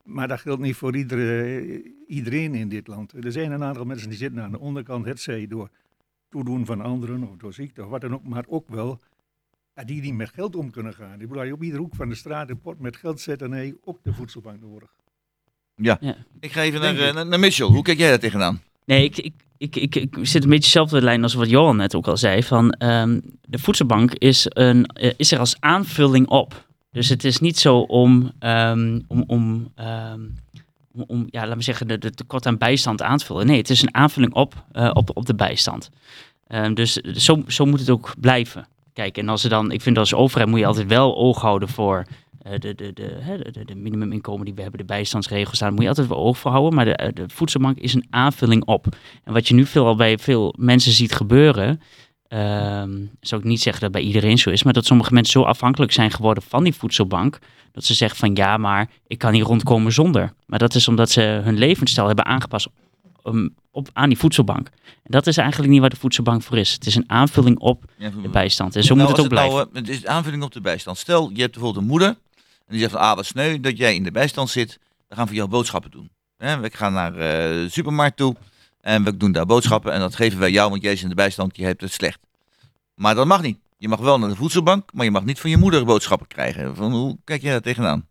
Maar 0.03 0.27
dat 0.27 0.39
geldt 0.39 0.61
niet 0.61 0.75
voor 0.75 0.95
iedere, 0.95 1.83
iedereen 2.07 2.55
in 2.55 2.69
dit 2.69 2.87
land. 2.87 3.13
Er 3.13 3.31
zijn 3.31 3.51
een 3.51 3.63
aantal 3.63 3.85
mensen 3.85 4.09
die 4.09 4.17
zitten 4.17 4.41
aan 4.41 4.51
de 4.51 4.59
onderkant, 4.59 5.05
het 5.05 5.19
zij 5.19 5.47
door 5.47 5.69
toedoen 6.29 6.65
van 6.65 6.81
anderen 6.81 7.23
of 7.23 7.35
door 7.35 7.53
ziekte 7.53 7.83
of 7.83 7.89
wat 7.89 8.01
dan 8.01 8.13
ook, 8.13 8.23
maar 8.23 8.45
ook 8.47 8.69
wel 8.69 8.99
ja, 9.75 9.83
die 9.83 10.01
niet 10.01 10.13
met 10.13 10.29
geld 10.29 10.55
om 10.55 10.71
kunnen 10.71 10.93
gaan. 10.93 11.21
Ik 11.21 11.27
bedoel, 11.27 11.43
je 11.43 11.53
op 11.53 11.63
iedere 11.63 11.81
hoek 11.81 11.95
van 11.95 12.09
de 12.09 12.15
straat 12.15 12.49
een 12.49 12.61
pot 12.61 12.79
met 12.79 12.95
geld 12.97 13.21
zet, 13.21 13.39
dan 13.39 13.51
heb 13.51 13.65
je 13.65 13.77
ook 13.83 13.99
de 14.03 14.13
voedselbank 14.13 14.61
nodig. 14.61 14.89
Ik 16.39 16.51
ga 16.51 16.61
even 16.61 16.81
naar, 16.81 16.99
eh, 16.99 17.13
naar, 17.13 17.25
naar 17.25 17.39
Mitchell. 17.39 17.65
Hoe 17.65 17.83
kijk 17.83 17.97
jij 17.97 18.09
daar 18.09 18.19
tegenaan? 18.19 18.61
Nee, 18.85 19.03
ik, 19.03 19.17
ik, 19.17 19.33
ik, 19.57 19.75
ik, 19.75 19.95
ik 19.95 20.17
zit 20.21 20.43
een 20.43 20.49
beetje 20.49 20.63
dezelfde 20.63 21.01
lijn 21.01 21.23
als 21.23 21.33
wat 21.33 21.49
Johan 21.49 21.75
net 21.75 21.95
ook 21.95 22.07
al 22.07 22.17
zei. 22.17 22.43
Van, 22.43 22.71
ehm, 22.71 23.19
de 23.41 23.57
voedselbank 23.57 24.13
is, 24.13 24.45
een, 24.49 24.85
eh, 24.85 25.13
is 25.17 25.31
er 25.31 25.39
als 25.39 25.55
aanvulling 25.59 26.27
op. 26.27 26.67
Dus 26.91 27.09
het 27.09 27.23
is 27.23 27.39
niet 27.39 27.59
zo 27.59 27.77
om, 27.77 28.31
ehm, 28.39 28.99
om, 29.07 29.23
om, 29.27 29.71
ehm, 29.75 30.21
om, 30.91 31.03
om, 31.07 31.25
ja, 31.29 31.41
laten 31.41 31.57
we 31.57 31.63
zeggen, 31.63 31.87
de, 31.87 31.97
de 31.97 32.11
tekort 32.11 32.45
aan 32.45 32.57
bijstand 32.57 33.01
aan 33.01 33.17
te 33.17 33.25
vullen. 33.25 33.45
Nee, 33.47 33.57
het 33.57 33.69
is 33.69 33.81
een 33.81 33.95
aanvulling 33.95 34.33
op, 34.33 34.65
eh, 34.71 34.89
op, 34.93 35.17
op 35.17 35.25
de 35.25 35.35
bijstand. 35.35 35.89
Ehm, 36.47 36.73
dus 36.73 36.93
zo, 36.93 37.43
zo 37.47 37.65
moet 37.65 37.79
het 37.79 37.89
ook 37.89 38.13
blijven. 38.19 38.67
Kijk, 38.93 39.17
en 39.17 39.29
als 39.29 39.43
er 39.43 39.49
dan, 39.49 39.71
ik 39.71 39.81
vind 39.81 39.97
als 39.97 40.13
overheid 40.13 40.49
moet 40.49 40.59
je 40.59 40.65
altijd 40.65 40.87
wel 40.87 41.17
oog 41.17 41.41
houden 41.41 41.69
voor 41.69 42.05
eh, 42.41 42.59
de, 42.59 42.75
de, 42.75 42.93
de, 42.93 43.65
de, 43.65 43.75
minimuminkomen 43.75 44.45
die 44.45 44.53
we 44.53 44.61
hebben, 44.61 44.79
de 44.79 44.85
bijstandsregels, 44.85 45.59
daar 45.59 45.71
moet 45.71 45.81
je 45.81 45.87
altijd 45.87 46.07
wel 46.07 46.17
oog 46.17 46.37
voor 46.37 46.51
houden. 46.51 46.73
Maar 46.73 46.85
de, 46.85 46.95
eh, 46.95 47.23
voedselbank 47.27 47.77
is 47.77 47.93
een 47.93 48.07
aanvulling 48.09 48.65
op. 48.65 48.85
En 49.23 49.33
wat 49.33 49.47
je 49.47 49.53
nu 49.53 49.65
veel 49.65 49.95
bij 49.95 50.17
veel 50.17 50.53
mensen 50.57 50.91
ziet 50.91 51.13
gebeuren, 51.13 51.81
ehm 52.27 52.91
zou 53.19 53.41
ik 53.41 53.47
niet 53.47 53.61
zeggen 53.61 53.81
dat 53.81 53.91
bij 53.91 54.01
iedereen 54.01 54.37
zo 54.37 54.49
is, 54.49 54.63
maar 54.63 54.73
dat 54.73 54.85
sommige 54.85 55.13
mensen 55.13 55.41
zo 55.41 55.47
afhankelijk 55.47 55.91
zijn 55.91 56.11
geworden 56.11 56.43
van 56.43 56.63
die 56.63 56.73
voedselbank, 56.73 57.39
dat 57.71 57.83
ze 57.83 57.93
zeggen 57.93 58.19
van 58.19 58.35
ja, 58.35 58.57
maar 58.57 58.89
ik 59.07 59.17
kan 59.17 59.33
hier 59.33 59.43
rondkomen 59.43 59.91
zonder. 59.91 60.33
Maar 60.45 60.59
dat 60.59 60.75
is 60.75 60.87
omdat 60.87 61.09
ze 61.09 61.21
hun 61.21 61.57
levensstijl 61.57 62.07
hebben 62.07 62.25
aangepast 62.25 62.67
um, 63.23 63.55
op, 63.71 63.89
aan 63.93 64.09
die 64.09 64.17
voedselbank. 64.17 64.67
En 64.85 65.11
dat 65.11 65.27
is 65.27 65.37
eigenlijk 65.37 65.71
niet 65.71 65.79
waar 65.81 65.89
de 65.89 65.95
voedselbank 65.95 66.41
voor 66.41 66.57
is. 66.57 66.71
Het 66.71 66.85
is 66.85 66.95
een 66.95 67.09
aanvulling 67.09 67.59
op 67.59 67.83
Ja, 67.97 68.09
de 68.21 68.29
bijstand. 68.29 68.75
En 68.75 68.83
zo 68.83 68.95
Nou, 68.95 69.07
moet 69.07 69.17
het 69.17 69.25
ook 69.25 69.31
blijven. 69.31 69.55
Nou, 69.55 69.69
eh, 69.73 69.75
het 69.75 69.89
is 69.89 70.05
aanvulling 70.05 70.43
op 70.43 70.51
de 70.51 70.61
bijstand. 70.61 70.97
Stel, 70.97 71.29
je 71.33 71.41
hebt 71.41 71.51
bijvoorbeeld 71.51 71.83
een 71.83 71.89
moeder. 71.89 72.07
En 72.07 72.69
die 72.69 72.79
zegt 72.79 72.91
van, 72.91 73.01
ah, 73.01 73.15
wat 73.15 73.25
sneu 73.25 73.59
dat 73.59 73.77
jij 73.77 73.95
in 73.95 74.03
de 74.03 74.11
bijstand 74.11 74.49
zit. 74.49 74.79
We 75.07 75.15
gaan 75.15 75.27
voor 75.27 75.35
jou 75.35 75.49
boodschappen 75.49 75.91
doen. 75.91 76.09
We 76.37 76.69
gaan 76.73 76.93
naar 76.93 77.11
eh, 77.11 77.17
de 77.17 77.67
supermarkt 77.69 78.17
toe. 78.17 78.35
En 78.81 79.03
we 79.03 79.17
doen 79.17 79.31
daar 79.31 79.45
boodschappen. 79.45 79.93
En 79.93 79.99
dat 79.99 80.15
geven 80.15 80.39
wij 80.39 80.51
jou, 80.51 80.69
want 80.69 80.81
jij 80.81 80.91
is 80.91 81.03
in 81.03 81.09
de 81.09 81.15
bijstand. 81.15 81.57
Je 81.57 81.65
hebt 81.65 81.81
het 81.81 81.91
slecht. 81.91 82.19
Maar 82.95 83.15
dat 83.15 83.25
mag 83.25 83.41
niet. 83.41 83.57
Je 83.77 83.87
mag 83.87 83.99
wel 83.99 84.19
naar 84.19 84.29
de 84.29 84.35
voedselbank. 84.35 84.93
Maar 84.93 85.05
je 85.05 85.11
mag 85.11 85.23
niet 85.23 85.39
van 85.39 85.49
je 85.49 85.57
moeder 85.57 85.85
boodschappen 85.85 86.27
krijgen. 86.27 86.75
Van, 86.75 86.91
hoe 86.91 87.17
kijk 87.23 87.41
jij 87.41 87.51
daar 87.51 87.61
tegenaan? 87.61 88.07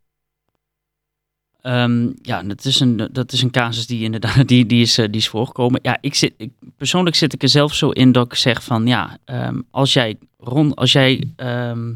Ehm, 1.62 2.10
ja, 2.22 2.42
dat 2.42 2.64
is, 2.64 2.80
een, 2.80 3.08
dat 3.12 3.32
is 3.32 3.42
een 3.42 3.50
casus 3.50 3.86
die 3.86 4.02
inderdaad 4.02 4.48
die, 4.48 4.66
die 4.66 4.82
is, 4.82 4.98
eh, 4.98 5.06
die 5.06 5.20
is 5.20 5.28
voorgekomen. 5.28 5.80
Ja, 5.82 5.98
ik 6.00 6.14
zit, 6.14 6.34
ik, 6.36 6.50
persoonlijk 6.76 7.16
zit 7.16 7.32
ik 7.32 7.42
er 7.42 7.48
zelf 7.48 7.74
zo 7.74 7.90
in 7.90 8.12
dat 8.12 8.26
ik 8.26 8.34
zeg 8.34 8.64
van 8.64 8.86
ja, 8.86 9.18
ehm, 9.24 9.60
als 9.70 9.92
jij 9.92 10.16
rond, 10.38 10.76
als 10.76 10.92
jij, 10.92 11.24
ehm, 11.36 11.92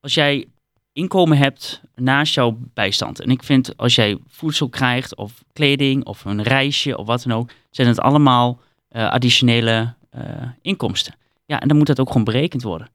als 0.00 0.14
jij 0.14 0.46
inkomen 0.92 1.38
hebt 1.38 1.80
naast 1.94 2.34
jouw 2.34 2.58
bijstand. 2.74 3.20
En 3.20 3.30
ik 3.30 3.42
vind 3.42 3.76
als 3.76 3.94
jij 3.94 4.18
voedsel 4.28 4.68
krijgt 4.68 5.16
of 5.16 5.44
kleding 5.52 6.04
of 6.04 6.24
een 6.24 6.42
reisje 6.42 6.98
of 6.98 7.06
wat 7.06 7.22
dan 7.22 7.38
ook, 7.38 7.50
zijn 7.70 7.88
het 7.88 8.00
allemaal 8.00 8.60
eh, 8.88 9.10
additionele 9.10 9.94
eh, 10.10 10.22
inkomsten. 10.62 11.14
Ja, 11.46 11.60
en 11.60 11.68
dan 11.68 11.76
moet 11.76 11.86
dat 11.86 12.00
ook 12.00 12.08
gewoon 12.08 12.24
berekend 12.24 12.62
worden. 12.62 12.88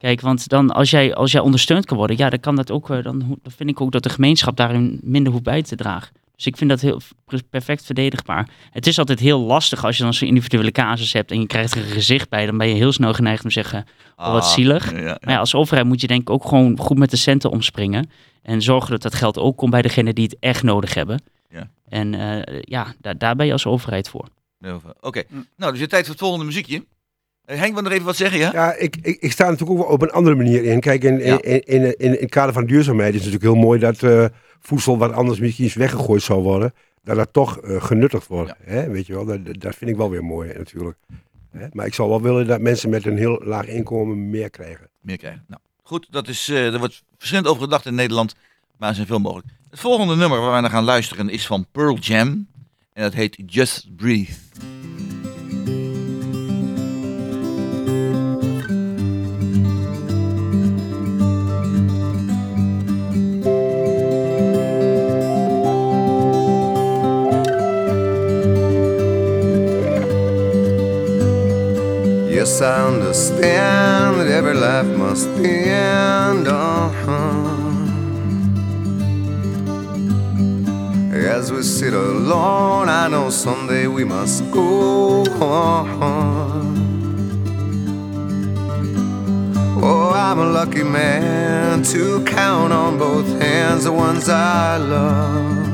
Kijk, 0.00 0.20
want 0.20 0.48
dan 0.48 0.70
als 0.70 0.90
jij, 0.90 1.14
als 1.14 1.32
jij 1.32 1.40
ondersteund 1.40 1.84
kan 1.86 1.96
worden, 1.96 2.16
ja, 2.16 2.30
dan 2.30 2.40
kan 2.40 2.56
dat 2.56 2.70
ook, 2.70 2.90
eh, 2.90 3.02
dan, 3.02 3.18
dan 3.18 3.52
vind 3.56 3.70
ik 3.70 3.80
ook 3.80 3.92
dat 3.92 4.02
de 4.02 4.08
gemeenschap 4.08 4.56
daarin 4.56 4.98
minder 5.02 5.32
hoeft 5.32 5.44
bij 5.44 5.62
te 5.62 5.76
dragen. 5.76 6.12
Dus 6.36 6.46
ik 6.46 6.56
vind 6.56 6.70
dat 6.70 6.80
heel 6.80 7.00
per- 7.24 7.42
perfect 7.50 7.84
verdedigbaar. 7.84 8.48
Het 8.70 8.86
is 8.86 8.98
altijd 8.98 9.18
heel 9.18 9.40
lastig 9.40 9.84
als 9.84 9.96
je 9.96 10.02
dan 10.02 10.14
zo'n 10.14 10.28
individuele 10.28 10.70
casus 10.72 11.12
hebt 11.12 11.30
en 11.30 11.40
je 11.40 11.46
krijgt 11.46 11.74
er 11.74 11.82
een 11.82 11.90
gezicht 11.90 12.28
bij, 12.28 12.46
dan 12.46 12.58
ben 12.58 12.68
je 12.68 12.74
heel 12.74 12.92
snel 12.92 13.12
geneigd 13.14 13.42
om 13.42 13.48
te 13.48 13.54
zeggen, 13.54 13.84
Oh, 14.16 14.32
wat 14.32 14.42
Ah, 14.42 14.48
zielig. 14.48 14.92
Ja, 14.92 14.98
ja. 14.98 15.18
maar 15.20 15.34
ja, 15.34 15.38
als 15.38 15.54
overheid 15.54 15.86
moet 15.86 16.00
je 16.00 16.06
denk 16.06 16.20
ik 16.20 16.30
ook 16.30 16.44
gewoon 16.44 16.78
goed 16.78 16.98
met 16.98 17.10
de 17.10 17.16
centen 17.16 17.50
omspringen 17.50 18.10
en 18.42 18.62
zorgen 18.62 18.90
dat 18.90 19.02
dat 19.02 19.14
geld 19.14 19.38
ook 19.38 19.56
komt 19.56 19.70
bij 19.70 19.82
degenen 19.82 20.14
die 20.14 20.24
het 20.24 20.36
echt 20.40 20.62
nodig 20.62 20.94
hebben. 20.94 21.22
Ja. 21.50 21.70
En 21.88 22.14
eh, 22.14 22.58
ja, 22.60 22.94
daar, 23.00 23.18
daar 23.18 23.36
ben 23.36 23.46
je 23.46 23.52
als 23.52 23.66
overheid 23.66 24.08
voor. 24.08 24.28
Oké, 25.00 25.22
nou, 25.56 25.72
dus 25.72 25.80
je 25.80 25.86
tijd 25.86 26.02
voor 26.02 26.10
het 26.14 26.20
volgende 26.22 26.44
muziekje. 26.46 26.84
Eh, 27.50 27.58
Henk 27.58 27.74
wil 27.74 27.82
nog 27.82 27.92
even 27.92 28.04
wat 28.04 28.16
zeggen, 28.16 28.38
ja? 28.38 28.50
Ja, 28.52 28.74
ik, 28.74 28.96
ik, 29.02 29.16
ik 29.20 29.32
sta 29.32 29.44
natuurlijk 29.44 29.70
ook 29.70 29.86
wel 29.86 29.94
op 29.94 30.02
een 30.02 30.10
andere 30.10 30.36
manier 30.36 30.64
in. 30.64 30.80
Kijk, 30.80 31.04
in, 31.04 31.18
Ja. 31.18 31.42
in, 31.42 31.64
in, 31.64 31.82
in, 31.84 31.98
in 31.98 32.10
het 32.10 32.30
kader 32.30 32.52
van 32.52 32.66
duurzaamheid 32.66 33.14
is 33.14 33.24
het 33.24 33.32
natuurlijk 33.32 33.54
heel 33.54 33.64
mooi 33.66 33.78
dat 33.80 34.02
eh, 34.02 34.24
voedsel 34.60 34.98
wat 34.98 35.12
anders 35.12 35.38
misschien 35.40 35.64
eens 35.64 35.74
weggegooid 35.74 36.22
zou 36.22 36.42
worden, 36.42 36.74
dat 37.04 37.16
dat 37.16 37.32
toch 37.32 37.58
eh, 37.58 37.82
genuttigd 37.84 38.26
wordt. 38.26 38.54
Hè? 38.64 38.88
Weet 38.90 39.06
je 39.06 39.12
wel, 39.14 39.24
dat, 39.24 39.38
dat 39.44 39.74
vind 39.74 39.90
ik 39.90 39.96
wel 39.96 40.10
weer 40.10 40.24
mooi 40.24 40.52
natuurlijk. 40.56 40.96
Hè? 41.50 41.66
Maar 41.72 41.86
ik 41.86 41.94
zou 41.94 42.08
wel 42.08 42.22
willen 42.22 42.46
dat 42.46 42.60
mensen 42.60 42.90
met 42.90 43.06
een 43.06 43.16
heel 43.18 43.40
laag 43.44 43.66
inkomen 43.66 44.30
meer 44.30 44.50
krijgen. 44.50 44.88
meer 45.00 45.16
krijgen. 45.18 45.44
Nou, 45.48 45.60
goed, 45.82 46.06
dat 46.10 46.28
is, 46.28 46.48
er 46.48 46.78
wordt 46.78 47.02
verschillend 47.18 47.48
over 47.48 47.62
gedacht 47.62 47.86
in 47.86 47.94
Nederland, 47.94 48.34
maar 48.76 48.88
er 48.88 48.94
zijn 48.94 49.06
veel 49.06 49.18
mogelijk. 49.20 49.48
Het 49.70 49.80
volgende 49.80 50.16
nummer 50.16 50.40
waar 50.40 50.54
we 50.54 50.60
naar 50.60 50.70
gaan 50.70 50.84
luisteren 50.84 51.28
is 51.28 51.46
van 51.46 51.66
Pearl 51.72 51.96
Jam. 51.98 52.46
En 52.92 53.02
dat 53.02 53.12
heet 53.14 53.36
Just 53.46 53.96
Breathe. 53.96 54.32
I 73.20 73.22
understand 73.22 74.18
that 74.18 74.28
every 74.28 74.54
life 74.54 74.86
must 74.86 75.28
end. 75.28 76.48
Uh-huh. 76.48 77.10
As 81.12 81.52
we 81.52 81.62
sit 81.62 81.92
alone, 81.92 82.88
I 82.88 83.08
know 83.08 83.28
someday 83.28 83.88
we 83.88 84.04
must 84.04 84.50
go 84.50 85.24
on. 85.42 86.78
Oh, 89.82 90.12
I'm 90.14 90.38
a 90.38 90.46
lucky 90.46 90.82
man 90.82 91.82
to 91.92 92.24
count 92.24 92.72
on 92.72 92.96
both 92.96 93.28
hands 93.42 93.84
the 93.84 93.92
ones 93.92 94.30
I 94.30 94.78
love. 94.78 95.66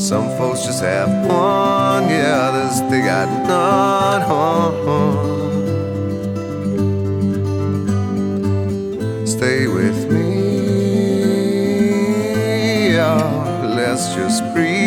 Some 0.00 0.26
folks 0.36 0.64
just 0.66 0.82
have 0.82 1.08
one, 1.24 1.83
yeah, 2.02 2.48
others 2.48 2.80
they 2.90 3.00
got 3.00 3.28
none. 3.46 3.74
Stay 9.26 9.66
with 9.66 10.10
me, 10.10 10.28
yeah, 12.94 13.64
let's 13.76 14.14
just 14.14 14.42
breathe. 14.54 14.84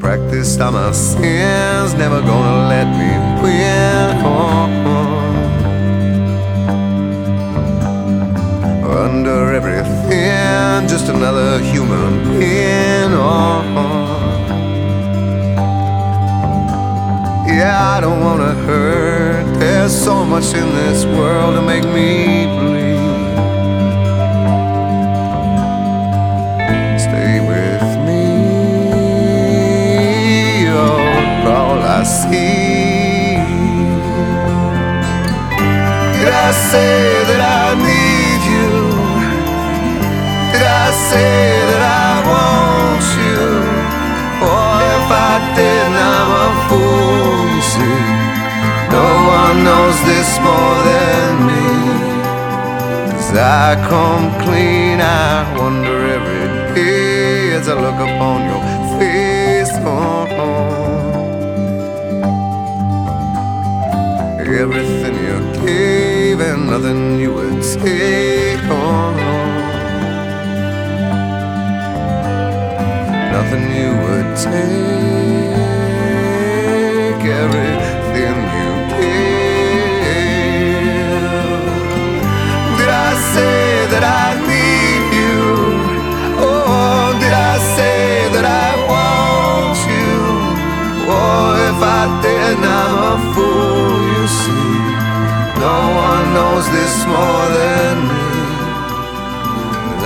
Practice 0.00 0.58
all 0.60 0.72
my 0.72 0.92
sins, 0.92 1.94
never 1.94 2.20
gonna 2.20 2.68
let 2.68 2.99
under 9.04 9.52
everything, 9.54 10.88
just 10.88 11.08
another 11.08 11.58
human 11.58 12.38
being. 12.38 13.12
Oh. 13.12 13.62
Yeah, 17.46 17.96
I 17.96 18.00
don't 18.00 18.20
wanna 18.20 18.54
hurt. 18.66 19.44
There's 19.58 19.92
so 19.92 20.24
much 20.24 20.54
in 20.54 20.68
this 20.80 21.04
world 21.04 21.56
to 21.56 21.62
make 21.62 21.84
me 21.84 22.46
bleed. 22.58 22.90
Oh, 31.52 32.04
see 32.04 32.59
I 36.32 36.50
say 36.52 37.24
that 37.28 37.42
I 37.42 37.66
need 37.88 38.42
you? 38.54 38.70
Did 40.52 40.64
I 40.64 40.86
say 41.08 41.34
that 41.70 41.82
I 41.82 42.10
want 42.30 43.04
you? 43.20 43.44
Or 44.50 44.72
if 44.96 45.06
I 45.28 45.34
did, 45.58 45.90
I'm 46.14 46.30
a 46.44 46.48
fool, 46.66 47.40
you 47.54 47.62
see. 47.74 48.02
No 48.96 49.06
one 49.38 49.56
knows 49.66 49.98
this 50.10 50.30
more 50.40 50.76
than 50.84 51.10
I 53.32 53.74
come 53.88 54.28
clean, 54.42 55.00
I 55.00 55.56
wonder 55.56 55.96
every 56.16 56.74
day 56.74 57.54
as 57.54 57.68
I 57.68 57.74
look 57.74 57.94
upon 57.94 58.19
take. 74.42 75.60
Everything 77.42 78.38
you 78.56 78.72
gave. 78.96 80.20
Did 82.78 82.88
I 82.88 83.10
say 83.32 83.62
that 83.92 84.04
I 84.22 84.28
need 84.50 85.04
you? 85.20 85.38
Oh, 86.40 87.16
did 87.20 87.32
I 87.32 87.54
say 87.76 88.00
that 88.34 88.46
I 88.64 88.70
want 88.90 89.78
you? 89.92 90.12
Oh, 91.16 91.68
if 91.68 91.78
I 91.98 92.02
did, 92.24 92.58
I'm 92.80 92.98
a 93.12 93.16
fool, 93.32 93.98
you 94.14 94.24
see. 94.40 94.74
No 95.64 95.78
one 96.08 96.24
knows 96.36 96.66
this 96.76 96.96
more 97.14 97.46
than 97.58 97.96
me. 98.08 98.28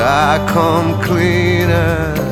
I 0.06 0.44
come 0.52 1.00
cleaner. 1.02 2.23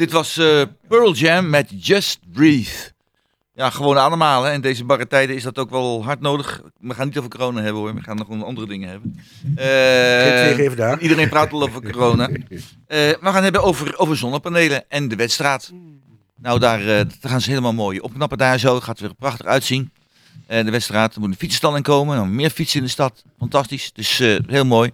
Dit 0.00 0.12
was 0.12 0.36
eh, 0.36 0.62
Pearl 0.88 1.14
Jam 1.14 1.50
met 1.50 1.86
Just 1.86 2.18
Breathe. 2.32 2.92
Ja, 3.54 3.70
gewoon 3.70 3.98
ademhalen. 3.98 4.50
En 4.50 4.60
deze 4.60 4.84
barre 4.84 5.06
tijden 5.06 5.36
is 5.36 5.42
dat 5.42 5.58
ook 5.58 5.70
wel 5.70 6.04
hard 6.04 6.20
nodig. 6.20 6.62
We 6.78 6.94
gaan 6.94 7.06
niet 7.06 7.18
over 7.18 7.30
corona 7.30 7.62
hebben 7.62 7.82
hoor. 7.82 7.94
We 7.94 8.02
gaan 8.02 8.16
nog 8.16 8.44
andere 8.44 8.66
dingen 8.66 8.88
hebben. 8.88 9.20
Daar. 10.76 11.00
Iedereen 11.00 11.28
praat 11.28 11.52
al 11.52 11.62
over 11.62 11.82
corona. 11.82 12.28
Eh, 12.86 12.98
we 12.98 13.18
gaan 13.20 13.42
hebben 13.42 13.62
over, 13.62 13.98
over 13.98 14.16
zonnepanelen 14.16 14.84
en 14.88 15.08
de 15.08 15.16
wedstraat. 15.16 15.72
Nou, 16.36 16.58
daar, 16.58 16.84
daar 16.84 17.06
gaan 17.20 17.40
ze 17.40 17.48
helemaal 17.48 17.72
mooi 17.72 18.00
opknappen 18.00 18.38
daar 18.38 18.58
zo. 18.58 18.80
Gaat 18.80 18.98
er 18.98 19.04
weer 19.04 19.14
prachtig 19.14 19.46
uitzien. 19.46 19.90
Eh, 20.46 20.64
de 20.64 20.70
wedstraat, 20.70 21.14
er 21.14 21.20
moet 21.20 21.28
een 21.28 21.36
fietsenstalling 21.36 21.84
komen. 21.84 22.16
Dan 22.16 22.34
meer 22.34 22.50
fietsen 22.50 22.78
in 22.78 22.84
de 22.84 22.90
stad. 22.90 23.24
Fantastisch. 23.38 23.92
Dus 23.92 24.18
heel 24.46 24.64
mooi. 24.64 24.90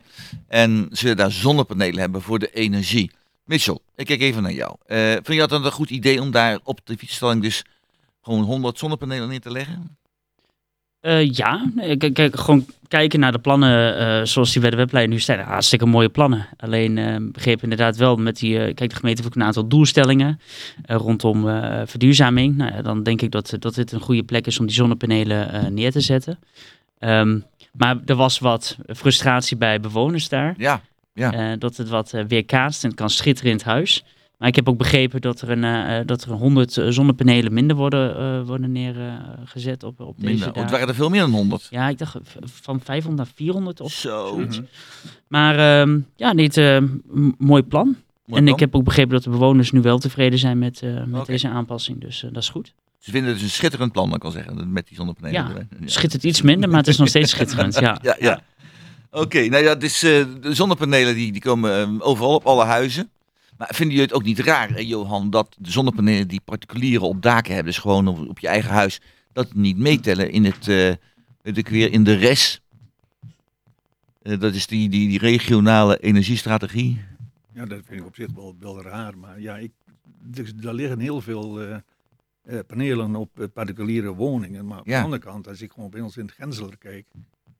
En 0.49 0.88
ze 0.92 1.03
willen 1.03 1.16
daar 1.16 1.33
zonnepanelen 1.33 2.01
hebben 2.01 2.23
voor 2.23 2.38
de 2.38 2.51
energie. 2.53 3.11
Mitchell, 3.46 3.78
ik 3.94 4.06
kijk 4.06 4.20
even 4.20 4.42
naar 4.42 4.52
jou. 4.52 4.76
Eh, 4.87 5.12
vind 5.12 5.26
je 5.26 5.38
dat 5.38 5.48
dan 5.48 5.64
een 5.64 5.72
goed 5.72 5.90
idee 5.90 6.20
om 6.20 6.30
daar 6.30 6.59
op 6.62 6.80
de 6.85 6.96
fietsenstalling 6.96 7.42
dus 7.42 7.64
gewoon 8.22 8.42
100 8.42 8.78
zonnepanelen 8.78 9.28
neer 9.28 9.40
te 9.40 9.50
leggen? 9.50 9.96
Eh, 11.06 11.30
ja, 11.30 11.70
kijk, 11.98 12.14
kijk, 12.14 12.38
gewoon 12.38 12.66
kijken 12.88 13.20
naar 13.20 13.32
de 13.32 13.38
plannen 13.38 13.98
eh, 13.98 14.24
zoals 14.24 14.52
die 14.52 14.61
bij 14.61 14.70
de 14.70 14.76
webleiding 14.76 15.14
nu 15.14 15.22
staan. 15.22 15.38
Hartstikke 15.38 15.87
mooie 15.87 16.09
plannen. 16.09 16.48
Alleen 16.56 16.98
eh, 16.98 17.16
begreep 17.20 17.62
inderdaad 17.62 17.96
wel 17.96 18.16
met 18.16 18.37
die, 18.38 18.56
kijk 18.74 18.90
de 18.90 18.96
gemeente 18.96 19.22
heeft 19.22 19.26
ook 19.26 19.40
een 19.40 19.46
aantal 19.46 19.68
doelstellingen 19.68 20.40
rondom 20.87 21.42
verduurzaming. 21.87 22.56
Nou, 22.56 22.72
ja, 22.72 22.82
dan 22.82 23.02
denk 23.02 23.22
ik 23.22 23.30
dat, 23.30 23.56
dat 23.59 23.74
dit 23.74 23.92
een 23.92 24.00
goede 24.00 24.22
plek 24.22 24.46
is 24.46 24.59
om 24.59 24.66
die 24.66 24.74
zonnepanelen 24.74 25.74
neer 25.74 25.92
te 25.92 26.00
zetten. 26.00 26.38
Ehm, 26.98 27.38
maar 27.72 27.96
er 28.04 28.16
was 28.16 28.38
wat 28.38 28.76
frustratie 28.87 29.56
bij 29.56 29.80
bewoners 29.80 30.28
daar. 30.28 30.54
Ja, 30.59 30.80
ja. 31.16 31.33
Eh, 31.52 31.59
dat 31.59 31.76
het 31.76 31.88
wat 31.88 32.12
eh, 32.12 32.24
weerkaatst 32.29 32.83
en 32.83 32.88
het 32.88 32.98
kan 32.98 33.11
schitteren 33.11 33.50
in 33.50 33.57
het 33.57 33.66
huis. 33.66 34.05
Maar 34.38 34.48
ik 34.48 34.57
heb 34.57 34.68
ook 34.68 34.76
begrepen 34.79 35.20
dat 35.20 35.40
er 35.40 35.50
een, 35.50 35.64
eh, 35.64 36.07
dat 36.07 36.22
er 36.24 36.31
100 36.33 36.76
eh, 36.76 36.87
zonnepanelen 36.88 37.52
minder 37.52 37.76
worden, 37.76 38.46
worden 38.46 38.72
neergezet 38.72 39.83
op, 39.83 40.00
op 40.00 40.14
deze 40.20 40.29
Minder. 40.33 40.48
Oh, 40.55 40.61
het 40.62 40.70
waren 40.70 40.88
er 40.88 40.94
veel 40.94 41.09
meer 41.09 41.20
dan 41.20 41.31
100. 41.31 41.66
Ja, 41.70 41.88
ik 41.88 41.98
dacht 41.98 42.16
van 42.44 42.81
500 42.81 43.16
naar 43.26 43.35
400 43.37 43.81
of 43.81 43.92
Zo. 43.92 44.26
zoiets. 44.29 44.61
Maar 45.29 45.81
ehm, 45.81 45.98
ja, 46.16 46.33
niet 46.33 46.57
m- 46.57 47.31
mooi 47.38 47.62
plan. 47.62 47.85
Mooi 47.87 47.96
en 48.26 48.44
plan. 48.44 48.46
ik 48.46 48.61
heb 48.61 48.74
ook 48.74 48.85
begrepen 48.85 49.12
dat 49.12 49.22
de 49.22 49.31
bewoners 49.31 49.70
nu 49.70 49.81
wel 49.81 49.98
tevreden 49.98 50.38
zijn 50.38 50.59
met, 50.59 50.83
met 51.07 51.26
deze 51.26 51.48
aanpassing. 51.48 52.00
Dus 52.00 52.20
dat 52.33 52.42
is 52.42 52.48
goed. 52.48 52.72
Ze 52.98 53.11
vinden 53.11 53.31
het 53.31 53.38
dus 53.40 53.48
een 53.48 53.55
schitterend 53.55 53.92
plan, 53.92 54.14
ik 54.14 54.20
kan 54.20 54.33
zeggen, 54.33 54.73
met 54.73 54.87
die 54.87 54.96
zonnepanelen. 54.96 55.42
Ja. 55.54 55.67
Ja. 55.81 55.87
Schittert 55.88 56.25
iets 56.25 56.42
minder, 56.42 56.69
maar 56.69 56.79
het 56.79 56.88
is 56.88 56.96
nog 56.96 57.08
steeds 57.08 57.31
schitterend. 57.31 57.79
Ja. 57.81 57.98
Ja, 58.02 58.17
ja. 58.19 58.40
Oké, 59.11 59.46
nou 59.48 59.65
ja, 59.65 59.75
dus, 59.75 59.98
de 60.00 60.37
zonnepanelen 60.40 61.15
die, 61.15 61.33
die 61.33 61.40
komen 61.40 61.81
eh, 62.00 62.07
overal 62.07 62.35
op 62.35 62.46
alle 62.46 62.65
huizen. 62.65 63.11
Maar 63.57 63.69
vinden 63.75 63.96
jullie 63.96 64.02
het 64.11 64.13
ook 64.13 64.23
niet 64.25 64.38
raar, 64.38 64.71
hè, 64.71 64.79
Johan, 64.81 65.31
dat 65.31 65.57
de 65.59 65.71
zonnepanelen 65.71 66.29
die 66.29 66.40
particulieren 66.44 67.09
op 67.09 67.23
daken 67.23 67.54
hebben, 67.54 67.73
dus 67.73 67.83
gewoon 67.83 68.09
op, 68.09 68.29
op 68.29 68.38
je 68.38 68.48
eigen 68.48 68.71
huis, 68.71 69.00
dat 69.33 69.54
niet 69.54 69.77
meetellen 69.79 70.31
in 70.31 70.44
het, 70.44 70.67
weet 71.42 71.57
ik 71.57 71.69
weer, 71.69 71.92
in 71.92 72.04
de 72.04 72.15
RES? 72.15 72.61
Eh, 74.23 74.40
dat 74.40 74.54
is 74.54 74.67
die, 74.67 74.88
die, 74.88 75.09
die 75.09 75.19
regionale 75.19 75.98
energiestrategie. 75.98 77.00
Ja, 77.52 77.65
dat 77.67 77.81
vind 77.85 78.00
ik 78.00 78.07
op 78.07 78.15
zich 78.15 78.29
wel, 78.35 78.57
wel 78.61 78.83
raar. 78.83 79.19
Maar 79.19 79.40
ja, 79.40 79.57
ik, 79.57 79.71
dus, 80.23 80.52
er 80.63 80.75
liggen 80.75 80.98
heel 80.98 81.21
veel 81.21 81.61
panelen 82.67 83.15
op 83.17 83.48
particuliere 83.54 84.15
woningen. 84.15 84.67
Maar 84.67 84.81
Ja. 84.85 84.98
de 84.98 85.04
andere 85.04 85.23
kant, 85.23 85.48
als 85.48 85.63
ik 85.63 85.73
gewoon 85.73 85.90
bij 85.90 86.00
ons 86.00 86.17
in 86.17 86.25
het 86.27 86.35
Genseler 86.35 86.77
kijk, 86.79 87.07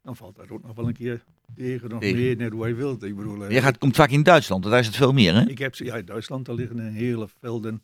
dan 0.07 0.17
valt 0.17 0.37
dat 0.37 0.51
ook 0.51 0.63
nog 0.63 0.77
wel 0.77 0.87
een 0.87 0.95
keer 0.95 1.25
tegen. 1.57 1.93
Of 1.93 2.01
Tegen. 2.01 2.19
meer, 2.19 2.37
net 2.37 2.53
hoe 2.53 2.63
hij 2.63 2.75
wilt. 2.75 3.03
Ik 3.03 3.17
bedoel, 3.17 3.45
eh, 3.45 3.51
Jij 3.51 3.63
gaat, 3.63 3.79
komt 3.79 3.97
vaak 3.97 4.11
in 4.11 4.23
Duitsland, 4.23 4.65
daar 4.65 4.79
is 4.79 4.87
het 4.87 4.97
veel 4.97 5.13
meer, 5.13 5.35
hè? 5.35 5.49
ik 5.49 5.59
heb 5.59 5.75
ja, 5.75 5.97
in 5.97 6.05
Duitsland, 6.05 6.47
daar 6.47 6.55
liggen 6.55 6.79
een 6.79 6.93
hele 6.93 7.29
velden. 7.41 7.83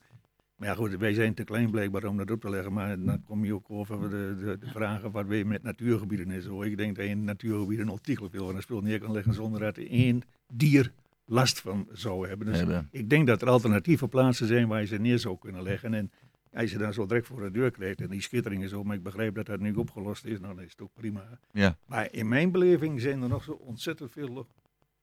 Maar 0.56 0.68
ja, 0.68 0.74
goed, 0.74 0.96
wij 0.96 1.14
zijn 1.14 1.34
te 1.34 1.44
klein 1.44 1.70
blijkbaar 1.70 2.04
om 2.04 2.16
dat 2.16 2.30
op 2.30 2.40
te 2.40 2.50
leggen. 2.50 2.72
Maar 2.72 3.04
dan 3.04 3.22
kom 3.24 3.44
je 3.44 3.54
ook 3.54 3.70
over 3.70 4.00
de, 4.00 4.36
de, 4.44 4.58
de 4.60 4.66
vragen 4.66 5.10
wat 5.10 5.26
weer 5.26 5.46
met 5.46 5.62
natuurgebieden 5.62 6.30
en 6.30 6.42
zo. 6.42 6.62
Ik 6.62 6.76
denk 6.76 6.96
dat 6.96 7.04
je 7.04 7.10
in 7.10 7.24
natuurgebieden 7.24 7.88
ontiegelijk 7.88 8.34
veel 8.34 8.46
van 8.46 8.56
een 8.56 8.62
spul 8.62 8.80
neer 8.80 8.98
kan 8.98 9.12
leggen 9.12 9.34
zonder 9.34 9.60
dat 9.60 9.76
één 9.76 10.22
dier 10.52 10.92
last 11.24 11.60
van 11.60 11.88
zou 11.92 12.28
hebben. 12.28 12.46
Dus 12.46 12.56
Hebben. 12.58 12.88
ik 12.90 13.10
denk 13.10 13.26
dat 13.26 13.42
er 13.42 13.48
alternatieve 13.48 14.08
plaatsen 14.08 14.46
zijn 14.46 14.68
waar 14.68 14.80
je 14.80 14.86
ze 14.86 14.96
neer 14.96 15.18
zou 15.18 15.38
kunnen 15.38 15.62
leggen. 15.62 15.94
En 15.94 16.10
als 16.52 16.70
je 16.70 16.78
dan 16.78 16.92
zo 16.92 17.06
direct 17.06 17.26
voor 17.26 17.40
de 17.40 17.50
deur 17.50 17.70
krijgt 17.70 18.00
en 18.00 18.08
die 18.08 18.20
schittering 18.20 18.62
is 18.62 18.70
zo, 18.70 18.84
maar 18.84 18.96
ik 18.96 19.02
begrijp 19.02 19.34
dat 19.34 19.46
dat 19.46 19.60
nu 19.60 19.74
opgelost 19.74 20.24
is, 20.24 20.40
nou 20.40 20.54
dan 20.54 20.64
is 20.64 20.70
het 20.70 20.80
ook 20.80 20.92
prima. 20.94 21.38
Ja. 21.52 21.76
Maar 21.86 22.12
in 22.12 22.28
mijn 22.28 22.50
beleving 22.50 23.00
zijn 23.00 23.22
er 23.22 23.28
nog 23.28 23.44
zo 23.44 23.52
ontzettend 23.52 24.12
veel 24.12 24.28
lo- 24.28 24.46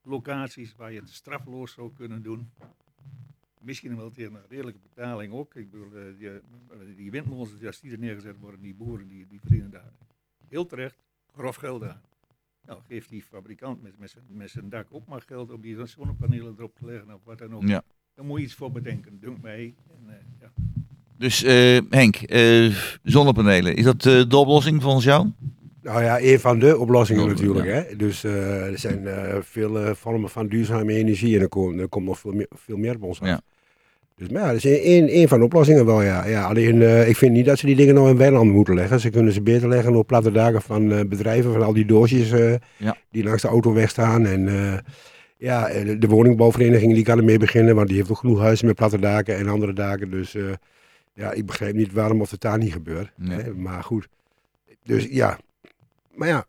locaties 0.01 0.75
waar 0.75 0.91
je 0.91 0.99
het 0.99 1.09
strafloos 1.09 1.71
zou 1.71 1.93
kunnen 1.93 2.21
doen. 2.21 2.49
Misschien 3.61 3.95
wel 3.97 4.11
tegen 4.11 4.35
een 4.35 4.41
redelijke 4.49 4.79
betaling 4.79 5.33
ook. 5.33 5.55
Ik 5.55 5.71
bedoel, 5.71 5.95
eh, 5.95 6.03
die, 6.17 6.29
eh, 6.29 6.35
die 6.95 7.11
windmolens, 7.11 7.57
die 7.57 7.67
als 7.67 7.79
die 7.79 7.91
er 7.91 7.99
neergezet 7.99 8.37
worden, 8.39 8.61
die 8.61 8.75
boeren, 8.75 9.07
die, 9.07 9.27
die 9.27 9.39
verdienen 9.39 9.71
daar 9.71 9.91
heel 10.47 10.65
terecht 10.65 11.03
grof 11.33 11.55
geld 11.55 11.83
aan. 11.83 12.01
Nou, 12.65 12.81
geeft 12.87 13.09
die 13.09 13.23
fabrikant 13.23 13.81
met, 13.81 13.97
met, 13.99 14.09
zijn, 14.09 14.23
met 14.27 14.49
zijn 14.49 14.69
dak 14.69 14.87
ook 14.89 15.07
maar 15.07 15.21
geld 15.21 15.51
om 15.51 15.61
die 15.61 15.85
zonnepanelen 15.85 16.53
erop 16.57 16.75
te 16.75 16.85
leggen 16.85 17.13
of 17.13 17.23
wat 17.23 17.37
dan 17.37 17.55
ook. 17.55 17.63
Ja. 17.63 17.83
Daar 18.13 18.25
moet 18.25 18.39
je 18.39 18.45
iets 18.45 18.55
voor 18.55 18.71
bedenken, 18.71 19.19
dunkt 19.19 19.41
mij. 19.41 19.75
En, 19.89 20.09
eh, 20.09 20.25
ja. 20.39 20.51
Dus 21.19 21.43
eh, 21.43 21.77
Henk, 21.89 22.15
eh, 22.15 22.71
zonnepanelen, 23.03 23.75
is 23.75 23.83
dat 23.83 24.05
eh, 24.05 24.21
de 24.27 24.37
oplossing 24.37 24.81
volgens 24.81 25.05
jou? 25.05 25.27
Nou 25.81 26.03
ja, 26.03 26.19
een 26.21 26.39
van 26.39 26.59
de 26.59 26.77
oplossingen 26.77 27.27
natuurlijk. 27.27 27.67
Hè? 27.67 27.95
Dus 27.95 28.23
er 28.23 28.77
zijn 28.77 29.07
veel 29.41 29.95
vormen 29.95 30.29
van 30.29 30.47
duurzame 30.47 30.93
energie 30.93 31.35
en 31.35 31.41
er 31.41 31.47
komt, 31.47 31.79
er 31.79 31.87
komt 31.87 32.05
nog 32.05 32.19
veel 32.19 32.31
meer, 32.31 32.47
veel 32.55 32.77
meer 32.77 32.95
op 32.95 33.03
ons 33.03 33.21
af. 33.21 33.27
Ja. 33.27 33.41
Dus 34.15 34.29
maar 34.29 34.41
ja, 34.41 34.47
dat 34.47 34.63
is 34.63 34.81
één, 34.81 35.27
van 35.27 35.39
de 35.39 35.45
oplossingen 35.45 35.85
wel, 35.85 36.01
ja. 36.01 36.25
ja 36.25 36.43
alleen, 36.43 37.07
ik 37.07 37.17
vind 37.17 37.31
niet 37.31 37.45
dat 37.45 37.59
ze 37.59 37.65
die 37.65 37.75
dingen 37.75 37.95
nou 37.95 38.09
in 38.09 38.17
weilanden 38.17 38.53
moeten 38.55 38.75
leggen. 38.75 38.99
Ze 38.99 39.09
kunnen 39.09 39.33
ze 39.33 39.41
beter 39.41 39.69
leggen 39.69 39.95
op 39.95 40.07
platte 40.07 40.31
daken 40.31 40.61
van 40.61 41.07
bedrijven, 41.07 41.51
van 41.51 41.63
al 41.63 41.73
die 41.73 41.85
doosjes 41.85 42.29
Ja. 42.77 42.97
die 43.11 43.23
langs 43.23 43.41
de 43.41 43.47
autoweg 43.47 43.89
staan. 43.89 44.25
En 44.25 44.49
ja, 45.37 45.67
de, 45.99 46.07
woningbouwvereniging 46.07 46.93
die 46.93 47.03
kan 47.03 47.17
ermee 47.17 47.37
beginnen, 47.37 47.75
want 47.75 47.87
die 47.87 47.97
heeft 47.97 48.11
ook 48.11 48.17
genoeg 48.17 48.39
huizen 48.39 48.65
met 48.65 48.75
platte 48.75 48.99
daken 48.99 49.37
en 49.37 49.47
andere 49.47 49.73
daken. 49.73 50.11
Dus 50.11 50.35
ja, 51.19 51.31
ik 51.31 51.45
begrijp 51.45 51.75
niet 51.75 51.93
waarom 51.93 52.21
of 52.21 52.31
het 52.31 52.41
daar 52.41 52.57
niet 52.57 52.71
gebeurt. 52.73 53.11
Nee. 53.15 53.39
Hè? 53.41 53.53
Maar 53.53 53.83
goed. 53.83 54.07
Dus 54.83 55.07
ja. 55.09 55.37
Maar 56.15 56.27
ja, 56.27 56.45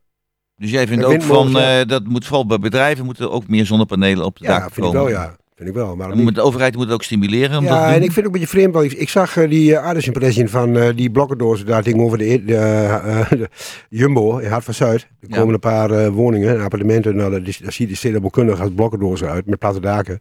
Dus 0.57 0.71
jij 0.71 0.87
vindt 0.87 1.05
ook 1.05 1.23
van, 1.23 1.51
ja. 1.51 1.81
eh, 1.81 1.87
dat 1.89 2.05
moet 2.07 2.25
vooral 2.27 2.47
bij 2.47 2.59
bedrijven 2.59 3.05
moeten 3.05 3.31
ook 3.31 3.49
meer 3.49 3.66
zonnepanelen 3.66 4.25
op 4.25 4.39
de 4.39 4.45
ja 4.45 4.51
daken 4.51 4.73
vind 4.73 4.87
ik 4.87 4.93
komen. 4.93 5.12
wel, 5.12 5.21
ja. 5.23 5.39
Vind 5.55 5.73
ik 5.73 5.79
wel. 5.79 5.97
Maar 5.97 6.16
moet 6.16 6.35
de 6.35 6.41
overheid 6.41 6.75
moet 6.75 6.85
het 6.85 6.93
ook 6.93 7.03
stimuleren. 7.03 7.59
Om 7.59 7.64
dat 7.64 7.73
Ja, 7.73 7.87
en 7.95 7.95
ik 7.95 8.01
vind 8.01 8.14
het 8.14 8.18
ook 8.18 8.25
een 8.25 8.41
beetje 8.41 8.47
vreemd. 8.57 8.75
Want 8.75 8.93
ik, 8.93 8.99
ik 8.99 9.09
zag 9.09 9.37
eh, 9.37 9.49
die 9.51 9.71
uh, 9.71 9.79
aardesimpressie 9.85 10.49
van 10.49 10.77
eh, 10.77 10.97
die 10.97 11.11
blokkendozen 11.11 11.66
daar 11.66 11.83
tegenover 11.83 12.18
de, 12.18 12.45
de, 12.45 12.57
eh, 12.57 13.31
de 13.31 13.49
Jumbo 13.89 14.39
in 14.39 14.51
Hart 14.51 14.64
van 14.64 14.75
Zuid. 14.75 15.03
Er 15.21 15.29
Ja. 15.29 15.37
komen 15.37 15.55
een 15.55 15.61
paar 15.61 15.91
eh, 15.91 16.09
woningen 16.09 16.55
en 16.55 16.61
appartementen. 16.61 17.16
Nou, 17.16 17.31
dat, 17.31 17.59
dat 17.62 17.73
ziet 17.73 17.91
er 17.91 17.97
stedenbouwkundig 17.97 18.61
als 18.61 18.71
blokkendozen 18.75 19.31
uit 19.31 19.47
met 19.47 19.59
platte 19.59 19.81
daken. 19.81 20.21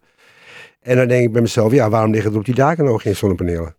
En 0.81 0.95
dan 0.95 1.07
denk 1.07 1.25
ik 1.25 1.31
bij 1.31 1.41
mezelf, 1.41 1.71
ja, 1.71 1.89
waarom 1.89 2.11
liggen 2.11 2.31
er 2.31 2.37
op 2.37 2.45
die 2.45 2.55
daken 2.55 2.85
nou 2.85 2.99
geen 2.99 3.15
zonnepanelen? 3.15 3.75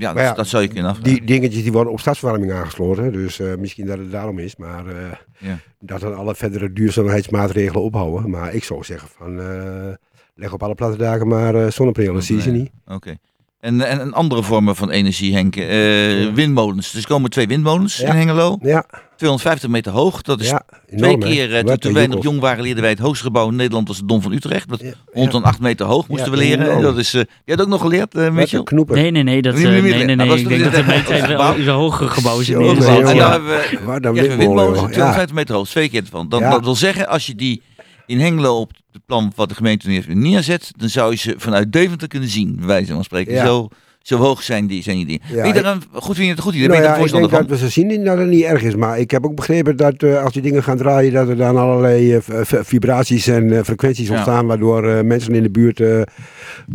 Ja, 0.00 0.32
dat, 0.34 0.46
zou 0.46 0.62
je 0.62 0.68
kunnen 0.68 0.90
afvragen. 0.90 1.12
Die 1.12 1.24
dingetjes 1.26 1.62
die 1.62 1.72
worden 1.72 1.92
op 1.92 2.00
stadsverwarming 2.00 2.52
aangesloten. 2.52 3.12
Dus 3.12 3.40
eh, 3.40 3.54
misschien 3.54 3.86
dat 3.86 3.98
het 3.98 4.10
daarom 4.10 4.38
is. 4.38 4.56
Maar 4.56 4.86
eh, 4.86 5.12
Ja. 5.38 5.58
dat 5.80 6.00
dan 6.00 6.16
alle 6.16 6.34
verdere 6.34 6.72
duurzaamheidsmaatregelen 6.72 7.82
ophouden. 7.82 8.30
Maar 8.30 8.54
ik 8.54 8.64
zou 8.64 8.84
zeggen 8.84 9.08
van, 9.08 9.40
eh, 9.40 9.94
leg 10.34 10.52
op 10.52 10.62
alle 10.62 10.74
platte 10.74 10.96
daken 10.98 11.28
maar 11.28 11.72
zonnepanelen. 11.72 12.14
Dat 12.14 12.24
zie 12.24 12.36
je 12.36 12.42
ze 12.42 12.50
niet. 12.50 12.70
Oké. 12.86 13.16
En, 13.60 13.80
en, 13.80 14.00
en 14.00 14.12
andere 14.12 14.42
vormen 14.42 14.76
van 14.76 14.90
energie, 14.90 15.34
Henk. 15.34 15.56
Eh, 15.56 16.22
Ja. 16.22 16.32
Windmolens. 16.32 16.90
Dus 16.92 17.02
er 17.02 17.08
komen 17.08 17.30
twee 17.30 17.46
windmolens 17.46 17.96
Ja. 17.96 18.08
in 18.08 18.14
Hengelo. 18.16 18.58
Ja, 18.62 18.84
250 19.16 19.68
meter 19.70 19.92
hoog. 19.92 20.22
Dat 20.22 20.40
is 20.40 20.48
ja 20.48 20.62
twee 20.86 20.98
enorm, 20.98 21.20
keer, 21.20 21.54
eh, 21.56 21.62
Wat 21.64 21.80
toen 21.80 21.90
een 21.90 21.96
wij 21.96 22.06
nog 22.06 22.22
jong 22.22 22.40
waren, 22.40 22.62
leerden 22.62 22.82
wij 22.82 22.90
het 22.90 22.98
hoogste 23.00 23.24
gebouw 23.24 23.48
in 23.48 23.56
Nederland. 23.56 23.88
was 23.88 23.96
het 23.96 24.08
Dom 24.08 24.22
van 24.22 24.32
Utrecht. 24.32 24.68
Dat 24.68 24.80
Ja, 24.80 24.92
rond 25.12 25.34
een 25.34 25.42
8 25.42 25.60
meter 25.60 25.86
hoog 25.86 26.08
moesten 26.08 26.30
Ja, 26.30 26.36
we 26.38 26.44
leren. 26.44 26.82
Dat 26.82 26.98
is, 26.98 27.14
eh, 27.14 27.20
jij 27.44 27.54
had 27.56 27.60
ook 27.60 27.68
nog 27.68 27.80
geleerd, 27.80 28.14
eh 28.14 28.30
Mitchell? 28.30 28.58
een 28.58 28.64
knoeper. 28.64 28.96
Nee, 28.96 29.10
nee, 29.10 29.22
nee. 29.22 29.42
Dat, 29.42 29.54
eh, 29.54 29.60
nee, 29.62 29.82
nee, 29.82 30.08
Ah, 30.10 30.16
nee. 30.16 30.28
was 30.28 30.40
Ik 30.40 30.48
denk 30.48 30.62
dat 30.62 30.70
dit- 30.72 30.80
er 30.80 30.86
mijn 30.86 31.04
tijd 31.04 31.24
gebouw? 31.24 32.42
Zo, 32.42 32.58
neergezet. 32.58 32.92
nee, 32.92 33.02
En 33.02 33.14
ja. 33.14 33.30
dan 33.38 33.46
hebben 33.46 33.94
we 33.94 34.00
dan 34.00 34.14
windmolens 34.14 34.78
joh. 34.80 34.88
250 34.90 35.34
meter 35.36 35.54
hoog. 35.54 35.68
Twee 35.68 35.88
keer 35.88 36.02
van. 36.10 36.28
Dan. 36.28 36.42
Dat 36.42 36.64
wil 36.64 36.74
zeggen, 36.74 37.08
als 37.08 37.26
je 37.26 37.34
die 37.34 37.62
in 38.10 38.20
Hengelo 38.20 38.60
op 38.60 38.70
het 38.92 39.02
plan 39.06 39.32
wat 39.36 39.48
de 39.48 39.54
gemeente 39.54 39.88
nu 39.88 39.94
heeft 39.94 40.14
neerzet, 40.14 40.72
dan 40.76 40.88
zou 40.88 41.10
je 41.10 41.16
ze 41.18 41.34
vanuit 41.36 41.72
Deventer 41.72 42.08
kunnen 42.08 42.28
zien, 42.28 42.56
bij 42.58 42.66
wijze 42.66 42.92
van 42.92 43.04
spreken. 43.04 43.32
Ja. 43.32 43.46
Zo, 43.46 43.68
zo 44.02 44.16
hoog 44.16 44.42
zijn 44.42 44.66
die, 44.66 44.82
zijn 44.82 44.96
die 44.96 45.06
dingen. 45.06 45.20
Ja, 45.28 45.34
ben 45.34 45.46
je 45.46 45.54
ik- 45.58 45.62
daar 45.62 45.72
een, 45.74 45.82
goed, 45.92 46.14
vind 46.14 46.16
je 46.16 46.28
het 46.28 46.36
een 46.38 46.42
goed 46.44 46.54
idee? 46.54 46.68
Nou 46.68 46.80
ben 46.80 46.88
je 46.90 46.94
ja, 46.96 47.04
ik 47.04 47.10
denk 47.10 47.10
voorstander 47.10 47.30
dat 47.30 47.38
van? 47.40 47.48
we 47.48 47.56
ze 47.64 47.68
zien 47.80 48.04
dat 48.04 48.18
het 48.18 48.28
niet 48.28 48.42
erg 48.42 48.62
is. 48.62 48.74
Maar 48.76 48.98
ik 48.98 49.10
heb 49.10 49.24
ook 49.24 49.34
begrepen 49.34 49.76
dat 49.76 50.02
eh, 50.02 50.22
als 50.24 50.32
die 50.32 50.42
dingen 50.42 50.62
gaan 50.62 50.76
draaien, 50.76 51.12
dat 51.12 51.28
er 51.28 51.36
dan 51.36 51.56
allerlei 51.56 52.14
eh, 52.14 52.20
v- 52.22 52.66
vibraties 52.66 53.26
en 53.26 53.52
eh, 53.56 53.62
frequenties 53.62 54.06
Ja. 54.08 54.12
ontstaan. 54.12 54.46
Waardoor 54.46 54.88
eh, 54.88 55.02
mensen 55.04 55.34
in 55.34 55.42
de 55.42 55.50
buurt 55.50 55.80
eh, 55.80 56.02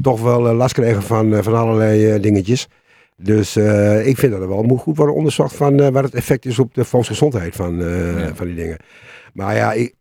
toch 0.01 0.21
wel 0.21 0.47
eh, 0.47 0.55
last 0.55 0.73
krijgen 0.73 1.03
van, 1.03 1.33
eh, 1.35 1.43
van 1.43 1.55
allerlei 1.55 2.09
eh, 2.11 2.21
dingetjes. 2.21 2.67
Dus 3.17 3.55
eh, 3.55 4.07
ik 4.07 4.17
vind 4.17 4.31
dat 4.31 4.41
er 4.41 4.47
wel 4.49 4.63
moet 4.63 4.79
goed 4.81 4.97
worden 4.97 5.15
onderzocht 5.15 5.55
van 5.55 5.79
eh, 5.79 5.87
wat 5.89 6.03
het 6.03 6.13
effect 6.15 6.45
is 6.45 6.59
op 6.59 6.73
de 6.73 6.85
volksgezondheid 6.85 7.55
van, 7.55 7.81
eh, 7.83 8.25
van 8.33 8.45
die 8.45 8.55
dingen. 8.55 8.77
Maar 9.33 9.55
ja, 9.55 9.71
ik, 9.73 9.93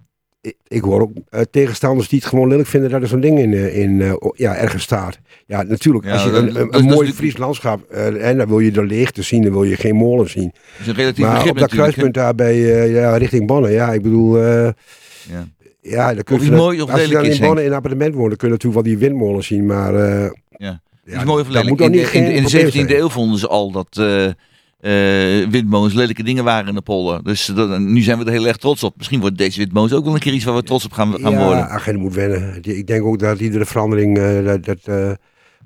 ik, 0.69 0.83
hoor 0.83 1.01
ook 1.01 1.13
eh, 1.31 1.41
tegenstanders 1.51 2.09
die 2.09 2.19
het 2.19 2.29
gewoon 2.29 2.49
lelijk 2.49 2.69
vinden 2.69 2.91
dat 2.91 3.03
er 3.03 3.09
zo'n 3.09 3.21
ding 3.21 3.39
in, 3.39 3.53
eh, 3.53 3.77
in 3.79 4.01
eh, 4.03 4.13
ja, 4.35 4.57
ergens 4.57 4.83
staat. 4.83 5.19
Ja, 5.47 5.63
natuurlijk. 5.63 6.05
Ja, 6.05 6.13
als 6.13 6.25
je 6.25 6.31
dat- 6.31 6.41
een, 6.43 6.47
een, 6.49 6.55
dat- 6.55 6.63
een 6.63 6.71
dat 6.71 6.81
is 6.85 6.87
mooi 6.95 7.13
Fries 7.13 7.37
landschap, 7.37 7.83
eh, 7.91 8.29
en 8.29 8.37
dan 8.39 8.49
wil 8.49 8.59
je 8.59 8.71
de 8.71 8.85
leegte 8.87 9.23
zien, 9.23 9.43
dan 9.43 9.53
wil 9.53 9.63
je 9.65 9.77
geen 9.77 9.95
molen 9.95 10.31
zien. 10.31 10.53
Is 10.81 10.87
een 10.87 10.95
relatief 10.95 11.25
Maar 11.25 11.49
op 11.49 11.59
dat 11.59 11.71
kruispunt 11.71 12.15
daar 12.15 12.35
bij, 12.35 12.59
ja, 12.91 13.17
richting 13.17 13.47
Bonne, 13.47 13.71
ja, 13.71 13.93
ik 13.93 14.03
bedoel, 14.03 14.39
Ja. 14.41 14.75
ja, 15.81 16.15
dan 16.15 16.23
kun 16.23 16.41
je 16.45 16.51
mooi 16.51 16.83
of 16.83 16.91
als 16.91 17.05
je 17.05 17.09
dan 17.09 17.25
in 17.25 17.41
Bonne 17.41 17.61
in 17.61 17.67
een 17.67 17.75
appartement 17.77 18.15
woont, 18.15 18.29
dan 18.29 18.37
kun 18.37 18.49
je 18.49 18.55
natuurlijk 18.55 18.85
wel 18.85 18.95
die 18.95 19.09
windmolen 19.09 19.45
zien, 19.45 19.67
maar 19.67 19.93
Ja. 19.95 20.81
ja, 21.05 21.19
is 21.19 21.25
mooi 21.25 21.43
of 21.43 21.49
lelijk. 21.49 21.81
In, 21.81 21.93
in, 21.93 21.93
in 21.93 22.43
de 22.43 22.51
probleem 22.51 22.67
17e 22.67 22.71
zijn. 22.71 22.97
eeuw 23.01 23.09
vonden 23.09 23.39
ze 23.39 23.49
al 23.49 23.71
dat 23.71 24.03
eh, 24.85 25.43
eh, 25.43 25.49
windmolens 25.51 25.95
lelijke 25.95 26.23
dingen 26.23 26.45
waren 26.45 26.69
in 26.69 26.75
de 26.75 26.81
polder. 26.83 27.23
Dus 27.23 27.47
dat, 27.47 27.79
nu 27.81 28.01
zijn 28.01 28.19
we 28.19 28.25
er 28.25 28.31
heel 28.31 28.47
erg 28.47 28.57
trots 28.57 28.83
op. 28.83 28.97
Misschien 28.97 29.21
wordt 29.21 29.39
deze 29.39 29.59
windmolens 29.59 29.93
ook 29.93 30.05
wel 30.05 30.15
een 30.15 30.21
keer 30.21 30.33
iets 30.33 30.45
waar 30.45 30.55
we 30.55 30.63
trots 30.63 30.85
op 30.85 30.93
gaan, 30.93 31.13
gaan 31.13 31.33
ja, 31.33 31.45
worden. 31.45 31.83
je 31.85 31.97
moet 31.99 32.15
wennen. 32.15 32.59
Ik 32.63 32.87
denk 32.87 33.05
ook 33.05 33.19
dat 33.19 33.41
iedere 33.41 33.65
verandering, 33.65 34.19
eh, 34.19 34.45
dat, 34.45 34.65
dat 34.65 34.79
eh, 34.85 35.11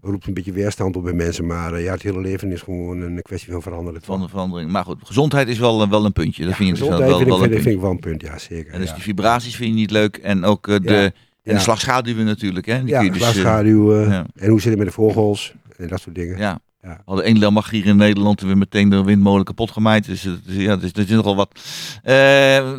roept 0.01 0.27
een 0.27 0.35
beetje 0.35 0.53
weerstand 0.53 0.97
op 0.97 1.03
bij 1.03 1.13
mensen, 1.13 1.47
maar 1.47 1.81
ja, 1.81 1.93
het 1.93 2.03
hele 2.03 2.21
leven 2.21 2.53
is 2.53 2.63
gewoon 2.63 3.01
een 3.01 3.23
kwestie 3.23 3.53
van 3.53 3.63
veranderen. 3.63 4.01
Van 4.03 4.21
de 4.21 4.29
verandering. 4.29 4.71
Maar 4.71 4.85
goed, 4.85 4.99
gezondheid 5.03 5.49
is 5.49 5.59
wel, 5.59 5.89
wel 5.89 6.05
een 6.05 6.13
puntje. 6.13 6.45
Dat 6.45 6.55
vind 6.55 6.69
je 6.69 6.75
dus 6.75 6.89
wel, 6.89 6.99
Gezondheid 6.99 7.11
wel, 7.11 7.19
vind, 7.19 7.31
ik, 7.31 7.35
wel 7.35 7.45
een 7.45 7.51
vind, 7.53 7.67
ik, 7.67 7.71
puntje. 7.71 7.71
vind 7.71 7.75
ik 7.75 7.81
wel 7.81 7.91
een 7.91 8.39
punt, 8.39 8.49
ja, 8.51 8.55
zeker. 8.57 8.73
En 8.73 8.81
dus 8.81 8.89
ja. 8.89 8.95
die 8.95 9.05
vibraties 9.05 9.57
vind 9.57 9.71
je 9.71 9.77
niet 9.77 9.91
leuk. 9.91 10.17
En 10.17 10.45
ook 10.45 10.67
de, 10.67 10.73
Ja. 10.83 11.03
en 11.03 11.13
de 11.43 11.53
Ja. 11.53 11.59
slagschaduwen 11.59 12.25
natuurlijk. 12.25 12.67
Hè? 12.67 12.85
Die 12.85 12.95
kun 12.95 13.05
je 13.05 13.07
ja, 13.07 13.13
dus, 13.13 13.23
glasschaduw, 13.23 14.01
ja. 14.01 14.27
en 14.35 14.51
hoe 14.51 14.61
zit 14.61 14.69
het 14.71 14.79
met 14.79 14.89
de 14.89 14.93
vogels 14.95 15.55
en 15.77 15.89
dat 15.89 16.01
soort 16.01 16.15
dingen. 16.15 16.39
ja. 16.39 16.59
Ja. 16.89 17.03
Hadden 17.05 17.25
één 17.25 17.39
lamag 17.39 17.71
hier 17.71 17.87
in 17.87 17.97
Nederland 17.97 18.41
weer 18.41 18.59
meteen 18.59 18.89
de 18.89 19.05
windmolen 19.05 19.45
kapot 19.45 19.71
gemaaid. 19.71 20.05
Dus 20.07 20.23
het 20.23 20.47
is- 20.47 20.57
ja, 20.57 20.77
dus, 20.77 20.93
dat 20.93 21.05
is 21.05 21.11
nogal 21.11 21.37
wat. 21.37 21.61
Eh, 22.03 22.79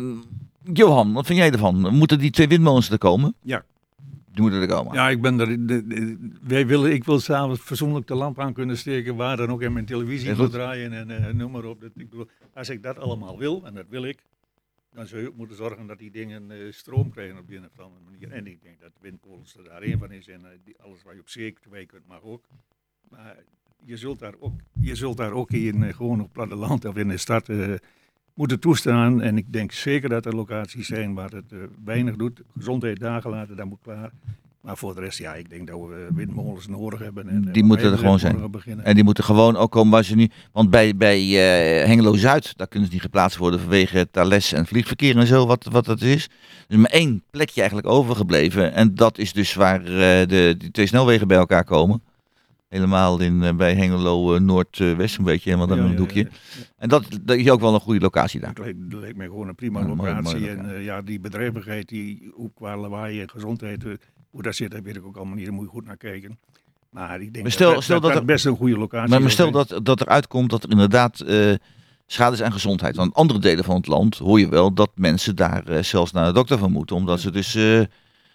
Johan, 0.72 1.12
wat 1.12 1.26
vind 1.26 1.38
jij 1.38 1.50
ervan? 1.50 1.94
Moeten 1.96 2.18
die 2.18 2.30
twee 2.30 2.48
windmolens 2.48 2.90
er 2.90 2.98
komen? 2.98 3.34
Ja. 3.42 3.64
Die 4.32 4.42
moeten 4.42 4.60
er 4.60 4.66
komen. 4.68 4.94
Ja, 4.94 5.08
ik 5.08 5.22
ben 5.22 5.40
er. 5.40 5.66
de- 5.66 5.86
de- 5.86 6.30
wij 6.42 6.66
willen, 6.66 6.92
ik 6.92 7.04
wil 7.04 7.20
s'avonds 7.20 7.60
fatsoenlijk 7.60 8.06
de 8.06 8.14
lamp 8.14 8.40
aan 8.40 8.52
kunnen 8.52 8.78
steken. 8.78 9.16
Waar 9.16 9.36
dan 9.36 9.50
ook 9.50 9.62
in 9.62 9.72
mijn 9.72 9.84
televisie 9.84 10.26
wil 10.34 10.44
goed. 10.44 10.50
draaien 10.52 10.92
en 10.92 11.10
eh, 11.26 11.32
noem 11.34 11.50
maar 11.50 11.64
op. 11.64 11.80
Dat, 11.80 11.90
ik 11.96 12.10
bedoel, 12.10 12.28
als 12.54 12.68
ik 12.68 12.82
dat 12.82 12.98
allemaal 12.98 13.38
wil, 13.38 13.62
en 13.66 13.74
dat 13.74 13.86
wil 13.88 14.04
ik. 14.04 14.18
Dan 14.94 15.06
zul 15.06 15.18
je 15.20 15.28
ook 15.28 15.36
moeten 15.36 15.56
zorgen 15.56 15.86
dat 15.86 15.98
die 15.98 16.10
dingen 16.10 16.50
eh, 16.50 16.58
stroom 16.72 17.10
krijgen 17.10 17.38
op 17.38 17.48
de 17.48 17.56
een 17.56 17.64
of 17.76 17.84
andere 17.84 18.00
manier. 18.10 18.30
En 18.32 18.46
ik 18.46 18.62
denk 18.62 18.80
dat 18.80 18.90
windmolens 19.00 19.56
er 19.56 19.64
daar 19.64 19.82
één 19.82 19.98
van 19.98 20.12
is. 20.12 20.28
En 20.28 20.44
eh, 20.44 20.50
die, 20.64 20.74
alles 20.84 21.02
waar 21.04 21.14
je 21.14 21.20
op 21.20 21.28
zee 21.28 21.50
kwijt 21.68 21.86
kunt 21.88 22.06
mag 22.06 22.22
ook. 22.22 22.42
Maar 23.08 23.36
je 23.84 23.96
zult 23.96 24.18
daar 24.18 24.34
ook, 24.40 24.52
je 24.80 24.94
zult 24.94 25.16
daar 25.16 25.32
ook 25.32 25.50
in, 25.50 25.82
eh, 25.82 25.94
gewoon 25.94 26.20
op 26.20 26.32
platteland 26.32 26.84
of 26.84 26.96
in 26.96 27.08
de 27.08 27.16
stad 27.16 27.48
eh, 27.48 27.72
moeten 28.34 28.60
toestaan. 28.60 29.20
En 29.22 29.36
ik 29.36 29.52
denk 29.52 29.72
zeker 29.72 30.08
dat 30.08 30.26
er 30.26 30.34
locaties 30.34 30.86
zijn 30.86 31.14
waar 31.14 31.30
het 31.30 31.52
eh, 31.52 31.58
weinig 31.84 32.16
doet. 32.16 32.42
Gezondheid 32.56 33.00
daar 33.00 33.20
gelaten, 33.20 33.56
dat 33.56 33.66
moet 33.66 33.78
klaar. 33.82 34.10
Maar 34.60 34.76
voor 34.76 34.94
de 34.94 35.00
rest, 35.00 35.18
ja, 35.18 35.34
ik 35.34 35.50
denk 35.50 35.66
dat 35.66 35.78
we 35.80 36.08
windmolens 36.14 36.68
nodig 36.68 36.98
hebben. 36.98 37.28
En, 37.28 37.52
Die 37.52 37.64
moeten 37.64 37.92
er 37.92 37.98
gewoon 37.98 38.18
zijn. 38.18 38.50
beginnen. 38.50 38.84
En 38.84 38.94
die 38.94 39.04
moeten 39.04 39.24
gewoon 39.24 39.56
ook 39.56 39.70
komen 39.70 39.92
waar 39.92 40.04
ze 40.04 40.14
nu. 40.14 40.28
Want 40.52 40.70
bij, 40.70 40.96
bij 40.96 41.18
eh, 41.18 41.86
Hengelo 41.86 42.14
Zuid, 42.14 42.56
daar 42.56 42.68
kunnen 42.68 42.88
ze 42.88 42.94
niet 42.94 43.02
geplaatst 43.02 43.38
worden 43.38 43.60
vanwege 43.60 44.08
Thales 44.10 44.52
en 44.52 44.66
vliegverkeer 44.66 45.16
en 45.16 45.26
zo, 45.26 45.46
wat, 45.46 45.64
wat 45.70 45.84
dat 45.84 46.00
is. 46.00 46.24
Er 46.24 46.30
is 46.68 46.76
maar 46.76 46.90
één 46.90 47.22
plekje 47.30 47.60
eigenlijk 47.60 47.88
overgebleven. 47.90 48.72
En 48.72 48.94
dat 48.94 49.18
is 49.18 49.32
dus 49.32 49.54
waar 49.54 49.84
de, 49.84 50.54
die 50.58 50.70
twee 50.70 50.86
snelwegen 50.86 51.28
bij 51.28 51.38
elkaar 51.38 51.64
komen. 51.64 52.02
Helemaal 52.74 53.20
in, 53.20 53.42
eh, 53.42 53.54
bij 53.54 53.74
Hengelo 53.74 54.34
eh, 54.34 54.40
Noordwest, 54.40 55.18
een 55.18 55.24
beetje 55.24 55.50
helemaal 55.50 55.76
Ja, 55.76 55.82
in 55.82 55.88
ja, 55.88 55.92
een 55.94 55.98
hoekje. 55.98 56.20
ja. 56.20 56.28
En 56.78 56.88
dat, 56.88 57.04
dat 57.22 57.36
is 57.36 57.50
ook 57.50 57.60
wel 57.60 57.74
een 57.74 57.80
goede 57.80 58.00
locatie 58.00 58.40
daar. 58.40 58.54
Dat 58.54 59.00
lijkt 59.00 59.16
mij 59.16 59.26
gewoon 59.26 59.48
een 59.48 59.54
prima 59.54 59.86
locatie. 59.86 60.48
en 60.50 60.74
eh, 60.74 60.84
ja, 60.84 61.02
die 61.02 61.20
bedrijvigheid, 61.20 61.88
die 61.88 62.32
ook 62.36 62.54
qua 62.54 62.76
lawaai 62.76 63.20
en 63.20 63.30
gezondheid, 63.30 63.82
hoe 64.30 64.42
dat 64.42 64.54
zit, 64.54 64.70
daar 64.70 64.82
weet 64.82 64.96
ik 64.96 65.04
ook 65.06 65.16
allemaal 65.16 65.34
niet. 65.34 65.44
Daar 65.44 65.54
moet 65.54 65.64
je 65.64 65.70
goed 65.70 65.86
naar 65.86 65.96
kijken. 65.96 66.38
Maar 66.90 67.20
ik 67.20 67.32
denk 67.32 67.42
Maar 67.44 67.52
stel- 67.52 67.74
dat, 67.74 67.82
stel 67.82 68.00
dat, 68.00 68.08
dat 68.10 68.18
dat 68.18 68.26
best 68.26 68.44
een 68.44 68.56
goede 68.56 68.78
locatie 68.78 69.10
Maar, 69.10 69.20
maar 69.22 69.30
stel 69.30 69.50
dat, 69.50 69.80
dat 69.82 70.00
eruit 70.00 70.26
komt 70.26 70.50
dat 70.50 70.62
er 70.62 70.70
inderdaad 70.70 71.20
eh, 71.20 71.52
schade 72.06 72.34
is 72.36 72.42
aan 72.42 72.52
gezondheid. 72.52 72.96
Want 72.96 73.14
andere 73.14 73.38
delen 73.38 73.64
van 73.64 73.76
het 73.76 73.86
land 73.86 74.16
hoor 74.18 74.40
je 74.40 74.48
wel 74.48 74.72
dat 74.74 74.90
mensen 74.94 75.36
daar 75.36 75.84
zelfs 75.84 76.12
naar 76.12 76.26
de 76.26 76.32
dokter 76.32 76.58
van 76.58 76.72
moeten. 76.72 76.96
Omdat 76.96 77.20
ze 77.20 77.30
dus 77.30 77.58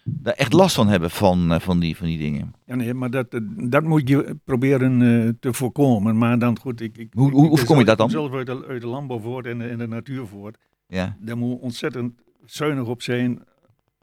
daar 0.10 0.34
echt 0.34 0.54
last 0.54 0.76
van 0.76 0.88
hebben 0.88 1.10
van, 1.12 1.52
eh, 1.52 1.60
van, 1.60 1.80
die, 1.80 1.98
van 1.98 2.08
die 2.08 2.18
dingen. 2.18 2.54
Ja, 2.66 2.76
nee, 2.76 2.94
maar 2.94 3.10
dat, 3.10 3.34
eh, 3.34 3.40
dat 3.70 3.84
moet 3.84 4.08
je 4.08 4.38
proberen 4.44 5.02
eh, 5.02 5.30
te 5.40 5.54
voorkomen. 5.54 6.18
Maar 6.18 6.40
dan 6.40 6.60
goed, 6.60 6.82
ik, 6.82 6.98
ik, 6.98 7.14
Hoe- 7.14 7.32
hoe- 7.32 7.58
voorkom 7.58 7.80
je 7.80 7.86
dat 7.86 7.98
dan? 7.98 8.10
zelf 8.10 8.34
uit 8.34 8.46
de, 8.48 8.66
uit 8.68 8.82
de 8.82 8.88
landbouw 8.88 9.20
voort 9.20 9.46
en, 9.46 9.58
de- 9.60 9.68
en 9.68 9.78
de 9.78 9.88
natuur 9.88 10.26
voort. 10.28 10.58
Ja. 10.88 11.18
Daar 11.20 11.38
moet 11.38 11.60
ontzettend 11.60 12.14
zuinig 12.46 12.86
op 12.88 13.02
zijn. 13.02 13.40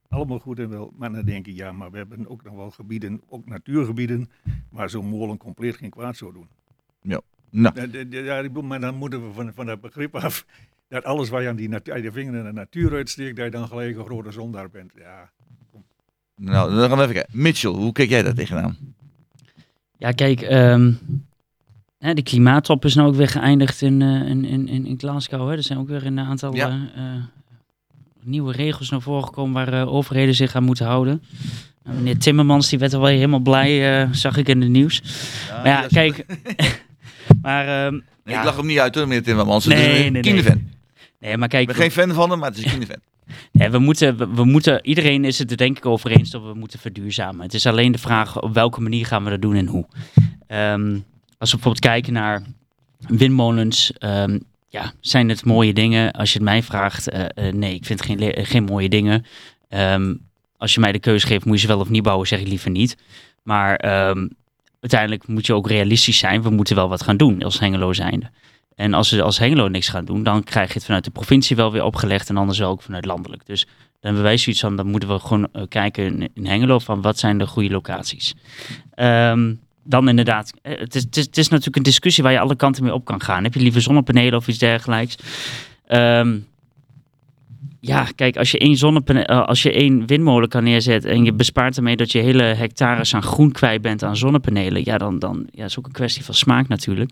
Allemaal 0.09 0.39
goed 0.39 0.59
en 0.59 0.69
wel. 0.69 0.93
Maar 0.97 1.11
dan 1.11 1.25
denk 1.25 1.47
ik, 1.47 1.55
ja, 1.55 1.71
maar 1.71 1.91
we 1.91 1.97
hebben 1.97 2.27
ook 2.29 2.43
nog 2.43 2.55
wel 2.55 2.71
gebieden, 2.71 3.21
ook 3.29 3.45
natuurgebieden, 3.47 4.29
waar 4.69 4.89
zo'n 4.89 5.05
molen 5.05 5.37
compleet 5.37 5.75
geen 5.75 5.89
kwaad 5.89 6.17
zou 6.17 6.33
doen. 6.33 6.47
Nou, 7.01 7.81
Ja, 7.81 7.87
de- 7.87 8.07
ja, 8.23 8.37
ik 8.37 8.43
bedoel, 8.47 8.63
maar 8.63 8.79
dan 8.79 8.95
moeten 8.95 9.27
we 9.27 9.33
van, 9.33 9.51
van 9.53 9.65
dat 9.65 9.81
begrip 9.81 10.15
af 10.15 10.45
dat 10.87 11.03
alles 11.03 11.29
waar 11.29 11.41
je 11.41 11.47
aan 11.49 11.55
die 11.55 11.69
natu- 11.69 11.95
je 12.01 12.11
vinger 12.11 12.35
in 12.35 12.43
de 12.43 12.51
natuur 12.51 12.93
uitsteekt, 12.93 13.35
dat 13.35 13.45
je 13.45 13.51
dan 13.51 13.67
gelijk 13.67 13.97
een 13.97 14.05
grote 14.05 14.31
zondaar 14.31 14.69
bent. 14.69 14.91
Ja, 14.97 15.31
nou, 16.35 16.75
dan 16.75 16.87
gaan 16.89 16.97
we 16.97 17.03
even 17.03 17.13
kijken. 17.15 17.41
Mitchell, 17.41 17.71
hoe 17.71 17.91
kijk 17.91 18.09
jij 18.09 18.23
daar 18.23 18.33
tegenaan? 18.33 18.77
Ja, 19.97 20.11
kijk, 20.11 20.41
ehm, 20.41 20.91
hè, 21.99 22.13
de 22.13 22.21
klimaattop 22.23 22.85
is 22.85 22.95
nou 22.95 23.07
ook 23.07 23.15
weer 23.15 23.27
geëindigd 23.27 23.81
in, 23.81 24.01
eh, 24.01 24.07
in, 24.29 24.45
in, 24.45 24.67
in 24.67 24.85
in 24.85 24.95
Glasgow. 24.99 25.49
Hè. 25.49 25.55
Er 25.55 25.63
zijn 25.63 25.79
ook 25.79 25.87
weer 25.87 26.05
een 26.05 26.19
aantal 26.19 26.55
Ja. 26.55 26.67
eh, 26.67 27.03
eh, 27.05 27.21
nieuwe 28.23 28.51
regels 28.51 28.89
naar 28.89 29.01
voren 29.01 29.23
gekomen 29.23 29.65
waar 29.65 29.87
overheden 29.87 30.35
zich 30.35 30.55
aan 30.55 30.63
moeten 30.63 30.85
houden. 30.85 31.23
Nou, 31.83 31.97
meneer 31.97 32.17
Timmermans 32.17 32.69
die 32.69 32.79
werd 32.79 32.93
er 32.93 32.99
wel 32.99 33.09
helemaal 33.09 33.39
blij, 33.39 34.07
zag 34.11 34.37
ik 34.37 34.47
in 34.47 34.61
het 34.61 34.69
nieuws. 34.69 35.01
maar 35.49 35.67
ja, 35.67 35.81
dat 35.81 35.91
is- 35.91 35.97
kijk. 35.97 36.25
maar, 37.41 37.85
ehm, 37.85 37.93
Nee, 38.23 38.35
ja. 38.35 38.39
Ik 38.41 38.45
lach 38.45 38.55
hem 38.57 38.65
niet 38.65 38.79
uit 38.79 38.95
hoor, 38.95 39.07
meneer 39.07 39.23
Timmermans. 39.23 39.65
Het 39.65 39.73
Nee, 39.73 39.83
is 39.83 39.89
een 39.95 40.01
nee, 40.01 40.09
nee. 40.11 40.21
kinderfan. 40.21 40.69
nee, 41.19 41.35
maar 41.37 41.43
Ik 41.43 41.49
kijk. 41.49 41.65
ben 41.67 41.75
geen 41.75 41.91
fan 41.91 42.11
van 42.13 42.29
hem, 42.29 42.39
maar 42.39 42.49
het 42.49 42.57
is 42.57 42.63
een 42.63 42.69
kinderfan. 42.69 42.99
We 43.51 43.79
moeten, 43.79 44.35
we, 44.35 44.43
moeten, 44.43 44.85
iedereen 44.85 45.25
is 45.25 45.39
het 45.39 45.51
er 45.51 45.57
denk 45.57 45.77
ik 45.77 45.85
over 45.85 46.11
eens 46.11 46.29
dat 46.29 46.41
we 46.41 46.53
moeten 46.53 46.79
verduurzamen. 46.79 47.41
Het 47.41 47.53
is 47.53 47.65
alleen 47.65 47.91
de 47.91 47.97
vraag 47.97 48.41
op 48.41 48.53
welke 48.53 48.81
manier 48.81 49.05
gaan 49.05 49.23
we 49.23 49.29
dat 49.29 49.41
doen 49.41 49.55
en 49.55 49.67
hoe. 49.67 49.85
Ehm, 50.47 50.99
als 51.37 51.51
we 51.51 51.57
bijvoorbeeld 51.57 51.79
kijken 51.79 52.13
naar 52.13 52.41
windmolens, 53.07 53.93
ehm, 53.97 54.39
ja, 54.69 54.93
zijn 54.99 55.29
het 55.29 55.45
mooie 55.45 55.73
dingen? 55.73 56.11
Als 56.11 56.31
je 56.31 56.37
het 56.37 56.47
mij 56.47 56.63
vraagt, 56.63 57.09
eh, 57.09 57.47
eh, 57.47 57.53
nee, 57.53 57.73
ik 57.73 57.85
vind 57.85 58.01
geen, 58.01 58.45
geen 58.45 58.63
mooie 58.63 58.89
dingen. 58.89 59.25
Ehm, 59.69 60.15
als 60.57 60.73
je 60.73 60.79
mij 60.79 60.91
de 60.91 60.99
keuze 60.99 61.27
geeft, 61.27 61.45
moet 61.45 61.55
je 61.55 61.61
ze 61.61 61.67
wel 61.67 61.79
of 61.79 61.89
niet 61.89 62.03
bouwen, 62.03 62.27
zeg 62.27 62.39
ik 62.39 62.47
liever 62.47 62.71
niet. 62.71 62.97
Maar 63.43 63.77
uiteindelijk 64.79 65.27
moet 65.27 65.45
je 65.45 65.53
ook 65.53 65.67
realistisch 65.67 66.17
zijn. 66.17 66.41
We 66.41 66.49
moeten 66.49 66.75
wel 66.75 66.89
wat 66.89 67.03
gaan 67.03 67.17
doen 67.17 67.43
als 67.43 67.59
Hengelo 67.59 67.93
zijnde. 67.93 68.29
En 68.75 68.93
als 68.93 69.09
we 69.09 69.21
als 69.21 69.39
Hengelo 69.39 69.67
niks 69.67 69.87
gaan 69.87 70.05
doen, 70.05 70.23
dan 70.23 70.43
krijg 70.43 70.67
je 70.67 70.73
het 70.73 70.85
vanuit 70.85 71.03
de 71.03 71.11
provincie 71.11 71.55
wel 71.55 71.71
weer 71.71 71.83
opgelegd 71.83 72.29
en 72.29 72.37
anders 72.37 72.61
ook 72.61 72.81
vanuit 72.81 73.05
landelijk. 73.05 73.45
Dus 73.45 73.65
dan 73.65 74.11
hebben 74.11 74.23
wij 74.23 74.37
zoiets 74.37 74.61
van, 74.61 74.75
dan 74.75 74.87
moeten 74.87 75.09
we 75.09 75.19
gewoon 75.19 75.47
eh, 75.51 75.63
kijken 75.69 76.29
in, 76.33 76.47
Hengelo 76.47 76.79
van 76.79 77.01
wat 77.01 77.19
zijn 77.19 77.37
de 77.37 77.47
goede 77.47 77.69
locaties. 77.69 78.35
Ehm, 78.95 79.53
dan 79.83 80.09
inderdaad, 80.09 80.53
eh, 80.61 80.79
het 80.79 80.95
is, 80.95 81.03
het, 81.03 81.37
is, 81.37 81.47
natuurlijk 81.47 81.75
een 81.75 81.83
discussie 81.83 82.23
waar 82.23 82.31
je 82.31 82.39
alle 82.39 82.55
kanten 82.55 82.83
mee 82.83 82.93
op 82.93 83.05
kan 83.05 83.21
gaan. 83.21 83.43
Heb 83.43 83.53
je 83.53 83.59
liever 83.59 83.81
zonnepanelen 83.81 84.39
of 84.39 84.47
iets 84.47 84.57
dergelijks? 84.57 85.15
Ehm, 85.87 86.37
ja, 87.85 88.07
kijk, 88.15 88.37
als 88.37 88.51
je 88.51 88.57
één 88.57 88.77
zonnepane- 88.77 89.25
eh, 89.25 89.45
als 89.45 89.63
je 89.63 89.71
één 89.71 90.07
windmolen 90.07 90.49
kan 90.49 90.63
neerzetten 90.63 91.11
en 91.11 91.23
je 91.23 91.33
bespaart 91.33 91.77
ermee 91.77 91.95
dat 91.95 92.11
je 92.11 92.19
hele 92.19 92.43
hectares 92.43 93.15
aan 93.15 93.23
groen 93.23 93.51
kwijt 93.51 93.81
bent 93.81 94.03
aan 94.03 94.17
zonnepanelen, 94.17 94.81
ja, 94.85 94.97
dan, 94.97 95.19
dan 95.19 95.47
ja, 95.51 95.65
is 95.65 95.79
ook 95.79 95.85
een 95.85 95.91
kwestie 95.91 96.23
van 96.23 96.33
smaak 96.33 96.67
natuurlijk. 96.67 97.11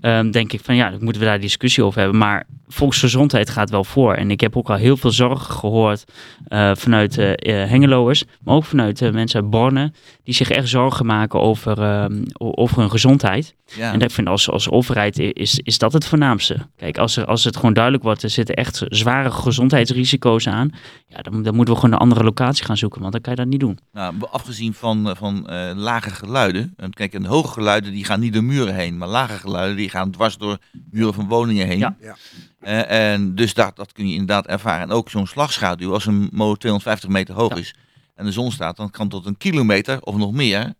Ehm, 0.00 0.30
denk 0.30 0.52
ik 0.52 0.60
van 0.60 0.76
ja, 0.76 0.90
dan 0.90 1.02
moeten 1.02 1.22
we 1.22 1.28
daar 1.28 1.40
discussie 1.40 1.84
over 1.84 2.00
hebben. 2.00 2.18
Maar 2.18 2.46
volksgezondheid 2.68 3.50
gaat 3.50 3.70
wel 3.70 3.84
voor. 3.84 4.14
En 4.14 4.30
ik 4.30 4.40
heb 4.40 4.56
ook 4.56 4.70
al 4.70 4.76
heel 4.76 4.96
veel 4.96 5.10
zorgen 5.10 5.54
gehoord 5.54 6.04
eh, 6.46 6.70
vanuit 6.74 7.18
eh 7.18 7.32
eh, 7.62 7.68
Hengeloers, 7.68 8.24
maar 8.42 8.54
ook 8.54 8.64
vanuit 8.64 9.02
eh, 9.02 9.10
mensen 9.10 9.40
uit 9.40 9.50
Borne, 9.50 9.92
die 10.24 10.34
zich 10.34 10.50
echt 10.50 10.68
zorgen 10.68 11.06
maken 11.06 11.40
over, 11.40 11.82
ehm, 11.82 12.22
over 12.38 12.78
hun 12.78 12.90
gezondheid. 12.90 13.54
Ja. 13.76 13.92
En 13.92 14.00
ik 14.00 14.10
vind 14.10 14.28
als, 14.28 14.50
als 14.50 14.70
overheid 14.70 15.18
is, 15.18 15.60
is 15.62 15.78
dat 15.78 15.92
het 15.92 16.06
voornaamste. 16.06 16.56
Kijk, 16.76 16.98
als, 16.98 17.16
er, 17.16 17.24
als 17.24 17.44
het 17.44 17.56
gewoon 17.56 17.72
duidelijk 17.72 18.04
wordt, 18.04 18.22
er 18.22 18.30
zitten 18.30 18.54
echt 18.54 18.82
zware 18.88 19.30
gezondheidsrisico's 19.30 20.46
aan. 20.46 20.70
Ja, 21.06 21.22
dan, 21.22 21.42
dan 21.42 21.54
moeten 21.54 21.74
we 21.74 21.80
gewoon 21.80 21.94
een 21.94 22.00
andere 22.00 22.24
locatie 22.24 22.64
gaan 22.64 22.76
zoeken, 22.76 23.00
want 23.00 23.12
dan 23.12 23.20
kan 23.20 23.32
je 23.32 23.38
dat 23.38 23.48
niet 23.48 23.60
doen. 23.60 23.78
Nou, 23.92 24.14
afgezien 24.30 24.74
van, 24.74 25.14
van 25.16 25.48
eh, 25.48 25.70
lage 25.74 26.10
geluiden. 26.10 26.74
Want 26.76 26.94
kijk, 26.94 27.14
en 27.14 27.24
hoge 27.24 27.52
geluiden 27.52 27.92
die 27.92 28.04
gaan 28.04 28.20
niet 28.20 28.32
door 28.32 28.44
muren 28.44 28.74
heen. 28.74 28.98
Maar 28.98 29.08
lage 29.08 29.38
geluiden 29.38 29.76
die 29.76 29.88
gaan 29.88 30.10
dwars 30.10 30.36
door 30.36 30.58
muren 30.90 31.14
van 31.14 31.28
woningen 31.28 31.66
heen. 31.66 31.78
Ja. 31.78 31.96
Ja. 32.00 32.16
Eh, 32.60 33.12
en 33.12 33.34
dus 33.34 33.54
dat, 33.54 33.76
dat 33.76 33.92
kun 33.92 34.06
je 34.06 34.12
inderdaad 34.12 34.46
ervaren. 34.46 34.82
En 34.82 34.90
ook 34.90 35.10
zo'n 35.10 35.26
slagschaduw, 35.26 35.92
als 35.92 36.06
een 36.06 36.28
molen 36.32 36.58
250 36.58 37.08
meter 37.10 37.34
hoog 37.34 37.54
Ja. 37.54 37.60
is 37.60 37.74
en 38.14 38.24
de 38.24 38.32
zon 38.32 38.52
staat, 38.52 38.76
dan 38.76 38.90
kan 38.90 39.08
tot 39.08 39.26
een 39.26 39.36
kilometer 39.36 39.98
of 40.02 40.16
nog 40.16 40.32
meer 40.32 40.74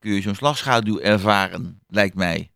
kun 0.00 0.12
je 0.12 0.20
zo'n 0.22 0.34
slagschaduw 0.34 0.98
ervaren, 0.98 1.78
lijkt 1.88 2.14
mij. 2.14 2.50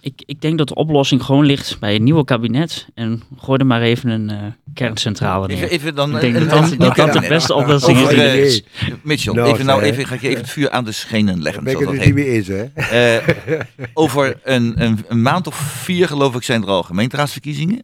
Ik, 0.00 0.22
ik 0.26 0.40
denk 0.40 0.58
dat 0.58 0.68
de 0.68 0.74
oplossing 0.74 1.22
gewoon 1.22 1.44
ligt 1.44 1.78
bij 1.80 1.94
een 1.94 2.04
nieuwe 2.04 2.24
kabinet. 2.24 2.86
En 2.94 3.22
gooi 3.38 3.58
er 3.58 3.66
maar 3.66 3.82
even 3.82 4.10
een 4.10 4.30
eh, 4.30 4.36
kerncentrale 4.74 5.48
Even, 5.48 5.60
neer. 5.60 5.70
even 5.70 5.94
dan, 5.94 6.14
Ik 6.14 6.20
denk 6.20 6.34
eh, 6.34 6.40
dat 6.40 6.52
een- 6.52 6.60
dat, 6.60 6.70
een- 6.72 6.78
dat, 6.96 6.96
dat 6.96 7.12
de 7.22 7.28
beste 7.28 7.54
oplossing 7.54 7.98
is. 7.98 8.62
eh, 8.62 8.88
Mitchell, 9.02 9.42
even, 9.42 9.66
nou, 9.66 9.82
even, 9.82 10.06
ga 10.06 10.14
ik 10.14 10.20
je 10.20 10.28
even 10.28 10.40
het 10.40 10.50
vuur 10.50 10.70
aan 10.70 10.84
de 10.84 10.92
schenen 10.92 11.42
leggen. 11.42 11.64
Ben 11.64 11.72
ik 11.72 11.78
zoals 11.78 11.96
het 11.96 12.04
dat 12.06 12.14
er 12.16 12.22
niet 12.24 12.46
heet. 12.46 12.48
mee 12.48 12.64
eens, 12.68 12.72
hè? 12.86 13.16
Eh, 13.56 13.60
over 13.94 14.40
een, 14.42 14.82
een, 14.82 15.04
een 15.08 15.22
maand 15.22 15.46
of 15.46 15.54
vier, 15.56 16.08
geloof 16.08 16.34
ik, 16.34 16.42
zijn 16.42 16.62
er 16.62 16.68
al 16.68 16.82
gemeenteraadsverkiezingen. 16.82 17.82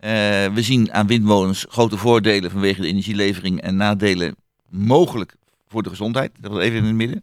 Eh, 0.00 0.10
we 0.54 0.62
zien 0.62 0.92
aan 0.92 1.06
windmolens 1.06 1.66
grote 1.68 1.96
voordelen 1.96 2.50
vanwege 2.50 2.80
de 2.80 2.86
energielevering 2.86 3.60
en 3.60 3.76
nadelen 3.76 4.36
mogelijk 4.68 5.34
voor 5.68 5.82
de 5.82 5.88
gezondheid. 5.88 6.32
Dat 6.40 6.52
was 6.52 6.62
even 6.62 6.78
in 6.78 6.84
het 6.84 6.94
midden. 6.94 7.22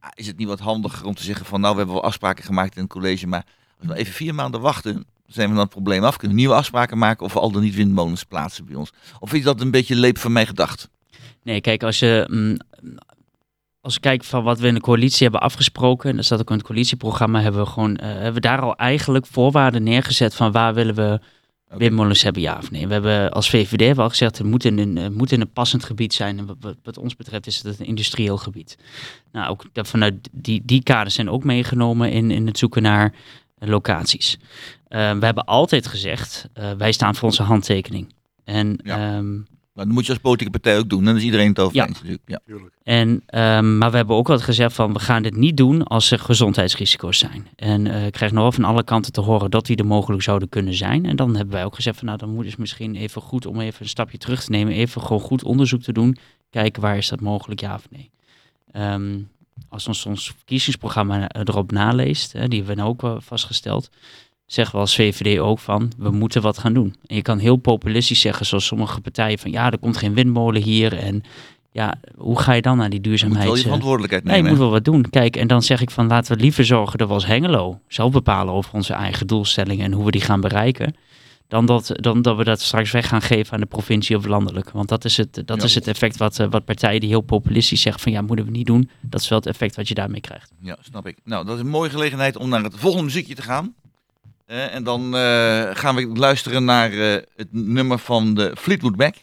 Ah, 0.00 0.10
Is 0.14 0.26
het 0.26 0.36
niet 0.36 0.48
wat 0.48 0.58
handiger 0.58 1.06
om 1.06 1.14
te 1.14 1.22
zeggen 1.22 1.46
van 1.46 1.60
nou, 1.60 1.72
we 1.72 1.78
hebben 1.78 1.96
wel 1.96 2.04
afspraken 2.04 2.44
gemaakt 2.44 2.76
in 2.76 2.82
het 2.82 2.90
college, 2.90 3.26
maar 3.26 3.44
als 3.78 3.88
we 3.88 3.94
even 3.96 4.12
vier 4.12 4.34
maanden 4.34 4.60
wachten, 4.60 5.04
zijn 5.26 5.48
we 5.48 5.54
dan 5.54 5.62
het 5.62 5.72
probleem 5.72 6.04
af. 6.04 6.16
Kunnen 6.16 6.36
we 6.36 6.42
nieuwe 6.42 6.56
afspraken 6.56 6.98
maken 6.98 7.24
of 7.26 7.32
we 7.32 7.40
al 7.40 7.50
dan 7.50 7.62
niet 7.62 7.74
windmolens 7.74 8.24
plaatsen 8.24 8.64
bij 8.64 8.74
ons? 8.74 8.92
Of 9.20 9.32
is 9.32 9.42
dat 9.42 9.60
een 9.60 9.70
beetje 9.70 9.94
leep 9.94 10.18
van 10.18 10.32
mij 10.32 10.46
gedacht? 10.46 10.88
Nee, 11.42 11.60
kijk, 11.60 11.82
als 11.82 11.98
je, 11.98 12.26
mm, 12.30 12.56
als 13.80 13.94
je 13.94 14.00
kijkt 14.00 14.26
van 14.26 14.42
wat 14.42 14.58
we 14.58 14.66
in 14.66 14.74
de 14.74 14.80
coalitie 14.80 15.22
hebben 15.22 15.40
afgesproken, 15.40 16.10
en 16.10 16.16
dat 16.16 16.24
staat 16.24 16.40
ook 16.40 16.50
in 16.50 16.56
het 16.56 16.66
coalitieprogramma, 16.66 17.40
hebben 17.40 17.60
we 17.60 17.70
gewoon, 17.70 17.96
eh, 17.96 18.08
hebben 18.08 18.34
we 18.34 18.40
daar 18.40 18.60
al 18.60 18.76
eigenlijk 18.76 19.26
voorwaarden 19.26 19.82
neergezet 19.82 20.34
van 20.34 20.52
waar 20.52 20.74
willen 20.74 20.94
we 20.94 21.20
Windmolens 21.68 22.22
hebben, 22.22 22.42
ja 22.42 22.56
of 22.58 22.70
nee. 22.70 22.86
We 22.86 22.92
hebben 22.92 23.30
als 23.32 23.50
VVD 23.50 23.96
wel 23.96 24.08
gezegd, 24.08 24.38
het 24.38 24.46
moet 24.46 24.64
in 24.64 24.78
een, 24.78 24.96
het 24.96 25.14
moet 25.14 25.32
in 25.32 25.40
een 25.40 25.52
passend 25.52 25.84
gebied 25.84 26.14
zijn. 26.14 26.38
En 26.38 26.46
wat, 26.60 26.76
wat, 26.82 26.98
ons 26.98 27.16
betreft 27.16 27.46
is 27.46 27.62
het 27.62 27.80
een 27.80 27.86
industrieel 27.86 28.36
gebied. 28.36 28.78
Nou, 29.32 29.50
ook 29.50 29.64
dat 29.72 29.88
vanuit 29.88 30.28
die, 30.32 30.62
die 30.64 30.82
kaders 30.82 31.14
zijn 31.14 31.30
ook 31.30 31.44
meegenomen 31.44 32.10
in, 32.10 32.30
in 32.30 32.46
het 32.46 32.58
zoeken 32.58 32.82
naar 32.82 33.14
eh, 33.58 33.68
locaties. 33.68 34.38
Eh, 34.88 35.18
we 35.18 35.24
hebben 35.24 35.44
altijd 35.44 35.86
gezegd, 35.86 36.48
eh, 36.52 36.72
wij 36.72 36.92
staan 36.92 37.14
voor 37.14 37.28
onze 37.28 37.42
handtekening. 37.42 38.14
En 38.44 38.78
Ja. 38.84 39.16
ehm, 39.16 39.36
dat 39.78 39.94
moet 39.94 40.06
je 40.06 40.12
als 40.12 40.20
politieke 40.20 40.52
partij 40.52 40.78
ook 40.78 40.88
doen. 40.88 41.04
Dan 41.04 41.16
is 41.16 41.22
iedereen 41.22 41.48
het 41.48 41.58
over 41.58 41.76
Ja. 41.76 41.86
eens 41.86 41.94
natuurlijk. 41.96 42.22
Ja. 42.26 42.40
En, 42.82 43.22
ehm, 43.26 43.78
maar 43.78 43.90
we 43.90 43.96
hebben 43.96 44.16
ook 44.16 44.28
altijd 44.28 44.46
gezegd 44.46 44.74
van 44.74 44.92
we 44.92 44.98
gaan 44.98 45.22
dit 45.22 45.36
niet 45.36 45.56
doen 45.56 45.82
als 45.84 46.10
er 46.10 46.18
gezondheidsrisico's 46.18 47.18
zijn. 47.18 47.46
En 47.56 47.86
eh, 47.86 48.06
ik 48.06 48.12
krijg 48.12 48.32
nog 48.32 48.42
wel 48.42 48.52
van 48.52 48.64
alle 48.64 48.84
kanten 48.84 49.12
te 49.12 49.20
horen 49.20 49.50
dat 49.50 49.66
die 49.66 49.76
er 49.76 49.86
mogelijk 49.86 50.22
zouden 50.22 50.48
kunnen 50.48 50.74
zijn. 50.74 51.06
En 51.06 51.16
dan 51.16 51.36
hebben 51.36 51.54
wij 51.54 51.64
ook 51.64 51.74
gezegd 51.74 51.96
van 51.96 52.06
nou 52.06 52.18
dan 52.18 52.30
moet 52.34 52.46
het 52.46 52.58
misschien 52.58 52.94
even 52.96 53.22
goed 53.22 53.46
om 53.46 53.60
even 53.60 53.82
een 53.82 53.88
stapje 53.88 54.18
terug 54.18 54.44
te 54.44 54.50
nemen. 54.50 54.72
Even 54.74 55.02
gewoon 55.02 55.20
goed 55.22 55.44
onderzoek 55.44 55.82
te 55.82 55.92
doen. 55.92 56.16
Kijken 56.50 56.82
waar 56.82 56.96
is 56.96 57.08
dat 57.08 57.20
mogelijk 57.20 57.60
ja 57.60 57.74
of 57.74 57.86
nee. 57.90 58.10
Ehm, 58.72 59.18
als 59.68 59.86
ons, 59.86 60.06
ons 60.06 60.32
verkiezingsprogramma 60.36 61.28
erop 61.28 61.72
naleest, 61.72 62.32
hè, 62.32 62.48
die 62.48 62.58
hebben 62.58 62.76
we 62.76 62.80
nou 62.80 62.92
ook 62.94 63.02
wel 63.02 63.20
vastgesteld. 63.20 63.90
Zeggen 64.48 64.74
we 64.74 64.80
als 64.80 64.94
VVD 64.94 65.38
ook 65.38 65.58
van, 65.58 65.92
we 65.98 66.10
moeten 66.10 66.42
wat 66.42 66.58
gaan 66.58 66.72
doen. 66.72 66.94
En 67.06 67.16
je 67.16 67.22
kan 67.22 67.38
heel 67.38 67.56
populistisch 67.56 68.20
zeggen, 68.20 68.46
zoals 68.46 68.66
sommige 68.66 69.00
partijen, 69.00 69.38
van 69.38 69.50
ja, 69.50 69.70
er 69.70 69.78
komt 69.78 69.96
geen 69.96 70.14
windmolen 70.14 70.62
hier. 70.62 70.96
En 70.98 71.22
ja, 71.72 71.94
hoe 72.16 72.38
ga 72.40 72.52
je 72.52 72.62
dan 72.62 72.76
naar 72.76 72.90
die 72.90 73.00
Je 73.02 73.08
moet 73.08 73.08
duurzaamheid? 73.18 73.44
wel 73.44 73.52
je 73.54 73.58
eh, 73.60 73.64
verantwoordelijkheid 73.66 74.24
Nee, 74.24 74.36
je 74.36 74.42
nemen. 74.42 74.56
moet 74.58 74.66
wel 74.66 74.74
wat 74.74 74.84
doen. 74.84 75.10
Kijk, 75.10 75.36
en 75.36 75.46
dan 75.46 75.62
zeg 75.62 75.80
ik 75.80 75.90
van 75.90 76.06
laten 76.06 76.36
we 76.36 76.42
liever 76.42 76.64
zorgen 76.64 76.98
dat 76.98 77.08
we 77.08 77.14
als 77.14 77.26
Hengelo 77.26 77.80
zelf 77.88 78.12
bepalen 78.12 78.54
over 78.54 78.74
onze 78.74 78.92
eigen 78.92 79.26
doelstellingen 79.26 79.84
en 79.84 79.92
hoe 79.92 80.04
we 80.04 80.10
die 80.10 80.20
gaan 80.20 80.40
bereiken. 80.40 80.94
Dan 81.48 81.66
dat, 81.66 81.90
dan 81.94 82.22
dat 82.22 82.36
we 82.36 82.44
dat 82.44 82.60
straks 82.60 82.90
weg 82.90 83.08
gaan 83.08 83.22
geven 83.22 83.52
aan 83.54 83.60
de 83.60 83.66
provincie 83.66 84.16
of 84.16 84.26
landelijk. 84.26 84.70
Want 84.70 84.88
dat 84.88 85.04
is 85.04 85.16
het, 85.16 85.42
dat 85.44 85.58
Ja. 85.58 85.64
is 85.64 85.74
het 85.74 85.86
effect 85.86 86.16
wat, 86.16 86.38
eh, 86.38 86.46
wat 86.50 86.64
partijen 86.64 87.00
die 87.00 87.08
heel 87.08 87.20
populistisch 87.20 87.80
zeggen 87.80 88.02
van 88.02 88.12
ja, 88.12 88.20
moeten 88.22 88.44
we 88.44 88.50
niet 88.50 88.66
doen. 88.66 88.90
Dat 89.00 89.20
is 89.20 89.28
wel 89.28 89.38
het 89.38 89.46
effect 89.46 89.76
wat 89.76 89.88
je 89.88 89.94
daarmee 89.94 90.20
krijgt. 90.20 90.52
Ja, 90.60 90.76
snap 90.80 91.06
ik. 91.06 91.18
Nou, 91.24 91.44
dat 91.44 91.54
is 91.54 91.60
een 91.60 91.68
mooie 91.68 91.90
gelegenheid 91.90 92.36
om 92.36 92.48
naar 92.48 92.62
het 92.62 92.74
volgende 92.76 93.04
muziekje 93.04 93.34
te 93.34 93.42
gaan. 93.42 93.74
Eh, 94.48 94.74
en 94.74 94.82
dan 94.82 95.16
eh, 95.16 95.70
gaan 95.72 95.94
we 95.94 96.06
luisteren 96.06 96.64
naar 96.64 96.92
eh, 96.92 97.22
het 97.36 97.48
nummer 97.50 97.98
van 97.98 98.34
de 98.34 98.56
Fleetwood 98.58 98.96
Mac. 98.96 99.14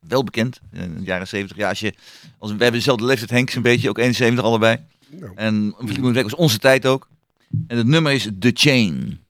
Wel 0.00 0.24
bekend, 0.24 0.60
in 0.72 0.94
de 0.98 1.04
jaren 1.04 1.28
70. 1.28 1.56
Ja, 1.56 1.68
als 1.68 1.80
je, 1.80 1.94
als, 2.38 2.50
we 2.50 2.56
hebben 2.62 2.80
dezelfde 2.80 3.04
leeftijd, 3.04 3.30
Henk 3.30 3.52
een 3.52 3.62
beetje, 3.62 3.88
ook 3.88 3.98
71 3.98 4.44
allebei. 4.44 4.78
Nou. 5.10 5.32
En 5.34 5.74
Fleetwood 5.78 6.14
Mac 6.14 6.22
was 6.22 6.34
onze 6.34 6.58
tijd 6.58 6.86
ook. 6.86 7.08
En 7.66 7.76
het 7.76 7.86
nummer 7.86 8.12
is 8.12 8.28
The 8.38 8.50
Chain. 8.54 9.21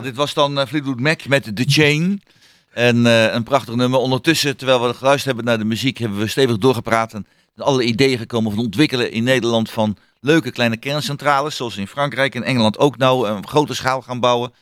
Dit 0.00 0.16
was 0.16 0.34
dan 0.34 0.58
eh, 0.58 0.66
Fleetwood 0.66 1.00
Mac 1.00 1.26
met 1.26 1.56
The 1.56 1.64
Chain. 1.66 2.22
En 2.72 3.06
eh, 3.06 3.32
een 3.32 3.42
prachtig 3.42 3.74
nummer. 3.74 4.00
Ondertussen, 4.00 4.56
terwijl 4.56 4.86
we 4.86 4.94
geluisterd 4.94 5.26
hebben 5.26 5.44
naar 5.44 5.58
de 5.58 5.64
muziek, 5.64 5.98
hebben 5.98 6.18
we 6.18 6.26
stevig 6.26 6.58
doorgepraat. 6.58 7.12
En 7.12 7.26
alle 7.56 7.84
ideeën 7.84 8.18
gekomen 8.18 8.52
van 8.52 8.64
ontwikkelen 8.64 9.10
in 9.10 9.24
Nederland 9.24 9.70
van 9.70 9.96
leuke 10.20 10.50
kleine 10.50 10.76
kerncentrales. 10.76 11.56
Zoals 11.56 11.76
in 11.76 11.86
Frankrijk 11.86 12.34
en 12.34 12.42
Engeland 12.42 12.78
ook 12.78 12.96
nou 12.96 13.28
een 13.28 13.46
grote 13.46 13.74
schaal 13.74 14.02
gaan 14.02 14.20
bouwen. 14.20 14.52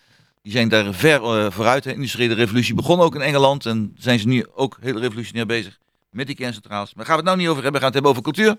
Die 0.42 0.52
zijn 0.52 0.68
daar 0.68 0.94
ver 0.94 1.22
eh, 1.22 1.50
vooruit. 1.50 1.82
De 1.82 1.92
industriële 1.92 2.34
revolutie 2.34 2.74
begon 2.74 3.00
ook 3.00 3.14
in 3.14 3.20
Engeland. 3.20 3.66
En 3.66 3.94
zijn 3.98 4.18
ze 4.18 4.26
nu 4.26 4.46
ook 4.54 4.78
heel 4.80 4.98
revolutionair 4.98 5.46
bezig 5.46 5.78
met 6.10 6.26
die 6.26 6.36
kerncentrales. 6.36 6.94
Maar 6.94 7.04
gaan 7.04 7.14
we 7.14 7.20
het 7.20 7.30
nou 7.30 7.38
niet 7.38 7.48
over 7.48 7.62
hebben. 7.62 7.80
We 7.80 7.86
gaan 7.86 7.94
het 7.94 8.04
hebben 8.04 8.10
over 8.10 8.32
cultuur. 8.32 8.58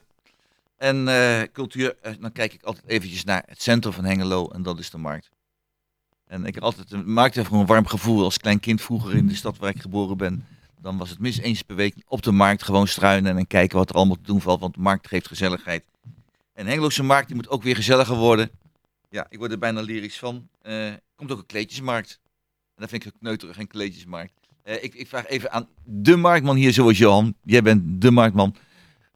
En 0.78 1.08
eh, 1.08 1.42
cultuur, 1.54 1.96
eh, 2.02 2.12
dan 2.20 2.32
kijk 2.32 2.54
ik 2.54 2.64
altijd 2.64 2.86
eventjes 2.88 3.24
naar 3.24 3.44
het 3.48 3.62
centrum 3.62 3.94
van 3.94 4.06
Hengelo. 4.06 4.48
En 4.48 4.64
dat 4.64 4.80
is 4.80 4.90
de 4.90 4.98
markt. 4.98 5.30
En 6.28 6.46
ik 6.46 6.54
heb 6.54 6.64
altijd, 6.64 7.06
markt 7.06 7.36
heeft 7.36 7.48
gewoon 7.48 7.62
een 7.62 7.68
warm 7.68 7.88
gevoel. 7.88 8.24
Als 8.24 8.38
klein 8.38 8.60
kind 8.60 8.82
vroeger 8.82 9.16
in 9.16 9.28
de 9.28 9.36
stad 9.36 9.58
waar 9.58 9.70
ik 9.70 9.82
geboren 9.82 10.18
ben. 10.18 10.46
Dan 10.82 10.98
was 10.98 11.10
het 11.10 11.20
mis 11.20 11.38
eens 11.38 11.62
per 11.62 11.76
week 11.76 11.96
op 12.08 12.22
de 12.22 12.32
markt 12.32 12.64
gewoon 12.64 12.88
struinen 12.88 13.38
en 13.38 13.48
kijken 13.48 13.78
wat 13.78 13.90
er 13.90 13.96
allemaal 13.96 14.16
te 14.16 14.22
doen 14.22 14.42
valt. 14.42 14.60
Want 14.60 14.74
de 14.74 14.82
markt 14.82 15.08
geeft 15.08 15.28
gezelligheid. 15.28 15.84
En 16.54 16.66
Hengeloze 16.66 17.04
markt 17.04 17.28
die 17.28 17.36
moet 17.36 17.50
ook 17.50 17.64
weer 17.64 17.76
gezelliger 17.76 18.16
worden. 18.16 18.50
Ja, 19.10 19.26
ik 19.30 19.38
word 19.38 19.52
er 19.52 19.58
bijna 19.58 19.82
lyrisch 19.82 20.18
van. 20.18 20.48
Eh, 20.62 20.94
komt 21.16 21.32
ook 21.32 21.38
een 21.38 21.46
kleedjesmarkt. 21.46 22.20
En 22.76 22.82
dat 22.82 22.90
vind 22.90 23.06
ik 23.06 23.14
ook 23.14 23.20
kneuterig, 23.20 23.58
een 23.58 23.68
kleedjesmarkt. 23.68 24.34
Eh, 24.64 24.84
ik, 24.84 24.94
ik 24.94 25.08
vraag 25.08 25.28
even 25.28 25.52
aan 25.52 25.68
de 25.84 26.16
marktman 26.16 26.56
hier, 26.56 26.74
zoals 26.74 26.98
Johan. 26.98 27.36
Jij 27.44 27.62
bent 27.62 28.02
de 28.02 28.12
marktman. 28.12 28.56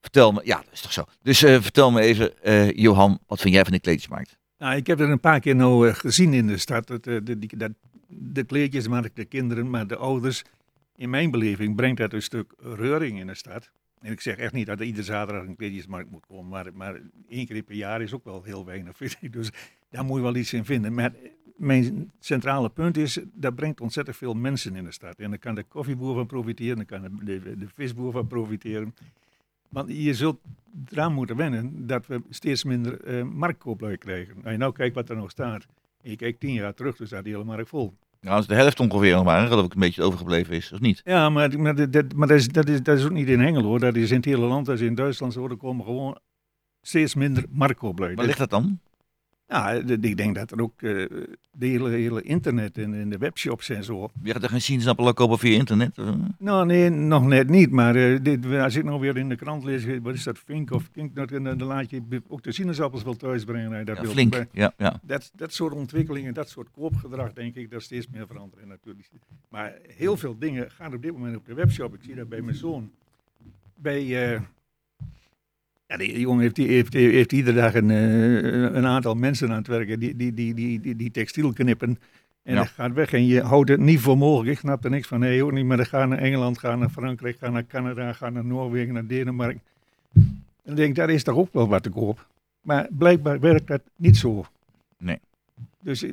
Vertel 0.00 0.32
me, 0.32 0.40
ja, 0.44 0.56
dat 0.56 0.72
is 0.72 0.80
toch 0.80 0.92
zo. 0.92 1.04
Dus 1.22 1.42
eh, 1.42 1.60
vertel 1.60 1.90
me 1.90 2.00
even, 2.00 2.32
Johan, 2.80 3.18
wat 3.26 3.40
vind 3.40 3.54
jij 3.54 3.62
van 3.62 3.72
de 3.72 3.80
kleedjesmarkt? 3.80 4.36
Nou, 4.62 4.76
ik 4.76 4.86
heb 4.86 5.00
er 5.00 5.10
een 5.10 5.20
paar 5.20 5.40
keer 5.40 5.56
nou 5.56 5.88
eh, 5.88 5.94
gezien 5.94 6.34
in 6.34 6.46
de 6.46 6.56
stad. 6.56 6.86
Dat, 6.86 7.06
eh, 7.06 7.16
de, 7.22 7.38
die, 7.38 7.56
dat, 7.56 7.72
de 8.08 8.44
de 9.14 9.24
kinderen, 9.24 9.70
maar 9.70 9.86
de 9.86 9.96
ouders. 9.96 10.44
In 10.96 11.10
mijn 11.10 11.30
beleving 11.30 11.76
brengt 11.76 11.98
dat 11.98 12.12
een 12.12 12.22
stuk 12.22 12.52
reuring 12.58 13.18
in 13.18 13.26
de 13.26 13.34
stad. 13.34 13.70
En 14.00 14.12
ik 14.12 14.20
zeg 14.20 14.36
echt 14.36 14.52
niet 14.52 14.66
dat 14.66 14.80
er 14.80 14.86
iedere 14.86 15.04
zaterdag 15.04 15.46
een 15.46 15.56
kleedjesmarkt 15.56 16.10
moet 16.10 16.26
komen. 16.26 16.48
Maar, 16.48 16.66
maar 16.74 17.00
één 17.28 17.46
keer 17.46 17.62
per 17.62 17.74
jaar 17.74 18.02
is 18.02 18.12
ook 18.12 18.24
wel 18.24 18.42
heel 18.42 18.64
weinig. 18.64 18.96
Dus 19.30 19.50
daar 19.90 20.04
moet 20.04 20.16
je 20.16 20.22
wel 20.22 20.36
iets 20.36 20.52
in 20.52 20.64
vinden. 20.64 20.94
Maar 20.94 21.12
mijn 21.56 22.12
centrale 22.18 22.70
punt 22.70 22.96
is, 22.96 23.18
dat 23.32 23.54
brengt 23.54 23.80
ontzettend 23.80 24.16
veel 24.16 24.34
mensen 24.34 24.76
in 24.76 24.84
de 24.84 24.92
stad. 24.92 25.18
En 25.18 25.30
daar 25.30 25.38
kan 25.38 25.54
de 25.54 25.62
koffieboer 25.62 26.14
van 26.14 26.26
profiteren, 26.26 26.76
daar 26.76 27.00
kan 27.00 27.20
de, 27.22 27.56
de 27.56 27.66
visboer 27.74 28.12
van 28.12 28.26
profiteren. 28.26 28.94
Want 29.72 29.88
je 29.92 30.14
zult 30.14 30.38
eraan 30.88 31.12
moeten 31.12 31.36
wennen 31.36 31.86
dat 31.86 32.06
we 32.06 32.22
steeds 32.30 32.64
minder 32.64 33.00
eh 33.04 33.22
marktkooplui 33.22 33.96
krijgen. 33.96 34.34
Als 34.42 34.52
je 34.52 34.58
nou 34.58 34.72
kijkt 34.72 34.94
wat 34.94 35.08
er 35.08 35.16
nog 35.16 35.30
staat. 35.30 35.66
En 36.02 36.10
je 36.10 36.16
kijkt 36.16 36.40
tien 36.40 36.52
jaar 36.52 36.74
terug, 36.74 36.96
dan 36.96 37.06
staat 37.06 37.24
die 37.24 37.32
hele 37.32 37.44
markt 37.44 37.68
vol. 37.68 37.94
Nou, 38.20 38.34
dat 38.34 38.42
is 38.42 38.46
de 38.48 38.54
helft 38.54 38.80
ongeveer 38.80 39.14
nog 39.14 39.24
maar, 39.24 39.46
geloof 39.46 39.64
ik, 39.64 39.74
een 39.74 39.80
beetje 39.80 40.02
overgebleven 40.02 40.54
is, 40.54 40.72
of 40.72 40.80
niet? 40.80 41.00
Ja, 41.04 41.28
maar, 41.30 41.60
maar, 41.60 41.74
dat, 41.74 41.92
dat- 41.92 42.12
maar 42.14 42.28
dat, 42.28 42.36
is, 42.38 42.48
dat, 42.48 42.68
is, 42.68 42.82
dat 42.82 42.98
is 42.98 43.04
ook 43.04 43.10
niet 43.10 43.28
in 43.28 43.40
Hengelo 43.40 43.66
hoor. 43.66 43.80
Dat 43.80 43.96
is 43.96 44.10
in 44.10 44.16
het 44.16 44.24
hele 44.24 44.46
land, 44.46 44.66
dat 44.66 44.74
is 44.74 44.80
in 44.86 44.94
Duitsland 44.94 45.32
zo. 45.32 45.48
Er 45.48 45.56
komen 45.56 45.84
gewoon 45.84 46.18
steeds 46.82 47.14
minder 47.14 47.44
marktkooplui. 47.50 48.14
Waar 48.14 48.26
ligt 48.26 48.38
dat 48.38 48.50
dan? 48.50 48.78
Ja, 49.52 49.70
ik 50.00 50.16
denk 50.16 50.34
dat 50.34 50.50
er 50.50 50.60
ook 50.62 50.82
eh, 50.82 50.90
de 51.52 51.66
hele, 51.66 51.90
hele 51.90 52.22
internet 52.22 52.78
en, 52.78 52.94
en 52.94 53.08
de 53.08 53.18
webshops 53.18 53.68
en 53.68 53.84
zo. 53.84 54.10
Je 54.22 54.32
gaat 54.32 54.42
er 54.42 54.48
geen 54.48 54.60
sinaasappelen 54.60 55.14
kopen 55.14 55.38
via 55.38 55.56
internet? 55.58 55.98
eh? 55.98 56.12
Nou, 56.38 56.66
nee, 56.66 56.90
nog 56.90 57.26
net 57.26 57.48
niet. 57.48 57.70
Maar 57.70 57.96
eh, 57.96 58.18
dit, 58.22 58.46
als 58.46 58.76
ik 58.76 58.84
nou 58.84 59.00
weer 59.00 59.16
in 59.16 59.28
de 59.28 59.36
krant 59.36 59.64
lees, 59.64 59.84
wat 60.02 60.14
is 60.14 60.22
dat, 60.22 60.38
Fink 60.38 60.70
of 60.70 60.90
Kink, 60.90 61.14
dan, 61.14 61.42
dan 61.42 61.62
laat 61.62 61.90
je 61.90 62.02
ook 62.28 62.42
de 62.42 62.52
sinaasappels 62.52 63.02
wel 63.02 63.16
thuis 63.16 63.44
brengen. 63.44 63.68
als 63.70 63.78
je 63.78 63.84
Dat 63.84 63.96
Ja, 63.96 64.02
wil. 64.02 64.10
flink. 64.10 64.46
Ja, 64.52 64.72
ja. 64.76 65.00
Dat, 65.02 65.32
dat 65.36 65.52
soort 65.52 65.74
ontwikkelingen, 65.74 66.34
dat 66.34 66.48
soort 66.48 66.68
koopgedrag, 66.70 67.32
denk 67.32 67.54
ik, 67.54 67.70
dat 67.70 67.82
steeds 67.82 68.06
meer 68.12 68.26
veranderen 68.26 68.68
natuurlijk. 68.68 69.08
Maar 69.48 69.74
heel 69.96 70.16
veel 70.16 70.38
dingen 70.38 70.70
gaan 70.70 70.94
op 70.94 71.02
dit 71.02 71.12
moment 71.12 71.36
op 71.36 71.46
de 71.46 71.54
webshop. 71.54 71.94
Ik 71.94 72.00
zie 72.02 72.14
dat 72.14 72.28
bij 72.28 72.40
mijn 72.42 72.56
zoon. 72.56 72.90
Bij, 73.74 74.40
ja, 75.92 75.98
die 75.98 76.20
jongen 76.20 76.40
heeft, 76.42 76.54
die, 76.54 76.68
heeft, 76.68 76.92
heeft 76.92 77.32
iedere 77.32 77.60
dag 77.60 77.74
een, 77.74 77.90
eh, 77.90 78.74
een 78.76 78.86
aantal 78.86 79.14
mensen 79.14 79.50
aan 79.50 79.56
het 79.56 79.66
werken 79.66 79.98
die, 79.98 80.16
die, 80.16 80.34
die, 80.34 80.54
die, 80.54 80.80
die, 80.80 80.96
die 80.96 81.10
textiel 81.10 81.52
knippen. 81.52 81.98
En 82.42 82.54
Ja. 82.54 82.58
dat 82.60 82.68
gaat 82.68 82.92
weg 82.92 83.12
en 83.12 83.26
je 83.26 83.42
houdt 83.42 83.68
het 83.68 83.80
niet 83.80 84.00
voor 84.00 84.18
mogelijk. 84.18 84.52
Ik 84.52 84.58
snap 84.58 84.84
er 84.84 84.90
niks 84.90 85.06
van. 85.08 85.20
Nee, 85.20 85.44
ook 85.44 85.52
niet. 85.52 85.64
Maar 85.64 85.76
dan 85.76 85.86
gaan 85.86 86.08
naar 86.08 86.18
Engeland, 86.18 86.58
gaan 86.58 86.78
naar 86.78 86.88
Frankrijk, 86.90 87.36
gaan 87.40 87.52
naar 87.52 87.66
Canada, 87.66 88.12
gaan 88.12 88.32
naar 88.32 88.44
Noorwegen, 88.44 88.94
naar 88.94 89.06
Denemarken. 89.06 89.60
En 90.14 90.42
dan 90.64 90.74
denk 90.74 90.88
ik, 90.88 90.94
daar 90.94 91.10
is 91.10 91.22
toch 91.22 91.36
ook 91.36 91.52
wel 91.52 91.68
wat 91.68 91.82
te 91.82 91.90
koop. 91.90 92.26
Maar 92.62 92.88
blijkbaar 92.90 93.40
werkt 93.40 93.66
dat 93.66 93.80
niet 93.96 94.16
zo. 94.16 94.44
Nee. 94.98 95.18
Dus 95.80 96.02
eh, 96.02 96.10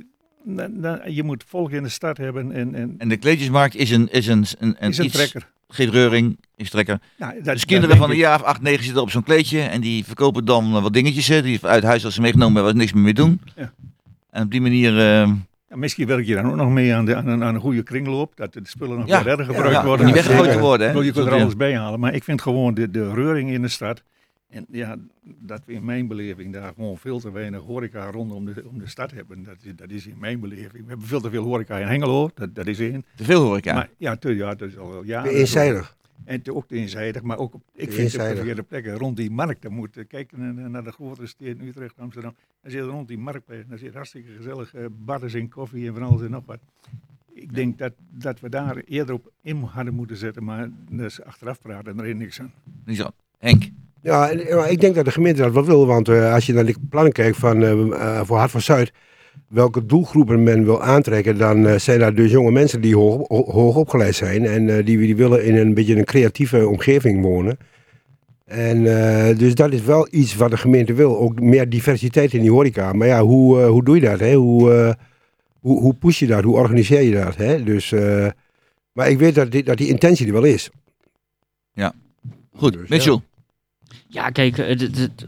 je 1.07 1.23
moet 1.23 1.43
volk 1.47 1.71
in 1.71 1.83
de 1.83 1.89
stad 1.89 2.17
hebben 2.17 2.51
en, 2.51 2.75
en 2.75 2.95
En 2.97 3.09
de 3.09 3.17
kleedjesmarkt 3.17 3.75
is 3.75 3.91
een, 3.91 4.11
is 4.11 4.27
een, 4.27 4.45
een, 4.59 4.75
een 4.79 4.89
is 4.89 4.97
een 4.97 5.05
iets, 5.05 5.13
trekker. 5.13 5.49
geen 5.67 5.89
reuring, 5.89 6.37
is 6.59 6.69
trekker. 6.69 6.99
Nou, 7.17 7.33
dat, 7.43 7.53
Dus 7.53 7.65
kinderen 7.65 7.97
van 7.97 8.09
een 8.09 8.17
jaar 8.17 8.39
of 8.39 8.45
acht, 8.45 8.61
negen 8.61 8.83
zitten 8.83 9.01
op 9.01 9.09
zo'n 9.11 9.23
kleedje 9.23 9.61
en 9.61 9.81
die 9.81 10.05
verkopen 10.05 10.45
dan 10.45 10.71
wat 10.71 10.93
dingetjes 10.93 11.27
hè, 11.27 11.41
die 11.41 11.59
uit 11.65 11.83
huis 11.83 12.05
als 12.05 12.13
ze 12.13 12.21
meegenomen 12.21 12.55
hebben, 12.55 12.71
ze 12.71 12.77
niks 12.77 12.93
meer 12.93 13.03
mee 13.03 13.13
doen. 13.13 13.41
Ja. 13.55 13.71
En 14.31 14.43
op 14.43 14.51
die 14.51 14.61
manier, 14.61 14.89
eh, 14.99 15.31
Ja, 15.69 15.75
misschien 15.75 16.07
werk 16.07 16.25
je 16.25 16.35
dan 16.35 16.45
ook 16.49 16.55
nog 16.55 16.69
mee 16.69 16.93
aan, 16.93 17.05
de, 17.05 17.15
aan, 17.15 17.27
een, 17.27 17.43
aan 17.43 17.55
een 17.55 17.61
goede 17.61 17.83
kringloop. 17.83 18.31
Dat 18.35 18.53
de 18.53 18.59
spullen 18.63 18.97
nog 18.97 19.07
Ja, 19.07 19.15
weer 19.15 19.23
verder 19.23 19.45
gebruikt 19.45 19.71
ja, 19.71 19.85
worden. 19.85 20.05
niet 20.05 20.15
weggegooid 20.15 20.51
te 20.51 20.59
worden. 20.59 20.91
Hè? 20.91 20.99
je 20.99 21.11
kunt 21.11 21.27
er 21.27 21.33
alles 21.33 21.55
bij 21.55 21.77
halen. 21.77 21.99
Maar 21.99 22.13
ik 22.13 22.23
vind 22.23 22.41
gewoon 22.41 22.73
de, 22.73 22.91
de 22.91 23.13
reuring 23.13 23.49
in 23.49 23.61
de 23.61 23.67
stad. 23.67 24.01
En 24.49 24.65
ja, 24.71 24.95
dat 25.23 25.61
we 25.65 25.73
in 25.73 25.85
mijn 25.85 26.07
beleving 26.07 26.53
daar 26.53 26.71
gewoon 26.75 26.97
veel 26.97 27.19
te 27.19 27.31
weinig 27.31 27.61
horeca 27.61 28.11
rondom 28.11 28.45
de, 28.45 28.63
om 28.71 28.79
de 28.79 28.87
stad 28.87 29.11
hebben. 29.11 29.43
Dat 29.43 29.55
is, 29.63 29.71
dat 29.75 29.89
is 29.89 30.07
in 30.07 30.15
mijn 30.19 30.39
beleving. 30.39 30.71
We 30.83 30.87
hebben 30.87 31.07
veel 31.07 31.21
te 31.21 31.29
veel 31.29 31.43
horeca 31.43 31.77
in 31.77 31.87
Hengelo, 31.87 32.29
dat, 32.35 32.55
dat 32.55 32.67
is 32.67 32.79
één. 32.79 33.05
Te 33.15 33.23
veel 33.23 33.57
ja. 33.61 33.73
Maar 33.73 33.89
ja, 33.97 34.15
te, 34.15 34.35
ja, 34.35 34.55
dat 34.55 34.67
is 34.69 34.77
al 34.77 34.89
wel 34.89 35.03
jaren. 35.03 35.31
Eenzijdig. 35.31 35.95
En 36.25 36.41
ook 36.51 36.67
te 36.67 36.75
eenzijdig, 36.75 37.21
maar 37.21 37.37
ook 37.37 37.53
op, 37.53 37.61
ik 37.75 37.91
vind 37.91 37.91
het 37.91 37.91
op 37.91 37.97
de 37.97 38.03
eenzijdig. 38.03 38.35
verkeerde 38.35 38.63
plekken. 38.63 38.97
Rond 38.97 39.17
die 39.17 39.31
markt, 39.31 39.61
dan 39.61 39.73
moet 39.73 39.97
kijk 40.07 40.37
naar, 40.37 40.69
naar 40.69 40.83
de 40.83 40.91
grote 40.91 41.25
steden, 41.27 41.67
Utrecht, 41.67 41.93
Amsterdam. 41.97 42.35
Dan 42.61 42.71
zit 42.71 42.81
er 42.81 42.87
rond 42.87 43.07
die 43.07 43.17
markt, 43.17 43.47
dan 43.47 43.77
zit 43.77 43.93
hartstikke 43.93 44.31
gezellig 44.37 44.75
uh, 44.75 44.85
barres 45.05 45.33
en 45.33 45.49
koffie 45.49 45.87
en 45.87 45.93
van 45.93 46.03
alles 46.03 46.21
en 46.21 46.31
nog 46.31 46.43
wat. 46.45 46.59
Ik 47.33 47.55
denk 47.55 47.77
dat, 47.77 47.93
dat 48.11 48.39
we 48.39 48.49
daar 48.49 48.77
eerder 48.77 49.15
op 49.15 49.31
in 49.41 49.61
hadden 49.61 49.93
moeten 49.93 50.17
zetten, 50.17 50.43
maar 50.43 50.69
dus 50.89 51.21
achteraf 51.21 51.61
praten, 51.61 51.97
daar 51.97 52.07
is 52.07 52.15
niks 52.15 52.39
aan. 52.39 52.53
Niet 52.85 52.97
zo. 52.97 53.09
Henk, 53.37 53.69
Ja, 54.01 54.29
ik 54.67 54.81
denk 54.81 54.95
dat 54.95 55.05
de 55.05 55.11
gemeente 55.11 55.41
dat 55.41 55.53
wel 55.53 55.65
wil, 55.65 55.85
want 55.85 56.09
eh, 56.09 56.33
als 56.33 56.45
je 56.45 56.53
naar 56.53 56.65
de 56.65 56.75
plannen 56.89 57.11
kijkt 57.11 57.37
van, 57.37 57.63
eh, 57.63 57.91
eh, 57.91 58.25
voor 58.25 58.37
Hart 58.37 58.51
van 58.51 58.61
Zuid, 58.61 58.91
welke 59.47 59.85
doelgroepen 59.85 60.43
men 60.43 60.63
wil 60.63 60.81
aantrekken, 60.83 61.37
dan 61.37 61.67
eh, 61.67 61.79
zijn 61.79 61.99
dat 61.99 62.15
dus 62.15 62.31
jonge 62.31 62.51
mensen 62.51 62.81
die 62.81 62.95
hoog, 62.95 63.27
ho- 63.27 63.51
hoog 63.51 63.75
opgeleid 63.75 64.15
zijn 64.15 64.45
en 64.45 64.69
eh, 64.77 64.85
die, 64.85 64.97
die 64.97 65.15
willen 65.15 65.45
in 65.45 65.55
een 65.55 65.73
beetje 65.73 65.97
een 65.97 66.05
creatieve 66.05 66.67
omgeving 66.67 67.21
wonen. 67.21 67.57
En 68.45 68.85
eh, 68.85 69.37
dus 69.37 69.55
dat 69.55 69.73
is 69.73 69.81
wel 69.81 70.07
iets 70.11 70.35
wat 70.35 70.49
de 70.51 70.57
gemeente 70.57 70.93
wil, 70.93 71.19
ook 71.19 71.39
meer 71.41 71.69
diversiteit 71.69 72.33
in 72.33 72.41
die 72.41 72.51
horeca. 72.51 72.93
Maar 72.93 73.07
ja, 73.07 73.21
hoe, 73.23 73.61
eh, 73.61 73.67
hoe 73.69 73.83
doe 73.83 73.95
je 73.95 74.01
dat? 74.01 74.19
Hè? 74.19 74.33
Hoe, 74.33 74.73
eh, 74.73 74.93
hoe, 75.59 75.79
hoe 75.81 75.93
push 75.93 76.19
je 76.19 76.27
dat? 76.27 76.43
Hoe 76.43 76.55
organiseer 76.55 77.01
je 77.01 77.11
dat? 77.13 77.35
Hè? 77.35 77.63
Dus 77.63 77.91
eh, 77.91 78.27
Maar 78.91 79.09
ik 79.09 79.19
weet 79.19 79.35
dat 79.35 79.51
die, 79.51 79.63
dat 79.63 79.77
die 79.77 79.87
intentie 79.87 80.27
er 80.27 80.33
wel 80.33 80.43
is. 80.43 80.69
Goed, 82.55 82.73
Dus, 82.73 82.81
ja. 82.81 82.87
Mitchell. 82.95 83.19
Ja, 84.07 84.29
kijk, 84.29 84.55
d- 84.55 84.93
d- 84.93 85.25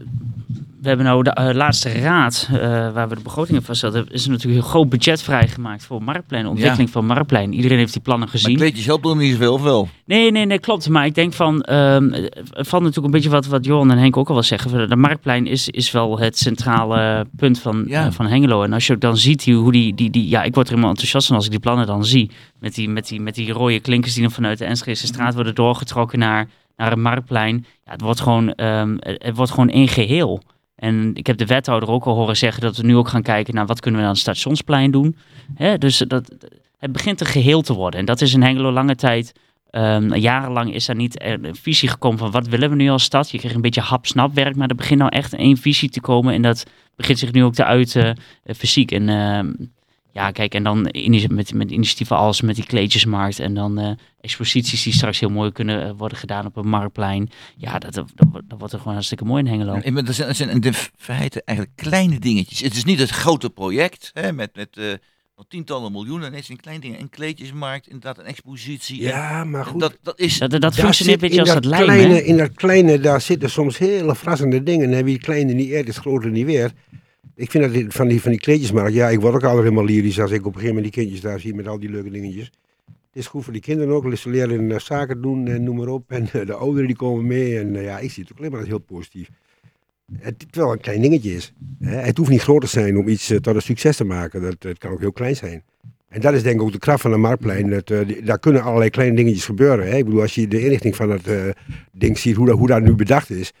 we 0.82 0.88
hebben 0.88 1.06
nou 1.06 1.22
de 1.22 1.30
eh, 1.30 1.54
laatste 1.54 1.88
raad, 1.92 2.48
eh, 2.52 2.58
waar 2.92 3.08
we 3.08 3.14
de 3.14 3.20
begrotingen 3.22 3.62
vaststellen, 3.62 4.06
is 4.10 4.24
er 4.24 4.30
natuurlijk 4.30 4.62
een 4.62 4.68
groot 4.70 4.88
budget 4.88 5.22
vrijgemaakt 5.22 5.84
voor 5.84 6.02
Marktplein, 6.02 6.46
ontwikkeling 6.46 6.90
van 6.90 7.06
Marktplein. 7.06 7.52
Iedereen 7.54 7.78
heeft 7.78 7.92
die 7.92 8.02
plannen 8.02 8.28
Maar 8.28 8.38
gezien. 8.40 8.56
kleedjes 8.56 8.86
helpen 8.86 9.10
er 9.10 9.16
niet 9.16 9.30
zoveel, 9.32 9.52
of 9.52 9.62
wel? 9.62 9.88
Nee, 10.06 10.30
nee, 10.30 10.46
nee, 10.46 10.58
klopt. 10.58 10.88
Maar 10.88 11.06
ik 11.06 11.14
denk 11.14 11.32
van, 11.32 11.60
ehm 11.62 12.12
het 12.12 12.68
valt 12.68 12.82
natuurlijk 12.82 13.04
een 13.06 13.10
beetje 13.10 13.30
wat, 13.30 13.46
wat 13.46 13.64
Johan 13.64 13.90
en 13.90 13.98
Henk 13.98 14.16
ook 14.16 14.28
al 14.28 14.34
wel 14.34 14.42
zeggen. 14.42 14.88
De 14.88 14.96
Marktplein 14.96 15.46
is, 15.46 15.68
is 15.68 15.90
wel 15.90 16.18
het 16.18 16.38
centrale 16.38 17.26
punt 17.36 17.58
van, 17.60 17.84
Ja. 17.88 18.06
eh, 18.06 18.12
van 18.12 18.26
Hengelo. 18.26 18.62
En 18.62 18.72
als 18.72 18.86
je 18.86 18.92
ook 18.92 19.00
dan 19.00 19.16
ziet 19.16 19.44
hoe 19.44 19.72
die, 19.72 19.94
die, 19.94 20.10
die, 20.10 20.28
ja, 20.28 20.42
ik 20.42 20.54
word 20.54 20.66
er 20.66 20.70
helemaal 20.72 20.90
enthousiast 20.90 21.26
van 21.26 21.36
als 21.36 21.44
ik 21.44 21.50
die 21.50 21.60
plannen 21.60 21.86
dan 21.86 22.04
zie. 22.04 22.30
Met 22.60 22.74
die, 22.74 22.88
met 22.88 23.08
die, 23.08 23.20
met 23.20 23.34
die 23.34 23.52
rode 23.52 23.80
klinkers 23.80 24.12
die 24.14 24.22
dan 24.22 24.32
vanuit 24.32 24.58
de 24.58 24.64
Enschede 24.64 24.96
straat 24.96 25.34
worden 25.34 25.54
doorgetrokken 25.54 26.18
naar, 26.18 26.48
naar 26.76 26.90
het 26.90 26.98
Marktplein. 26.98 27.66
Ja, 27.84 27.92
het 27.92 28.00
wordt 28.00 28.20
gewoon, 28.20 28.46
het, 28.56 29.22
het 29.22 29.36
wordt 29.36 29.50
gewoon 29.50 29.68
één 29.68 29.88
geheel. 29.88 30.42
En 30.82 31.10
ik 31.14 31.26
heb 31.26 31.36
de 31.36 31.46
wethouder 31.46 31.90
ook 31.90 32.04
al 32.04 32.14
horen 32.14 32.36
zeggen 32.36 32.62
dat 32.62 32.76
we 32.76 32.82
nu 32.82 32.96
ook 32.96 33.08
gaan 33.08 33.22
kijken 33.22 33.54
naar 33.54 33.66
wat 33.66 33.80
kunnen 33.80 34.00
we 34.00 34.06
aan 34.06 34.16
stationsplein 34.16 34.90
doen. 34.90 35.16
Hè, 35.54 35.78
dus 35.78 35.98
dat, 35.98 36.32
het 36.78 36.92
begint 36.92 37.20
een 37.20 37.26
geheel 37.26 37.62
te 37.62 37.72
worden. 37.74 38.00
En 38.00 38.06
dat 38.06 38.20
is 38.20 38.34
in 38.34 38.42
Hengelo 38.42 38.72
lange 38.72 38.94
tijd 38.94 39.32
Ehm, 39.72 40.14
jarenlang 40.14 40.74
is 40.74 40.86
daar 40.86 40.96
niet 40.96 41.22
een 41.22 41.56
visie 41.56 41.88
gekomen 41.88 42.18
van 42.18 42.30
wat 42.30 42.46
willen 42.46 42.70
we 42.70 42.76
nu 42.76 42.88
als 42.88 43.02
stad. 43.02 43.30
Je 43.30 43.38
kreeg 43.38 43.54
een 43.54 43.60
beetje 43.60 43.80
hap-snap 43.80 44.34
werk, 44.34 44.56
maar 44.56 44.68
er 44.68 44.74
begint 44.74 44.98
nou 44.98 45.10
echt 45.10 45.32
één 45.32 45.56
visie 45.56 45.88
te 45.88 46.00
komen. 46.00 46.34
En 46.34 46.42
dat 46.42 46.64
begint 46.96 47.18
zich 47.18 47.32
nu 47.32 47.44
ook 47.44 47.54
te 47.54 47.64
uiten 47.64 48.16
eh, 48.44 48.54
fysiek. 48.54 48.90
En 48.90 49.08
ehm, 49.08 49.52
ja, 50.12 50.30
kijk, 50.30 50.54
en 50.54 50.62
dan 50.62 50.82
met, 51.28 51.54
met 51.54 51.70
initiatieven 51.70 52.16
als 52.16 52.40
met 52.40 52.54
die 52.54 52.66
kleedjesmarkt 52.66 53.38
en 53.38 53.54
dan 53.54 53.78
eh, 53.78 53.90
exposities 54.20 54.82
die 54.82 54.92
straks 54.92 55.20
heel 55.20 55.28
mooi 55.30 55.52
kunnen 55.52 55.86
eh, 55.86 55.92
worden 55.96 56.18
gedaan 56.18 56.46
op 56.46 56.56
een 56.56 56.68
marktplein. 56.68 57.30
Ja, 57.56 57.78
dat, 57.78 57.94
dat, 57.94 58.10
dat, 58.14 58.58
wordt- 58.58 58.72
er 58.72 58.78
gewoon 58.78 58.92
hartstikke 58.94 59.24
mooi 59.24 59.42
in 59.44 59.48
Hengelo. 59.50 59.80
Ben- 59.80 60.04
Dat 60.04 60.14
zijn, 60.14 60.28
dat 60.28 60.36
zijn 60.36 60.48
in 60.48 60.60
de 60.60 60.72
feite 60.96 61.42
eigenlijk 61.44 61.76
kleine 61.78 62.18
dingetjes. 62.18 62.60
Het 62.60 62.74
is 62.76 62.84
niet 62.84 62.98
het 62.98 63.10
grote 63.10 63.50
project 63.50 64.10
hè, 64.14 64.32
met, 64.32 64.50
met 64.56 64.76
eh, 64.76 64.84
wel 65.34 65.44
tientallen 65.48 65.92
miljoenen. 65.92 66.28
Nee, 66.28 66.36
het 66.38 66.46
zijn 66.46 66.60
kleine 66.60 66.82
dingen. 66.82 67.00
Een 67.00 67.10
kleedjesmarkt, 67.10 67.86
inderdaad 67.86 68.18
een 68.18 68.24
expositie. 68.24 69.00
Ja, 69.00 69.44
maar 69.44 69.60
En 69.60 69.66
goed. 69.66 69.80
dat, 69.80 69.96
dat 70.02 70.18
is... 70.20 70.38
Dat, 70.38 70.50
dat, 70.60 70.74
functioneert 70.74 71.22
een 71.22 71.28
beetje 71.28 71.40
als 71.40 71.52
dat 71.52 71.62
dat 71.62 71.72
lijm, 71.72 71.84
kleine, 71.84 72.14
hè? 72.14 72.20
In 72.20 72.36
dat 72.36 72.52
kleine, 72.54 72.98
daar 73.00 73.20
zitten 73.20 73.50
soms 73.50 73.78
hele 73.78 74.14
verrassende 74.14 74.62
dingen. 74.62 74.92
En 74.92 75.04
wie 75.04 75.14
het 75.14 75.24
kleine 75.24 75.52
niet 75.52 75.68
eert, 75.68 75.88
is 75.88 75.94
het 75.94 76.04
grote 76.04 76.28
niet 76.28 76.46
weer. 76.46 76.72
Ik 77.42 77.50
vind 77.50 77.64
dat 77.64 77.94
van 77.94 78.08
die, 78.08 78.20
van 78.20 78.30
die 78.30 78.92
ja, 78.92 79.08
ik 79.08 79.20
word 79.20 79.34
ook 79.34 79.42
altijd 79.42 79.62
helemaal 79.62 79.84
lyrisch 79.84 80.20
als 80.20 80.30
ik 80.30 80.38
op 80.38 80.46
een 80.46 80.60
gegeven 80.60 80.74
moment 80.74 80.94
die 80.94 81.02
kindjes 81.02 81.20
daar 81.20 81.40
zie 81.40 81.54
met 81.54 81.66
al 81.66 81.78
die 81.78 81.90
leuke 81.90 82.10
dingetjes. 82.10 82.50
Het 82.86 82.94
is 83.12 83.26
goed 83.26 83.44
voor 83.44 83.52
die 83.52 83.62
kinderen 83.62 83.94
ook, 83.94 84.16
ze 84.16 84.30
leren 84.30 84.72
eh, 84.72 84.78
zaken 84.78 85.22
doen 85.22 85.48
en 85.48 85.62
noem 85.62 85.76
maar 85.76 85.88
op. 85.88 86.10
En 86.10 86.28
eh, 86.32 86.46
de 86.46 86.54
ouderen 86.54 86.86
die 86.86 86.96
komen 86.96 87.26
mee 87.26 87.58
en 87.58 87.76
eh, 87.76 87.84
ja, 87.84 87.98
ik 87.98 88.10
zie 88.10 88.22
het 88.22 88.32
ook 88.32 88.38
alleen 88.38 88.50
maar 88.50 88.64
heel 88.64 88.78
positief. 88.78 89.30
Het 90.18 90.46
is 90.50 90.58
wel 90.58 90.72
een 90.72 90.80
klein 90.80 91.00
dingetje 91.00 91.34
is. 91.34 91.52
Het 91.80 92.16
hoeft 92.16 92.30
niet 92.30 92.42
groot 92.42 92.60
te 92.60 92.66
zijn 92.66 92.96
om 92.96 93.08
iets 93.08 93.26
tot 93.26 93.54
een 93.54 93.62
succes 93.62 93.96
te 93.96 94.04
maken. 94.04 94.42
Dat, 94.42 94.56
het 94.58 94.78
kan 94.78 94.90
ook 94.90 95.00
heel 95.00 95.12
klein 95.12 95.36
zijn. 95.36 95.62
En 96.08 96.20
dat 96.20 96.34
is 96.34 96.42
denk 96.42 96.54
ik 96.54 96.62
ook 96.62 96.72
de 96.72 96.78
kracht 96.78 97.00
van 97.00 97.12
een 97.12 97.20
marktplein. 97.20 97.70
Dat, 97.70 97.92
daar 98.24 98.38
kunnen 98.38 98.62
allerlei 98.62 98.90
kleine 98.90 99.16
dingetjes 99.16 99.44
gebeuren. 99.44 99.86
Hè. 99.86 99.96
Ik 99.96 100.04
bedoel, 100.04 100.20
als 100.20 100.34
je 100.34 100.48
de 100.48 100.60
inrichting 100.60 100.96
van 100.96 101.10
het 101.10 101.26
eh, 101.26 101.44
ding 101.92 102.18
ziet, 102.18 102.36
hoe 102.36 102.46
dat, 102.46 102.58
hoe 102.58 102.66
dat 102.66 102.82
nu 102.82 102.94
bedacht 102.94 103.30
is. 103.30 103.52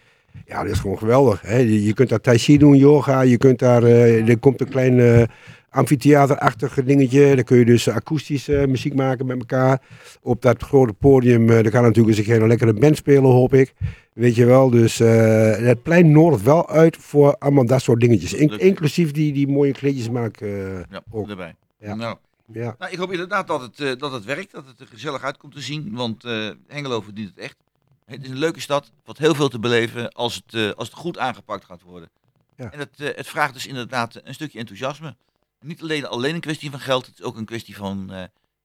Ja, 0.46 0.62
dat 0.62 0.72
is 0.72 0.78
gewoon 0.78 0.98
geweldig. 0.98 1.40
Hè. 1.40 1.56
Je, 1.56 1.84
je 1.84 1.94
kunt 1.94 2.08
daar 2.08 2.20
tai 2.20 2.38
chi 2.38 2.58
doen, 2.58 2.76
yoga. 2.76 3.20
Je 3.20 3.36
kunt 3.36 3.58
daar, 3.58 3.82
eh, 3.82 4.28
er 4.28 4.38
komt 4.38 4.60
een 4.60 4.68
klein 4.68 5.00
eh 5.00 5.22
amfitheaterachtig 5.70 6.74
dingetje. 6.84 7.34
Daar 7.34 7.44
kun 7.44 7.58
je 7.58 7.64
dus 7.64 7.86
eh, 8.48 8.64
muziek 8.66 8.94
maken 8.94 9.26
met 9.26 9.38
elkaar. 9.38 9.80
Op 10.22 10.42
dat 10.42 10.62
grote 10.62 10.92
podium, 10.92 11.46
daar 11.46 11.70
kan 11.70 11.82
natuurlijk 11.82 12.18
eens 12.18 12.26
een 12.26 12.40
een 12.42 12.48
lekkere 12.48 12.72
band 12.74 12.96
spelen, 12.96 13.22
hoop 13.22 13.54
ik. 13.54 13.74
Weet 14.12 14.34
je 14.34 14.44
wel, 14.44 14.70
dus 14.70 14.98
het 14.98 15.82
plein 15.82 16.12
nodigt 16.12 16.42
wel 16.42 16.68
uit 16.68 16.96
voor 16.96 17.36
allemaal 17.38 17.66
dat 17.66 17.82
soort 17.82 18.00
dingetjes. 18.00 18.32
In- 18.32 18.58
inclusief 18.58 19.10
die, 19.10 19.32
die 19.32 19.48
mooie 19.48 19.72
kleedjesmarkt. 19.72 20.42
eh 20.42 20.48
Ja, 20.90 21.02
ook. 21.10 21.28
erbij. 21.28 21.54
Ja. 21.80 21.94
Nou, 21.94 22.16
ja. 22.52 22.74
nou, 22.78 22.92
ik 22.92 22.98
hoop 22.98 23.10
inderdaad 23.12 23.46
dat 23.46 23.60
het, 23.76 24.00
dat 24.00 24.12
het 24.12 24.24
werkt, 24.24 24.52
dat 24.52 24.66
het 24.66 24.80
er 24.80 24.86
gezellig 24.86 25.22
uit 25.22 25.36
komt 25.36 25.54
te 25.54 25.60
zien. 25.60 25.88
Want 25.92 26.22
Hengelo 26.68 27.00
verdient 27.00 27.28
het 27.28 27.38
echt. 27.38 27.56
Het 28.12 28.24
is 28.24 28.30
een 28.30 28.38
leuke 28.38 28.60
stad, 28.60 28.90
wat 29.04 29.18
heel 29.18 29.34
veel 29.34 29.48
te 29.48 29.58
beleven 29.58 30.12
als 30.12 30.34
het, 30.34 30.54
eh, 30.54 30.70
als 30.70 30.88
het 30.88 30.96
goed 30.96 31.18
aangepakt 31.18 31.64
gaat 31.64 31.82
worden. 31.82 32.08
Ja. 32.56 32.72
En 32.72 32.78
het, 32.78 33.00
eh, 33.00 33.16
het 33.16 33.26
vraagt 33.28 33.54
dus 33.54 33.66
inderdaad 33.66 34.20
een 34.24 34.34
stukje 34.34 34.58
enthousiasme. 34.58 35.16
Niet 35.60 35.82
alleen, 35.82 36.06
alleen 36.06 36.34
een 36.34 36.40
kwestie 36.40 36.70
van 36.70 36.80
geld, 36.80 37.06
het 37.06 37.18
is 37.18 37.24
ook 37.24 37.36
een 37.36 37.44
kwestie 37.44 37.76
van 37.76 38.12
eh 38.12 38.22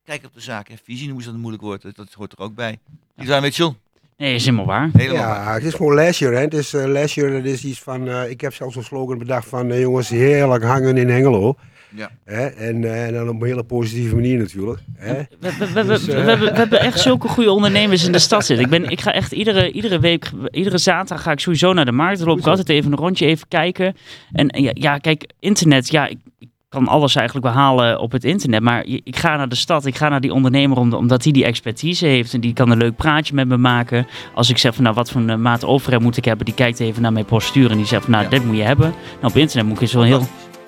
kijken 0.07 0.27
op 0.27 0.33
de 0.33 0.41
zaak. 0.41 0.67
Hè. 0.67 0.75
Visie 0.83 1.05
noemen 1.05 1.23
ze 1.23 1.29
dat 1.29 1.39
moeilijk 1.39 1.63
woord, 1.63 1.81
dat, 1.81 1.95
dat 1.95 2.13
hoort 2.13 2.31
er 2.31 2.39
ook 2.39 2.55
bij. 2.55 2.79
Die 3.15 3.27
zijn 3.27 3.41
Mitchell. 3.41 3.73
Nee, 4.17 4.35
is 4.35 4.45
helemaal 4.45 4.65
waar. 4.65 4.89
Helemaal 4.93 5.23
waar. 5.23 5.45
Ja, 5.45 5.53
het 5.53 5.63
is 5.63 5.73
gewoon 5.73 5.93
leisure. 5.93 6.35
Hè. 6.35 6.41
Het 6.41 6.53
is 6.53 6.71
leisure, 6.71 7.31
dat 7.41 7.51
is 7.51 7.63
iets 7.65 7.79
van... 7.79 8.07
eh, 8.07 8.29
ik 8.29 8.41
heb 8.41 8.53
zelfs 8.53 8.75
een 8.75 8.83
slogan 8.83 9.17
bedacht 9.17 9.47
van... 9.47 9.79
jongens, 9.79 10.09
heerlijk 10.09 10.63
hangen 10.63 10.97
in 10.97 11.09
Hengelo. 11.09 11.55
Ja. 11.97 12.09
Hè. 12.25 12.45
En, 12.45 12.83
eh, 12.83 13.05
en 13.07 13.13
dan 13.13 13.29
op 13.29 13.41
een 13.41 13.47
hele 13.47 13.63
positieve 13.63 14.15
manier 14.15 14.37
natuurlijk. 14.37 14.79
Hè. 14.95 15.13
We, 15.13 15.25
we, 15.39 15.71
we, 15.73 15.83
Dus, 15.85 16.05
we, 16.05 16.13
eh, 16.13 16.23
we 16.23 16.29
hebben, 16.29 16.51
we 16.51 16.57
hebben 16.57 16.79
echt 16.79 16.99
zulke 16.99 17.27
goede 17.27 17.51
ondernemers 17.51 18.05
in 18.05 18.11
de 18.11 18.19
stad 18.19 18.45
zitten. 18.45 18.65
Ik, 18.65 18.71
ben, 18.71 18.89
ik 18.91 19.01
ga 19.01 19.11
echt 19.13 19.31
iedere, 19.31 19.71
iedere 19.71 19.99
week, 19.99 20.31
iedere 20.51 20.77
zaterdag 20.77 21.21
ga 21.23 21.31
ik 21.31 21.39
sowieso 21.39 21.73
naar 21.73 21.85
de 21.85 21.91
markt. 21.91 22.17
Dan 22.19 22.27
loop 22.27 22.39
ik 22.39 22.47
altijd 22.47 22.69
even 22.69 22.91
een 22.91 22.97
rondje 22.97 23.25
even 23.25 23.47
kijken. 23.47 23.95
En 24.31 24.47
en 24.49 24.63
ja, 24.63 24.71
ja, 24.73 24.97
kijk, 24.97 25.29
internet, 25.39 25.89
ja, 25.91 26.07
ik, 26.07 26.17
ik 26.39 26.47
kan 26.69 26.87
alles 26.87 27.15
eigenlijk 27.15 27.45
behalen 27.47 27.99
op 27.99 28.11
het 28.11 28.23
internet. 28.23 28.61
Maar 28.61 28.87
je- 28.87 29.01
ik 29.03 29.15
ga 29.17 29.35
naar 29.37 29.49
de 29.49 29.55
stad, 29.55 29.85
ik 29.85 29.95
ga 29.95 30.09
naar 30.09 30.21
die 30.21 30.33
ondernemer 30.33 30.77
om- 30.77 30.93
omdat 30.93 31.23
hij 31.23 31.31
die 31.33 31.45
expertise 31.45 32.05
heeft. 32.05 32.33
En 32.33 32.41
die 32.41 32.53
kan 32.53 32.71
een 32.71 32.77
leuk 32.77 32.95
praatje 32.95 33.33
met 33.33 33.47
me 33.47 33.57
maken. 33.57 34.07
Als 34.33 34.49
ik 34.49 34.57
zeg 34.57 34.75
van, 34.75 34.83
nou, 34.83 34.95
wat 34.95 35.11
voor 35.11 35.21
een 35.21 35.41
maat 35.41 35.65
overheid 35.65 36.01
moet 36.01 36.17
ik 36.17 36.25
hebben? 36.25 36.45
Die 36.45 36.53
kijkt 36.55 36.79
even 36.79 37.01
naar 37.01 37.13
mijn 37.13 37.25
postuur 37.25 37.71
en 37.71 37.77
die 37.77 37.85
zegt 37.85 38.01
van, 38.03 38.11
nou, 38.11 38.23
Ja. 38.23 38.29
dit 38.29 38.45
moet 38.45 38.55
je 38.57 38.63
hebben. 38.63 38.93
Nou, 39.21 39.33
op 39.33 39.35
internet 39.37 39.65
moet 39.67 39.81
ik 39.81 39.87
zo'n 39.87 40.03
heel... 40.03 40.27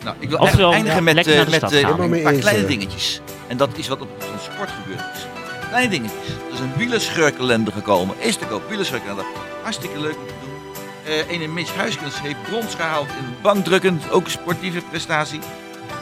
Nou, 0.09 0.21
ik 0.21 0.29
wil 0.29 0.39
eigenlijk 0.39 0.73
eindigen 0.73 0.97
ja, 0.97 1.13
met, 1.13 1.27
eh, 1.27 1.45
de 1.45 1.49
met 1.49 1.71
eh, 1.71 1.79
een 1.79 2.23
paar 2.23 2.33
eens, 2.33 2.41
kleine 2.41 2.61
eh. 2.61 2.67
dingetjes. 2.67 3.21
En 3.47 3.57
dat 3.57 3.69
is 3.77 3.87
wat 3.87 4.01
op 4.01 4.09
het 4.17 4.41
sport 4.53 4.69
gebeurd 4.69 4.99
is. 5.15 5.27
Kleine 5.69 5.89
dingetjes. 5.89 6.27
Er 6.27 6.53
is 6.53 6.59
een 6.59 6.73
wielerschurkenlende 6.77 7.71
gekomen. 7.71 8.15
Is 8.19 8.35
te 8.35 8.45
koop, 8.45 8.69
wielerschurkenlende. 8.69 9.23
Hartstikke 9.61 9.99
leuk 9.99 10.15
om 10.17 10.25
te 10.25 10.33
doen. 10.43 10.83
Eh 11.13 11.31
ene 11.31 11.47
Mitch 11.47 11.75
Huiskens 11.75 12.21
heeft 12.21 12.43
brons 12.43 12.75
gehaald 12.75 13.07
in 13.07 13.35
bankdrukken. 13.41 14.01
Ook 14.11 14.25
een 14.25 14.31
sportieve 14.31 14.81
prestatie. 14.89 15.39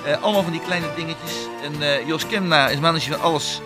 Eh, 0.05 0.23
allemaal 0.23 0.43
van 0.43 0.51
die 0.51 0.61
kleine 0.61 0.87
dingetjes. 0.95 1.33
En 1.63 1.81
eh, 1.81 2.07
Jos 2.07 2.27
Kemna 2.27 2.69
is 2.69 2.79
manager 2.79 3.11
van 3.11 3.21
alles. 3.21 3.61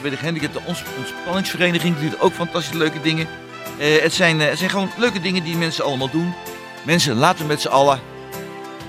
Bij 0.00 0.10
de 0.10 0.16
gehandicapte 0.16 0.60
ons 0.64 0.84
ontspanningsvereniging. 0.98 1.98
Die 1.98 2.10
doet 2.10 2.20
ook 2.20 2.32
fantastische 2.32 2.78
leuke 2.78 3.00
dingen. 3.00 3.28
Eh, 3.78 4.02
het, 4.02 4.12
zijn, 4.12 4.40
eh, 4.40 4.48
het 4.48 4.58
zijn 4.58 4.70
gewoon 4.70 4.90
leuke 4.96 5.20
dingen 5.20 5.44
die 5.44 5.56
mensen 5.56 5.84
allemaal 5.84 6.10
doen. 6.10 6.34
Mensen, 6.82 7.16
laten 7.16 7.40
we 7.40 7.46
met 7.46 7.60
z'n 7.60 7.68
allen 7.68 8.00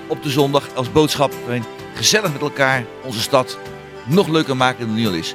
op 0.06 0.22
de 0.22 0.30
zondag 0.30 0.68
als 0.74 0.92
boodschap 0.92 1.32
gezellig 1.94 2.32
met 2.32 2.40
elkaar 2.40 2.84
onze 3.02 3.20
stad 3.20 3.58
nog 4.04 4.28
leuker 4.28 4.56
maken 4.56 4.86
dan 4.86 4.94
nu 4.94 5.06
al 5.06 5.12
is. 5.12 5.34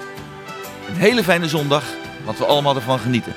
Een 0.90 0.96
hele 0.96 1.24
fijne 1.24 1.48
zondag, 1.48 1.84
wat 2.26 2.38
we 2.38 2.46
allemaal 2.46 2.76
ervan 2.76 3.00
genieten. 3.00 3.34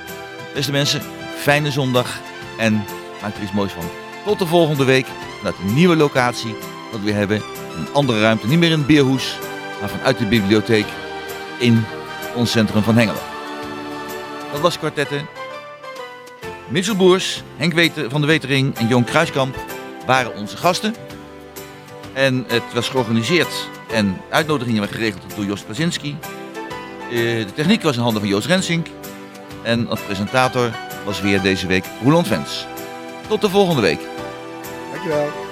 Beste 0.53 0.71
mensen, 0.71 1.01
fijne 1.37 1.71
zondag 1.71 2.19
en 2.57 2.85
maak 3.21 3.35
er 3.35 3.43
iets 3.43 3.51
moois 3.51 3.71
van. 3.71 3.83
Tot 4.25 4.39
de 4.39 4.45
volgende 4.45 4.83
week 4.83 5.05
vanuit 5.37 5.55
een 5.63 5.73
nieuwe 5.73 5.95
locatie, 5.95 6.55
wat 6.91 7.01
we 7.01 7.11
hebben. 7.11 7.41
Een 7.77 7.93
andere 7.93 8.21
ruimte, 8.21 8.47
niet 8.47 8.59
meer 8.59 8.71
in 8.71 8.77
het 8.77 8.87
beerhoes, 8.87 9.37
maar 9.79 9.89
vanuit 9.89 10.17
de 10.17 10.25
bibliotheek 10.25 10.85
in 11.59 11.85
ons 12.35 12.51
centrum 12.51 12.83
van 12.83 12.97
Hengelo. 12.97 13.19
Dat 14.51 14.61
was 14.61 14.77
Kwartetten. 14.77 15.27
Mitchell 16.67 16.95
Boers, 16.95 17.43
Henk 17.57 17.91
van 18.09 18.21
de 18.21 18.27
Wetering 18.27 18.75
en 18.77 18.87
Joon 18.87 19.03
Kruiskamp 19.03 19.55
waren 20.05 20.35
onze 20.35 20.57
gasten. 20.57 20.95
En 22.13 22.45
het 22.47 22.73
was 22.73 22.89
georganiseerd 22.89 23.69
en 23.91 24.17
uitnodigingen 24.29 24.79
werden 24.79 24.97
geregeld 24.97 25.35
door 25.35 25.45
Jos 25.45 25.65
Krasinski. 25.65 26.17
Eh, 27.11 27.17
de 27.17 27.53
techniek 27.55 27.81
was 27.81 27.95
in 27.95 28.01
handen 28.01 28.21
van 28.21 28.29
Joost 28.29 28.47
Rensink. 28.47 28.87
En 29.61 29.89
als 29.89 29.99
presentator 29.99 30.71
was 31.05 31.21
weer 31.21 31.41
deze 31.41 31.67
week 31.67 31.85
Roland 32.03 32.27
Vens. 32.27 32.65
Tot 33.27 33.41
de 33.41 33.49
volgende 33.49 33.81
week. 33.81 33.99
Dankjewel. 34.91 35.42